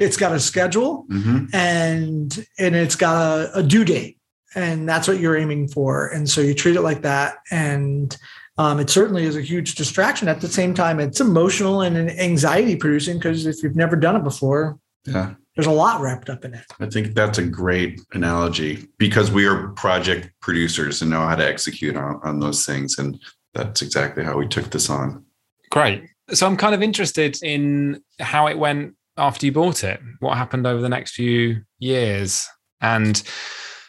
it's 0.00 0.16
got 0.16 0.32
a 0.32 0.40
schedule 0.40 1.06
hmm 1.08 1.46
and 1.52 2.46
and 2.58 2.74
it's 2.74 2.94
got 2.96 3.16
a, 3.38 3.58
a 3.58 3.62
due 3.62 3.84
date 3.84 4.18
and 4.54 4.88
that's 4.88 5.06
what 5.08 5.18
you're 5.20 5.36
aiming 5.36 5.68
for 5.68 6.08
and 6.08 6.28
so 6.28 6.40
you 6.40 6.54
treat 6.54 6.76
it 6.76 6.82
like 6.82 7.02
that 7.02 7.36
and 7.50 8.16
um, 8.56 8.78
it 8.78 8.88
certainly 8.88 9.24
is 9.24 9.36
a 9.36 9.40
huge 9.42 9.74
distraction 9.74 10.28
at 10.28 10.40
the 10.40 10.48
same 10.48 10.74
time 10.74 11.00
it's 11.00 11.20
emotional 11.20 11.82
and 11.82 11.96
anxiety 12.10 12.76
producing 12.76 13.18
because 13.18 13.46
if 13.46 13.62
you've 13.62 13.76
never 13.76 13.96
done 13.96 14.16
it 14.16 14.24
before 14.24 14.78
Yeah. 15.06 15.34
there's 15.56 15.66
a 15.66 15.72
lot 15.72 16.00
wrapped 16.00 16.30
up 16.30 16.44
in 16.44 16.54
it 16.54 16.64
I 16.80 16.86
think 16.86 17.14
that's 17.14 17.38
a 17.38 17.44
great 17.46 18.00
analogy 18.12 18.86
because 18.98 19.30
we 19.30 19.46
are 19.46 19.68
project 19.70 20.30
producers 20.40 21.02
and 21.02 21.10
know 21.10 21.26
how 21.26 21.36
to 21.36 21.46
execute 21.46 21.96
on, 21.96 22.20
on 22.22 22.40
those 22.40 22.64
things. 22.66 22.98
And 22.98 23.18
that's 23.54 23.82
exactly 23.82 24.24
how 24.24 24.36
we 24.36 24.48
took 24.48 24.70
this 24.70 24.90
on. 24.90 25.24
Great. 25.70 26.02
So 26.32 26.46
I'm 26.46 26.56
kind 26.56 26.74
of 26.74 26.82
interested 26.82 27.38
in 27.42 28.02
how 28.18 28.48
it 28.48 28.58
went 28.58 28.94
after 29.16 29.46
you 29.46 29.52
bought 29.52 29.84
it. 29.84 30.00
What 30.20 30.36
happened 30.36 30.66
over 30.66 30.80
the 30.80 30.88
next 30.88 31.12
few 31.12 31.62
years, 31.78 32.48
and 32.80 33.22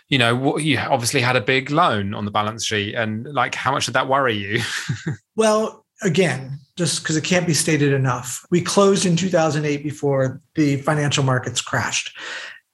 you 0.09 0.17
know, 0.17 0.35
what, 0.35 0.63
you 0.63 0.77
obviously 0.77 1.21
had 1.21 1.35
a 1.35 1.41
big 1.41 1.71
loan 1.71 2.13
on 2.13 2.25
the 2.25 2.31
balance 2.31 2.65
sheet, 2.65 2.95
and 2.95 3.25
like, 3.33 3.55
how 3.55 3.71
much 3.71 3.85
did 3.85 3.95
that 3.95 4.07
worry 4.07 4.35
you? 4.35 4.61
well 5.35 5.85
again 6.01 6.59
just 6.77 7.01
because 7.01 7.15
it 7.15 7.23
can't 7.23 7.47
be 7.47 7.53
stated 7.53 7.93
enough 7.93 8.45
we 8.51 8.61
closed 8.61 9.05
in 9.05 9.15
2008 9.15 9.81
before 9.83 10.41
the 10.55 10.77
financial 10.77 11.23
markets 11.23 11.61
crashed. 11.61 12.15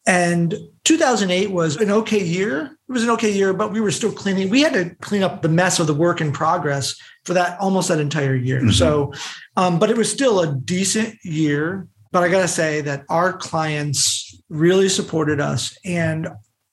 And 0.08 0.56
2008 0.86 1.52
was 1.52 1.76
an 1.78 1.92
okay 1.92 2.24
year. 2.24 2.76
It 2.90 2.92
was 2.92 3.04
an 3.04 3.12
okay 3.12 3.32
year 3.32 3.54
but 3.54 3.72
we 3.72 3.80
were 3.80 3.92
still 3.92 4.12
cleaning. 4.12 4.50
We 4.50 4.62
had 4.62 4.74
to 4.74 4.96
clean 5.02 5.22
up 5.22 5.44
the 5.44 5.50
mess 5.50 5.80
of 5.80 5.86
the 5.86 5.94
work 5.94 6.20
in 6.22 6.32
progress 6.32 6.96
for 7.26 7.36
that 7.36 7.60
almost 7.60 7.90
that 7.90 8.00
entire 8.00 8.36
year. 8.36 8.62
Mhm. 8.62 8.74
so 8.74 9.14
um, 9.56 9.78
but 9.78 9.92
it 9.92 9.98
was 9.98 10.12
still 10.12 10.40
a 10.40 10.56
decent 10.56 11.16
year. 11.24 11.88
But 12.12 12.24
i 12.24 12.30
gotta 12.30 12.48
say 12.48 12.82
that 12.82 13.06
our 13.10 13.32
clients 13.32 14.36
really 14.50 14.90
supported 14.90 15.40
us 15.40 15.78
and 15.86 16.28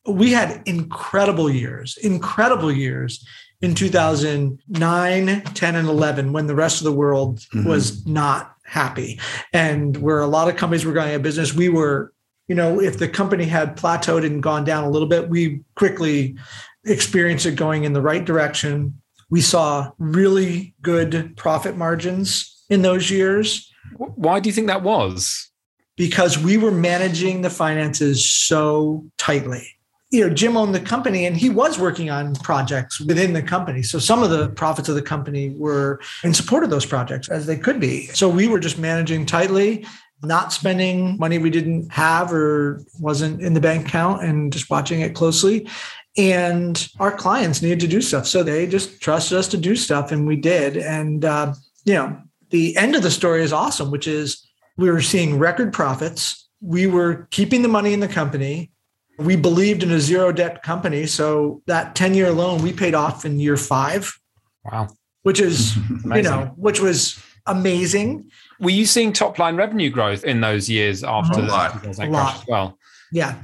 we 0.09 0.33
had 0.33 0.63
incredible 0.67 1.51
years, 1.51 1.97
incredible 1.99 2.73
years 2.73 3.25
in 3.61 3.75
2009, 3.75 5.43
10, 5.43 5.75
and 5.75 5.89
11 5.89 6.33
when 6.33 6.47
the 6.47 6.55
rest 6.55 6.81
of 6.81 6.85
the 6.85 6.93
world 6.93 7.41
mm-hmm. 7.41 7.69
was 7.69 8.07
not 8.07 8.55
happy. 8.65 9.21
And 9.53 9.97
where 9.97 10.21
a 10.21 10.27
lot 10.27 10.49
of 10.49 10.57
companies 10.57 10.85
were 10.85 10.93
going 10.93 11.11
out 11.11 11.17
of 11.17 11.23
business, 11.23 11.55
we 11.55 11.69
were, 11.69 12.13
you 12.47 12.55
know, 12.55 12.81
if 12.81 12.99
the 12.99 13.09
company 13.09 13.45
had 13.45 13.77
plateaued 13.77 14.25
and 14.25 14.43
gone 14.43 14.65
down 14.65 14.85
a 14.85 14.91
little 14.91 15.09
bit, 15.09 15.29
we 15.29 15.63
quickly 15.75 16.37
experienced 16.85 17.47
it 17.47 17.57
going 17.57 17.85
in 17.85 17.93
the 17.93 18.03
right 18.03 18.25
direction. 18.25 19.01
We 19.31 19.41
saw 19.41 19.91
really 19.99 20.75
good 20.81 21.37
profit 21.37 21.77
margins 21.77 22.65
in 22.71 22.83
those 22.83 23.11
years. 23.11 23.71
Why 23.97 24.41
do 24.41 24.49
you 24.49 24.53
think 24.53 24.69
that 24.69 24.83
was? 24.83 25.51
Because 25.97 26.39
we 26.39 26.57
were 26.57 26.71
managing 26.71 27.43
the 27.43 27.51
finances 27.51 28.25
so 28.25 29.05
tightly 29.19 29.78
you 30.11 30.27
know, 30.27 30.33
Jim 30.33 30.57
owned 30.57 30.75
the 30.75 30.81
company 30.81 31.27
and 31.27 31.37
he 31.37 31.51
was 31.51 31.79
working 31.79 32.09
on 32.09 32.35
projects 32.37 33.01
within 33.01 33.35
the 33.35 33.43
company. 33.43 33.83
So 33.83 33.99
some 33.99 34.23
of 34.23 34.31
the 34.31 34.49
profits 34.51 34.89
of 34.89 34.95
the 34.95 35.03
company 35.03 35.51
were 35.51 36.01
in 36.25 36.33
support 36.33 36.65
of 36.65 36.71
those 36.71 36.87
projects 36.87 37.29
as 37.29 37.47
they 37.47 37.57
could 37.57 37.79
be. 37.79 38.07
So 38.07 38.29
we 38.29 38.49
were 38.49 38.59
just 38.59 38.79
managing 38.79 39.27
tightly, 39.27 39.85
not 40.23 40.53
spending 40.53 41.19
money 41.19 41.37
we 41.37 41.51
didn't 41.51 41.93
have 41.93 42.33
or 42.33 42.83
wasn't 42.99 43.43
in 43.43 43.53
the 43.53 43.61
bank 43.61 43.87
account 43.87 44.25
and 44.25 44.51
just 44.51 44.71
watching 44.71 45.03
it 45.03 45.15
closely. 45.15 45.69
And 46.17 46.89
our 46.99 47.13
clients 47.13 47.61
needed 47.61 47.81
to 47.81 47.87
do 47.87 48.01
stuff. 48.01 48.27
So 48.27 48.43
they 48.43 48.67
just 48.67 49.03
trusted 49.03 49.37
us 49.37 49.47
to 49.49 49.59
do 49.59 49.77
stuff 49.77 50.11
and 50.11 50.27
we 50.27 50.37
did. 50.37 50.79
And, 50.79 51.25
uh, 51.25 51.53
you 51.85 51.95
know, 51.95 52.19
the 52.49 52.75
end 52.79 52.97
of 52.97 53.03
the 53.03 53.11
story 53.11 53.43
is 53.43 53.53
awesome, 53.53 53.91
which 53.91 54.09
is 54.09 54.43
we 54.79 54.91
were 54.91 55.03
seeing 55.03 55.39
record 55.39 55.71
profits. 55.73 56.49
We 56.63 56.87
were 56.87 57.29
keeping 57.31 57.61
the 57.61 57.69
money 57.69 57.93
in 57.93 58.01
the 58.01 58.09
company 58.09 58.73
we 59.19 59.35
believed 59.37 59.83
in 59.83 59.91
a 59.91 60.01
zero 60.01 60.33
debt 60.33 60.63
company. 60.63 61.07
So 61.07 61.63
that 61.67 61.95
10 61.95 62.15
year 62.15 62.31
loan 62.31 62.63
we 62.63 62.73
paid 62.73 62.95
off 62.95 63.25
in 63.25 63.39
year 63.39 63.57
five. 63.57 64.19
Wow. 64.65 64.89
Which 65.23 65.41
is, 65.41 65.77
you 66.05 66.23
know, 66.23 66.53
which 66.57 66.81
was 66.81 67.23
amazing. 67.47 68.31
Were 68.61 68.71
you 68.71 68.87
seeing 68.87 69.13
top 69.13 69.39
line 69.39 69.57
revenue 69.57 69.91
growth 69.91 70.25
in 70.25 70.41
those 70.41 70.69
years 70.69 71.03
after 71.03 71.41
a 71.41 71.43
lot, 71.43 71.85
a 71.85 72.07
lot. 72.07 72.37
as 72.37 72.47
well? 72.47 72.79
Yeah. 73.13 73.37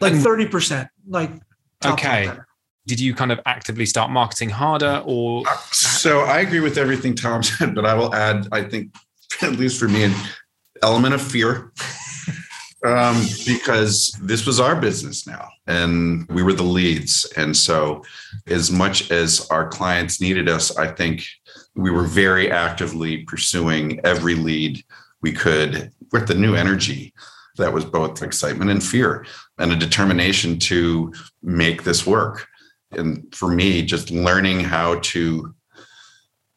Like 0.00 0.14
and, 0.14 0.24
30%. 0.24 0.88
Like 1.08 1.30
okay. 1.84 2.30
Did 2.86 3.00
you 3.00 3.14
kind 3.14 3.32
of 3.32 3.40
actively 3.46 3.86
start 3.86 4.10
marketing 4.10 4.50
harder 4.50 5.02
or 5.06 5.44
so 5.70 6.20
I 6.20 6.40
agree 6.40 6.60
with 6.60 6.76
everything 6.76 7.14
Thom 7.14 7.42
said, 7.42 7.74
but 7.74 7.86
I 7.86 7.94
will 7.94 8.14
add, 8.14 8.46
I 8.52 8.62
think, 8.62 8.94
at 9.42 9.52
least 9.52 9.80
for 9.80 9.88
me, 9.88 10.04
an 10.04 10.14
element 10.82 11.14
of 11.14 11.22
fear 11.22 11.72
um, 12.84 13.24
because 13.46 14.16
this 14.22 14.46
was 14.46 14.60
our 14.60 14.76
business 14.76 15.26
now 15.26 15.48
and 15.66 16.28
we 16.28 16.42
were 16.42 16.52
the 16.52 16.62
leads. 16.62 17.24
And 17.36 17.56
so, 17.56 18.04
as 18.46 18.70
much 18.70 19.10
as 19.10 19.48
our 19.50 19.68
clients 19.68 20.20
needed 20.20 20.48
us, 20.48 20.76
I 20.76 20.88
think 20.88 21.24
we 21.74 21.90
were 21.90 22.04
very 22.04 22.50
actively 22.50 23.24
pursuing 23.24 24.00
every 24.04 24.34
lead 24.34 24.84
we 25.22 25.32
could 25.32 25.90
with 26.12 26.28
the 26.28 26.34
new 26.34 26.54
energy 26.54 27.14
that 27.56 27.72
was 27.72 27.84
both 27.84 28.22
excitement 28.22 28.70
and 28.70 28.82
fear 28.82 29.24
and 29.58 29.72
a 29.72 29.76
determination 29.76 30.58
to 30.58 31.12
make 31.42 31.84
this 31.84 32.06
work. 32.06 32.46
And 32.92 33.34
for 33.34 33.48
me, 33.48 33.82
just 33.82 34.10
learning 34.10 34.60
how 34.60 35.00
to 35.00 35.54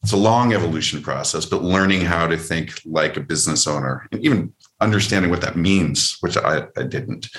it's 0.04 0.14
a 0.14 0.18
long 0.18 0.54
evolution 0.54 1.02
process, 1.02 1.46
but 1.46 1.64
learning 1.64 2.02
how 2.02 2.28
to 2.28 2.38
think 2.38 2.80
like 2.86 3.18
a 3.18 3.20
business 3.20 3.68
owner 3.68 4.08
and 4.12 4.24
even 4.24 4.54
understanding 4.80 5.32
what 5.32 5.42
that 5.42 5.56
means, 5.56 6.18
which 6.22 6.38
I, 6.38 6.68
I 6.78 6.84
didn't, 6.84 7.30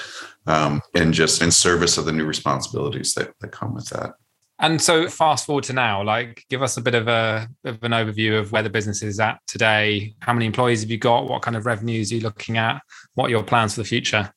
um, 0.47 0.83
and 0.95 1.15
just 1.15 1.43
in 1.43 1.51
service 1.51 1.99
of 1.99 2.05
the 2.05 2.13
new 2.13 2.25
responsibilities 2.25 3.15
that, 3.15 3.33
that 3.41 3.53
come 3.53 3.75
with 3.75 3.89
that. 3.91 4.15
And 4.61 4.83
so, 4.83 5.09
fast 5.09 5.47
forward 5.47 5.65
to 5.65 5.73
now, 5.73 6.03
like, 6.03 6.45
give 6.51 6.63
us 6.63 6.77
a 6.77 6.81
bit 6.81 6.97
of 6.97 7.07
a 7.07 7.49
of 7.65 7.83
an 7.85 7.93
overview 7.93 8.41
of 8.41 8.51
where 8.51 8.63
the 8.63 8.71
business 8.71 9.03
is 9.03 9.21
at 9.21 9.39
today. 9.47 10.15
How 10.19 10.33
many 10.33 10.47
employees 10.47 10.81
have 10.81 10.91
you 10.91 10.99
got? 10.99 11.29
What 11.29 11.43
kind 11.43 11.57
of 11.57 11.65
revenues 11.65 12.11
are 12.11 12.17
you 12.17 12.23
looking 12.23 12.59
at? 12.59 12.83
What 13.15 13.27
are 13.27 13.31
your 13.31 13.45
plans 13.45 13.75
for 13.75 13.83
the 13.83 13.89
future? 13.89 14.33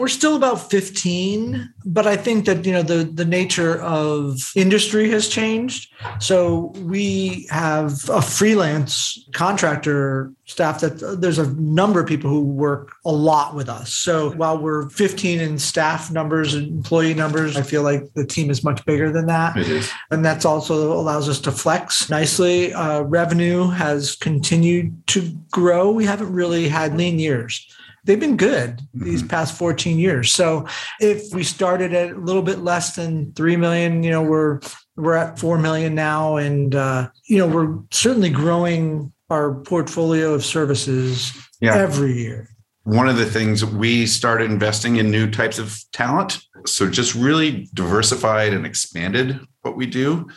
We're 0.00 0.08
still 0.08 0.34
about 0.34 0.70
15, 0.70 1.74
but 1.84 2.06
I 2.06 2.16
think 2.16 2.46
that 2.46 2.64
you 2.64 2.72
know 2.72 2.82
the 2.82 3.04
the 3.04 3.26
nature 3.26 3.82
of 3.82 4.40
industry 4.56 5.10
has 5.10 5.28
changed. 5.28 5.92
So 6.20 6.72
we 6.78 7.46
have 7.50 8.08
a 8.08 8.22
freelance 8.22 9.22
contractor 9.34 10.32
staff 10.46 10.80
that 10.80 11.20
there's 11.20 11.38
a 11.38 11.52
number 11.52 12.00
of 12.00 12.06
people 12.06 12.30
who 12.30 12.40
work 12.40 12.92
a 13.04 13.12
lot 13.12 13.54
with 13.54 13.68
us. 13.68 13.92
So 13.92 14.30
while 14.30 14.56
we're 14.56 14.88
15 14.88 15.38
in 15.38 15.58
staff 15.58 16.10
numbers 16.10 16.54
and 16.54 16.66
employee 16.68 17.12
numbers, 17.12 17.58
I 17.58 17.62
feel 17.62 17.82
like 17.82 18.10
the 18.14 18.24
team 18.24 18.48
is 18.48 18.64
much 18.64 18.82
bigger 18.86 19.12
than 19.12 19.26
that. 19.26 19.54
It 19.58 19.68
is. 19.68 19.92
And 20.10 20.24
that's 20.24 20.46
also 20.46 20.94
allows 20.94 21.28
us 21.28 21.40
to 21.42 21.52
flex 21.52 22.08
nicely. 22.08 22.72
Uh, 22.72 23.02
revenue 23.02 23.68
has 23.68 24.16
continued 24.16 25.06
to 25.08 25.30
grow. 25.50 25.90
We 25.90 26.06
haven't 26.06 26.32
really 26.32 26.68
had 26.68 26.96
lean 26.96 27.18
years 27.18 27.66
they've 28.04 28.20
been 28.20 28.36
good 28.36 28.80
these 28.94 29.20
mm-hmm. 29.20 29.28
past 29.28 29.56
14 29.56 29.98
years. 29.98 30.32
So 30.32 30.66
if 31.00 31.32
we 31.34 31.44
started 31.44 31.94
at 31.94 32.12
a 32.12 32.18
little 32.18 32.42
bit 32.42 32.60
less 32.60 32.94
than 32.94 33.32
3 33.32 33.56
million, 33.56 34.02
you 34.02 34.10
know, 34.10 34.22
we're 34.22 34.60
we're 34.96 35.14
at 35.14 35.38
4 35.38 35.58
million 35.58 35.94
now 35.94 36.36
and 36.36 36.74
uh, 36.74 37.08
you 37.24 37.38
know, 37.38 37.46
we're 37.46 37.78
certainly 37.90 38.30
growing 38.30 39.12
our 39.30 39.54
portfolio 39.54 40.34
of 40.34 40.44
services 40.44 41.32
yeah. 41.60 41.76
every 41.76 42.12
year. 42.12 42.48
One 42.84 43.08
of 43.08 43.16
the 43.16 43.26
things 43.26 43.64
we 43.64 44.06
started 44.06 44.50
investing 44.50 44.96
in 44.96 45.10
new 45.10 45.30
types 45.30 45.58
of 45.58 45.78
talent. 45.92 46.40
So 46.66 46.90
just 46.90 47.14
really 47.14 47.68
diversified 47.72 48.52
and 48.52 48.66
expanded 48.66 49.38
what 49.62 49.76
we 49.76 49.86
do, 49.86 50.28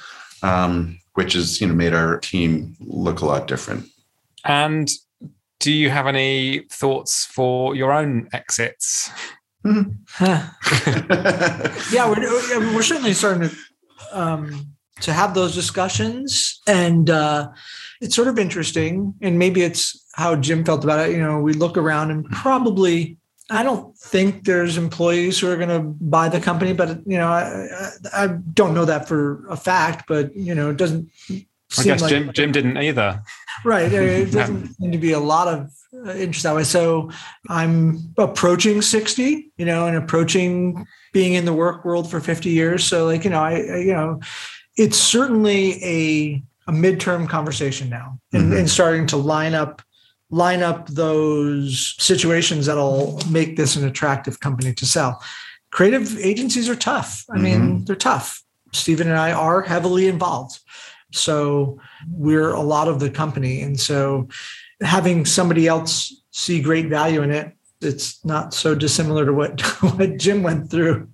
um, 0.43 0.99
which 1.13 1.33
has 1.33 1.59
you 1.59 1.67
know 1.67 1.73
made 1.73 1.93
our 1.93 2.19
team 2.19 2.75
look 2.79 3.21
a 3.21 3.25
lot 3.25 3.47
different. 3.47 3.85
And 4.45 4.89
do 5.63 5.71
you 5.71 5.89
have 5.89 6.07
any 6.07 6.65
thoughts 6.69 7.25
for 7.25 7.73
your 7.73 7.93
own 7.93 8.27
exits? 8.33 9.09
yeah, 10.19 10.49
we're, 12.05 12.75
we're 12.75 12.83
certainly 12.83 13.13
starting 13.13 13.49
to 13.49 13.55
um, 14.11 14.75
to 14.99 15.13
have 15.13 15.33
those 15.33 15.55
discussions, 15.55 16.61
and 16.67 17.09
uh, 17.09 17.47
it's 18.01 18.13
sort 18.13 18.27
of 18.27 18.37
interesting. 18.37 19.13
And 19.21 19.39
maybe 19.39 19.61
it's 19.61 20.05
how 20.15 20.35
Jim 20.35 20.65
felt 20.65 20.83
about 20.83 21.07
it. 21.07 21.13
You 21.13 21.21
know, 21.21 21.39
we 21.39 21.53
look 21.53 21.77
around 21.77 22.11
and 22.11 22.25
probably 22.25 23.15
I 23.49 23.63
don't 23.63 23.97
think 23.97 24.43
there's 24.43 24.77
employees 24.77 25.39
who 25.39 25.49
are 25.49 25.55
going 25.55 25.69
to 25.69 25.79
buy 25.79 26.27
the 26.27 26.41
company, 26.41 26.73
but 26.73 26.99
you 27.07 27.17
know, 27.17 27.29
I, 27.29 27.67
I, 28.11 28.23
I 28.23 28.27
don't 28.53 28.73
know 28.73 28.83
that 28.83 29.07
for 29.07 29.47
a 29.47 29.55
fact. 29.55 30.09
But 30.09 30.35
you 30.35 30.53
know, 30.53 30.71
it 30.71 30.77
doesn't 30.77 31.09
I 31.79 31.83
guess 31.83 32.01
like, 32.01 32.09
Jim 32.09 32.31
Jim 32.33 32.51
didn't 32.51 32.77
either. 32.77 33.21
Right. 33.65 33.91
It 33.91 34.31
doesn't 34.31 34.75
seem 34.75 34.91
to 34.91 34.97
be 34.97 35.11
a 35.11 35.19
lot 35.19 35.47
of 35.47 35.71
uh, 35.93 36.11
interest 36.11 36.43
that 36.43 36.55
way. 36.55 36.63
So 36.63 37.11
I'm 37.49 38.13
approaching 38.17 38.81
60, 38.81 39.51
you 39.57 39.65
know, 39.65 39.87
and 39.87 39.95
approaching 39.95 40.85
being 41.13 41.33
in 41.33 41.45
the 41.45 41.53
work 41.53 41.85
world 41.85 42.09
for 42.09 42.19
50 42.19 42.49
years. 42.49 42.83
So 42.83 43.05
like, 43.05 43.23
you 43.23 43.29
know, 43.29 43.41
I, 43.41 43.53
I 43.53 43.77
you 43.77 43.93
know, 43.93 44.19
it's 44.75 44.97
certainly 44.97 45.83
a 45.83 46.43
a 46.67 46.71
midterm 46.71 47.27
conversation 47.27 47.89
now 47.89 48.19
and, 48.31 48.43
mm-hmm. 48.43 48.57
and 48.57 48.69
starting 48.69 49.05
to 49.07 49.17
line 49.17 49.53
up 49.53 49.81
line 50.29 50.63
up 50.63 50.87
those 50.87 51.95
situations 51.99 52.65
that'll 52.65 53.19
make 53.29 53.55
this 53.55 53.75
an 53.75 53.85
attractive 53.85 54.39
company 54.39 54.73
to 54.73 54.85
sell. 54.85 55.21
Creative 55.69 56.17
agencies 56.19 56.67
are 56.67 56.75
tough. 56.75 57.23
I 57.29 57.35
mm-hmm. 57.35 57.43
mean, 57.43 57.85
they're 57.85 57.95
tough. 57.95 58.41
Stephen 58.71 59.07
and 59.07 59.17
I 59.17 59.31
are 59.31 59.61
heavily 59.61 60.07
involved. 60.07 60.59
So 61.13 61.79
we're 62.11 62.51
a 62.51 62.61
lot 62.61 62.87
of 62.87 62.99
the 62.99 63.09
company. 63.09 63.61
And 63.61 63.79
so 63.79 64.27
having 64.81 65.25
somebody 65.25 65.67
else 65.67 66.13
see 66.31 66.61
great 66.61 66.87
value 66.87 67.21
in 67.21 67.31
it, 67.31 67.55
it's 67.81 68.23
not 68.25 68.53
so 68.53 68.75
dissimilar 68.75 69.25
to 69.25 69.33
what, 69.33 69.61
what 69.97 70.17
Jim 70.17 70.43
went 70.43 70.69
through. 70.69 71.09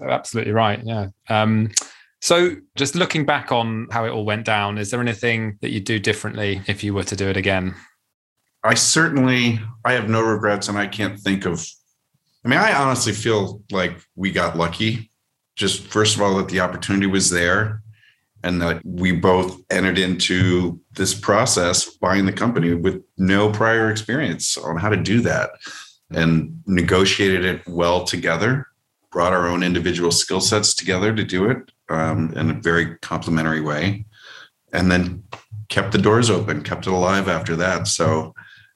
Absolutely 0.00 0.52
right. 0.52 0.80
Yeah. 0.84 1.08
Um, 1.28 1.72
so 2.20 2.56
just 2.76 2.94
looking 2.94 3.24
back 3.24 3.52
on 3.52 3.86
how 3.90 4.04
it 4.04 4.10
all 4.10 4.24
went 4.24 4.44
down, 4.44 4.78
is 4.78 4.90
there 4.90 5.00
anything 5.00 5.58
that 5.60 5.70
you'd 5.70 5.84
do 5.84 5.98
differently 5.98 6.62
if 6.66 6.82
you 6.82 6.94
were 6.94 7.04
to 7.04 7.16
do 7.16 7.28
it 7.28 7.36
again? 7.36 7.74
I 8.64 8.74
certainly 8.74 9.60
I 9.84 9.92
have 9.92 10.08
no 10.08 10.20
regrets 10.22 10.68
and 10.68 10.76
I 10.76 10.86
can't 10.86 11.18
think 11.18 11.46
of 11.46 11.66
I 12.44 12.48
mean 12.48 12.58
I 12.58 12.74
honestly 12.74 13.12
feel 13.12 13.62
like 13.70 14.00
we 14.16 14.32
got 14.32 14.56
lucky 14.56 15.10
just 15.54 15.86
first 15.86 16.16
of 16.16 16.22
all 16.22 16.36
that 16.38 16.48
the 16.48 16.60
opportunity 16.60 17.06
was 17.06 17.30
there 17.30 17.82
and 18.42 18.62
that 18.62 18.80
we 18.84 19.12
both 19.12 19.60
entered 19.70 19.98
into 19.98 20.80
this 20.92 21.14
process 21.14 21.88
buying 21.96 22.26
the 22.26 22.32
company 22.32 22.74
with 22.74 23.02
no 23.16 23.50
prior 23.50 23.90
experience 23.90 24.56
on 24.56 24.76
how 24.76 24.88
to 24.88 24.96
do 24.96 25.20
that 25.20 25.50
and 26.10 26.62
negotiated 26.66 27.44
it 27.44 27.66
well 27.66 28.04
together 28.04 28.66
brought 29.10 29.32
our 29.32 29.46
own 29.46 29.62
individual 29.62 30.10
skill 30.10 30.40
sets 30.40 30.74
together 30.74 31.14
to 31.14 31.24
do 31.24 31.50
it 31.50 31.70
um, 31.88 32.32
in 32.36 32.50
a 32.50 32.54
very 32.54 32.96
complementary 32.98 33.60
way 33.60 34.04
and 34.72 34.90
then 34.90 35.22
kept 35.68 35.92
the 35.92 35.98
doors 35.98 36.30
open 36.30 36.62
kept 36.62 36.86
it 36.86 36.92
alive 36.92 37.28
after 37.28 37.56
that 37.56 37.86
so 37.86 38.34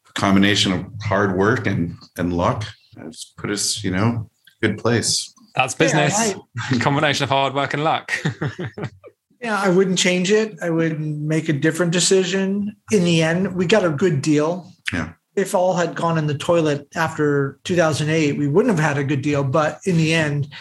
a 0.08 0.12
combination 0.12 0.72
of 0.72 0.86
hard 1.02 1.36
work 1.36 1.66
and 1.66 1.96
and 2.16 2.32
luck 2.32 2.64
has 2.98 3.32
put 3.36 3.50
us 3.50 3.82
you 3.84 3.90
know 3.90 4.28
good 4.60 4.78
place 4.78 5.32
That's 5.54 5.74
business. 5.74 6.34
Yeah, 6.72 6.78
Combination 6.80 7.24
of 7.24 7.30
hard 7.30 7.54
work 7.54 7.74
and 7.74 7.84
luck. 7.84 8.12
yeah, 9.42 9.60
I 9.60 9.70
wouldn't 9.70 9.98
change 9.98 10.30
it. 10.30 10.56
I 10.62 10.70
would 10.70 11.00
make 11.00 11.48
a 11.48 11.52
different 11.52 11.92
decision. 11.92 12.76
In 12.92 13.04
the 13.04 13.22
end, 13.22 13.56
we 13.56 13.66
got 13.66 13.84
a 13.84 13.90
good 13.90 14.22
deal. 14.22 14.70
Yeah. 14.92 15.12
If 15.34 15.54
all 15.54 15.74
had 15.74 15.96
gone 15.96 16.16
in 16.16 16.28
the 16.28 16.38
toilet 16.38 16.86
after 16.94 17.58
2008, 17.64 18.38
we 18.38 18.46
wouldn't 18.46 18.78
have 18.78 18.84
had 18.84 18.98
a 18.98 19.04
good 19.04 19.22
deal. 19.22 19.42
But 19.42 19.80
in 19.84 19.96
the 19.96 20.14
end, 20.14 20.52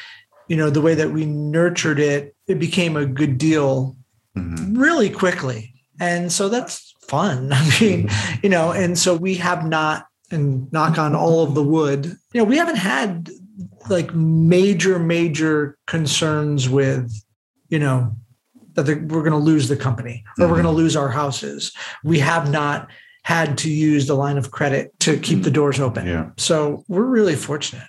you 0.47 0.57
know, 0.57 0.71
the 0.71 0.82
way 0.82 0.95
that 0.95 1.11
we 1.11 1.25
nurtured 1.25 1.99
it, 1.99 2.36
it 2.47 2.57
became 2.57 2.97
a 2.97 3.05
good 3.05 3.38
deal 3.38 3.95
mm-hmm. 4.36 4.75
really 4.75 5.09
quickly. 5.09 5.75
And 5.99 6.32
so 6.32 6.49
that's 6.49 6.95
fun. 7.07 7.53
I 7.53 7.63
mean, 7.79 8.07
mm-hmm. 8.07 8.39
you 8.41 8.49
know, 8.49 8.71
and 8.71 8.97
so 8.97 9.15
we 9.15 9.36
have 9.36 9.65
not, 9.65 10.07
and 10.32 10.71
knock 10.71 10.97
on 10.97 11.13
all 11.13 11.43
of 11.43 11.55
the 11.55 11.63
wood, 11.63 12.05
you 12.05 12.39
know, 12.39 12.45
we 12.45 12.57
haven't 12.57 12.77
had 12.77 13.29
like 13.89 14.15
major, 14.15 14.97
major 14.97 15.77
concerns 15.88 16.69
with, 16.69 17.11
you 17.67 17.77
know, 17.77 18.15
that 18.82 19.03
we're 19.03 19.21
going 19.21 19.32
to 19.32 19.38
lose 19.38 19.67
the 19.67 19.77
company 19.77 20.23
or 20.38 20.43
mm-hmm. 20.43 20.51
we're 20.51 20.61
going 20.61 20.75
to 20.75 20.82
lose 20.82 20.95
our 20.95 21.09
houses. 21.09 21.71
We 22.03 22.19
have 22.19 22.51
not 22.51 22.89
had 23.23 23.57
to 23.59 23.69
use 23.69 24.07
the 24.07 24.15
line 24.15 24.38
of 24.38 24.51
credit 24.51 24.97
to 25.01 25.17
keep 25.19 25.43
the 25.43 25.51
doors 25.51 25.79
open. 25.79 26.07
Yeah. 26.07 26.32
So 26.38 26.84
we're 26.88 27.03
really 27.03 27.36
fortunate. 27.36 27.88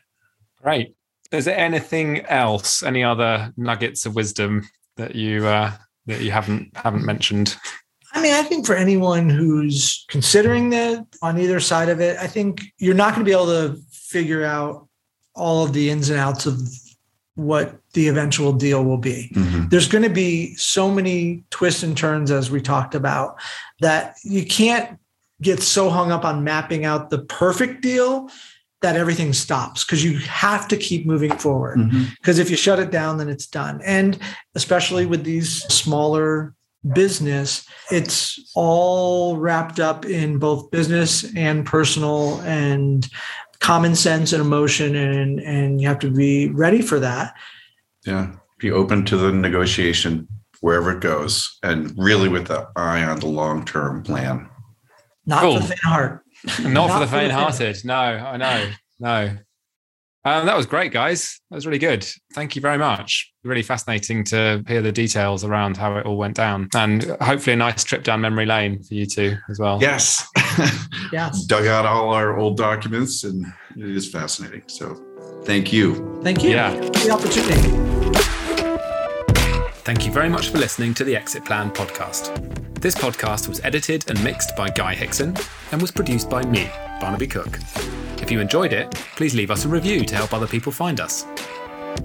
Right. 0.63 0.95
Is 1.31 1.47
there 1.47 1.57
anything 1.57 2.21
else? 2.27 2.83
Any 2.83 3.03
other 3.03 3.53
nuggets 3.57 4.05
of 4.05 4.15
wisdom 4.15 4.69
that 4.97 5.15
you 5.15 5.47
uh, 5.47 5.73
that 6.07 6.21
you 6.21 6.31
haven't 6.31 6.77
haven't 6.77 7.07
mentioned? 7.07 7.57
I 8.13 8.21
mean, 8.21 8.35
I 8.35 8.43
think 8.43 8.67
for 8.67 8.75
anyone 8.75 9.31
who's 9.31 10.05
considering 10.09 10.69
that 10.71 11.07
on 11.23 11.39
either 11.39 11.61
side 11.61 11.89
of 11.89 12.01
it, 12.01 12.19
I 12.19 12.27
think 12.27 12.61
you're 12.79 12.95
not 12.95 13.15
going 13.15 13.25
to 13.25 13.29
be 13.29 13.33
able 13.33 13.47
to 13.47 13.81
figure 13.91 14.45
out 14.45 14.87
all 15.35 15.65
of 15.65 15.73
the 15.73 15.89
ins 15.89 16.11
and 16.11 16.19
outs 16.19 16.45
of 16.45 16.61
what 17.35 17.79
the 17.95 18.09
eventual 18.09 18.53
deal 18.53 18.85
will 18.85 18.99
be. 18.99 19.31
Mm-hmm. 19.35 19.69
There's 19.69 19.89
going 19.89 20.05
to 20.05 20.11
be 20.11 20.55
so 20.55 20.91
many 20.91 21.45
twists 21.51 21.83
and 21.83 21.97
turns, 21.97 22.31
as 22.31 22.51
we 22.51 22.61
talked 22.61 22.95
about, 22.95 23.41
that 23.81 24.17
you 24.23 24.45
can't 24.45 24.99
get 25.41 25.61
so 25.63 25.89
hung 25.91 26.13
up 26.13 26.25
on 26.25 26.45
mapping 26.45 26.85
out 26.85 27.11
the 27.11 27.19
perfect 27.19 27.83
deal 27.83 28.31
that 28.83 28.97
everything 28.97 29.33
stops 29.33 29.85
because 29.85 30.05
you 30.05 30.19
have 30.19 30.69
to 30.69 30.77
keep 30.77 31.07
moving 31.07 31.37
forward. 31.39 31.79
Because 32.19 32.37
mm-hmm. 32.37 32.43
if 32.43 32.51
you 32.51 32.57
shut 32.57 32.79
it 32.79 32.91
down, 32.91 33.17
then 33.17 33.29
it's 33.29 33.47
done. 33.47 33.81
And 33.85 34.19
especially 34.55 35.07
with 35.07 35.25
these 35.25 35.63
smaller 35.73 36.55
business, 36.93 37.67
it's 37.91 38.51
all 38.55 39.37
wrapped 39.37 39.79
up 39.79 40.05
in 40.05 40.39
both 40.39 40.71
business 40.71 41.25
and 41.37 41.65
personal 41.65 42.41
and 42.43 43.09
common 43.63 43.95
sense 43.95 44.33
and 44.33 44.43
emotion 44.43 44.97
and 44.97 45.41
and 45.41 45.81
you 45.81 45.89
have 45.89 46.01
to 46.01 46.11
be 46.11 46.49
ready 46.49 46.83
for 46.83 47.01
that. 47.01 47.35
Yeah. 48.05 48.33
Be 48.59 48.71
open 48.71 49.05
to 49.07 49.17
the 49.17 49.33
negotiation 49.33 50.29
wherever 50.61 50.97
it 50.97 51.01
goes 51.01 51.59
and 51.63 51.93
really 51.97 52.29
with 52.29 52.49
the 52.49 52.69
eye 52.77 53.03
on 53.03 53.19
the 53.21 53.27
long-term 53.27 54.03
plan. 54.03 54.49
Not 55.27 55.43
cool. 55.43 55.55
for 55.57 55.63
the 55.63 55.69
faint 55.69 55.81
heart. 55.81 56.25
Not, 56.61 56.73
Not 56.73 56.93
for 56.93 56.99
the 57.01 57.07
faint-hearted. 57.07 57.85
No, 57.85 57.95
I 57.95 58.37
know. 58.37 58.71
No. 59.01 59.37
Um, 60.25 60.47
that 60.47 60.57
was 60.57 60.67
great, 60.67 60.93
guys. 60.93 61.41
That 61.51 61.57
was 61.57 61.67
really 61.67 61.81
good. 61.81 62.07
Thank 62.33 62.55
you 62.55 62.63
very 62.63 62.79
much. 62.79 63.33
Really 63.43 63.63
fascinating 63.63 64.23
to 64.25 64.63
hear 64.69 64.81
the 64.81 64.93
details 64.93 65.43
around 65.43 65.77
how 65.77 65.97
it 65.97 66.07
all 66.07 66.17
went 66.17 66.37
down, 66.37 66.69
and 66.77 67.03
hopefully 67.21 67.55
a 67.55 67.57
nice 67.57 67.83
trip 67.83 68.05
down 68.05 68.21
memory 68.21 68.47
lane 68.47 68.83
for 68.83 68.95
you 68.95 69.05
two 69.05 69.37
as 69.51 69.59
well. 69.59 69.79
Yes. 69.81 70.29
yes. 71.13 71.45
Dug 71.45 71.67
out 71.67 71.87
all 71.87 72.11
our 72.11 72.39
old 72.39 72.57
documents, 72.57 73.25
and 73.25 73.45
it 73.77 73.91
is 73.91 74.09
fascinating. 74.11 74.63
So, 74.69 74.95
thank 75.45 75.73
you. 75.73 76.21
Thank 76.23 76.45
you. 76.45 76.51
Yeah. 76.51 76.75
The 76.75 77.11
opportunity. 77.11 77.93
Thank 79.85 80.07
you 80.07 80.13
very 80.13 80.29
much 80.29 80.51
for 80.51 80.59
listening 80.59 80.95
to 80.95 81.05
the 81.05 81.17
Exit 81.17 81.45
Plan 81.45 81.73
podcast. 81.73 82.81
This 82.81 82.95
podcast 82.95 83.49
was 83.49 83.61
edited 83.65 84.09
and 84.09 84.23
mixed 84.23 84.55
by 84.57 84.71
Guy 84.71 84.95
Hickson 84.95 85.37
and 85.73 85.83
was 85.83 85.91
produced 85.91 86.31
by 86.31 86.45
me, 86.45 86.71
Barnaby 87.01 87.27
Cook. 87.27 87.59
You 88.33 88.41
enjoyed 88.41 88.73
it, 88.73 88.91
please 89.15 89.35
leave 89.35 89.51
us 89.51 89.67
a 89.67 89.69
review 89.69 90.07
to 90.07 90.17
help 90.17 90.33
other 90.33 90.47
people 90.47 90.73
find 90.73 91.01
us. 91.01 91.27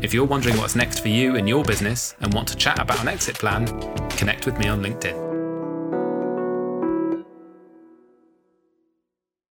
If 0.01 0.13
you're 0.13 0.25
wondering 0.25 0.57
what's 0.57 0.75
next 0.75 0.99
for 0.99 1.07
you 1.07 1.37
in 1.37 1.47
your 1.47 1.63
business 1.63 2.15
and 2.19 2.33
want 2.33 2.49
to 2.49 2.57
chat 2.57 2.79
about 2.79 2.99
an 2.99 3.07
exit 3.07 3.35
plan, 3.35 3.65
connect 4.09 4.45
with 4.45 4.59
me 4.59 4.67
on 4.67 4.83
LinkedIn. 4.83 5.26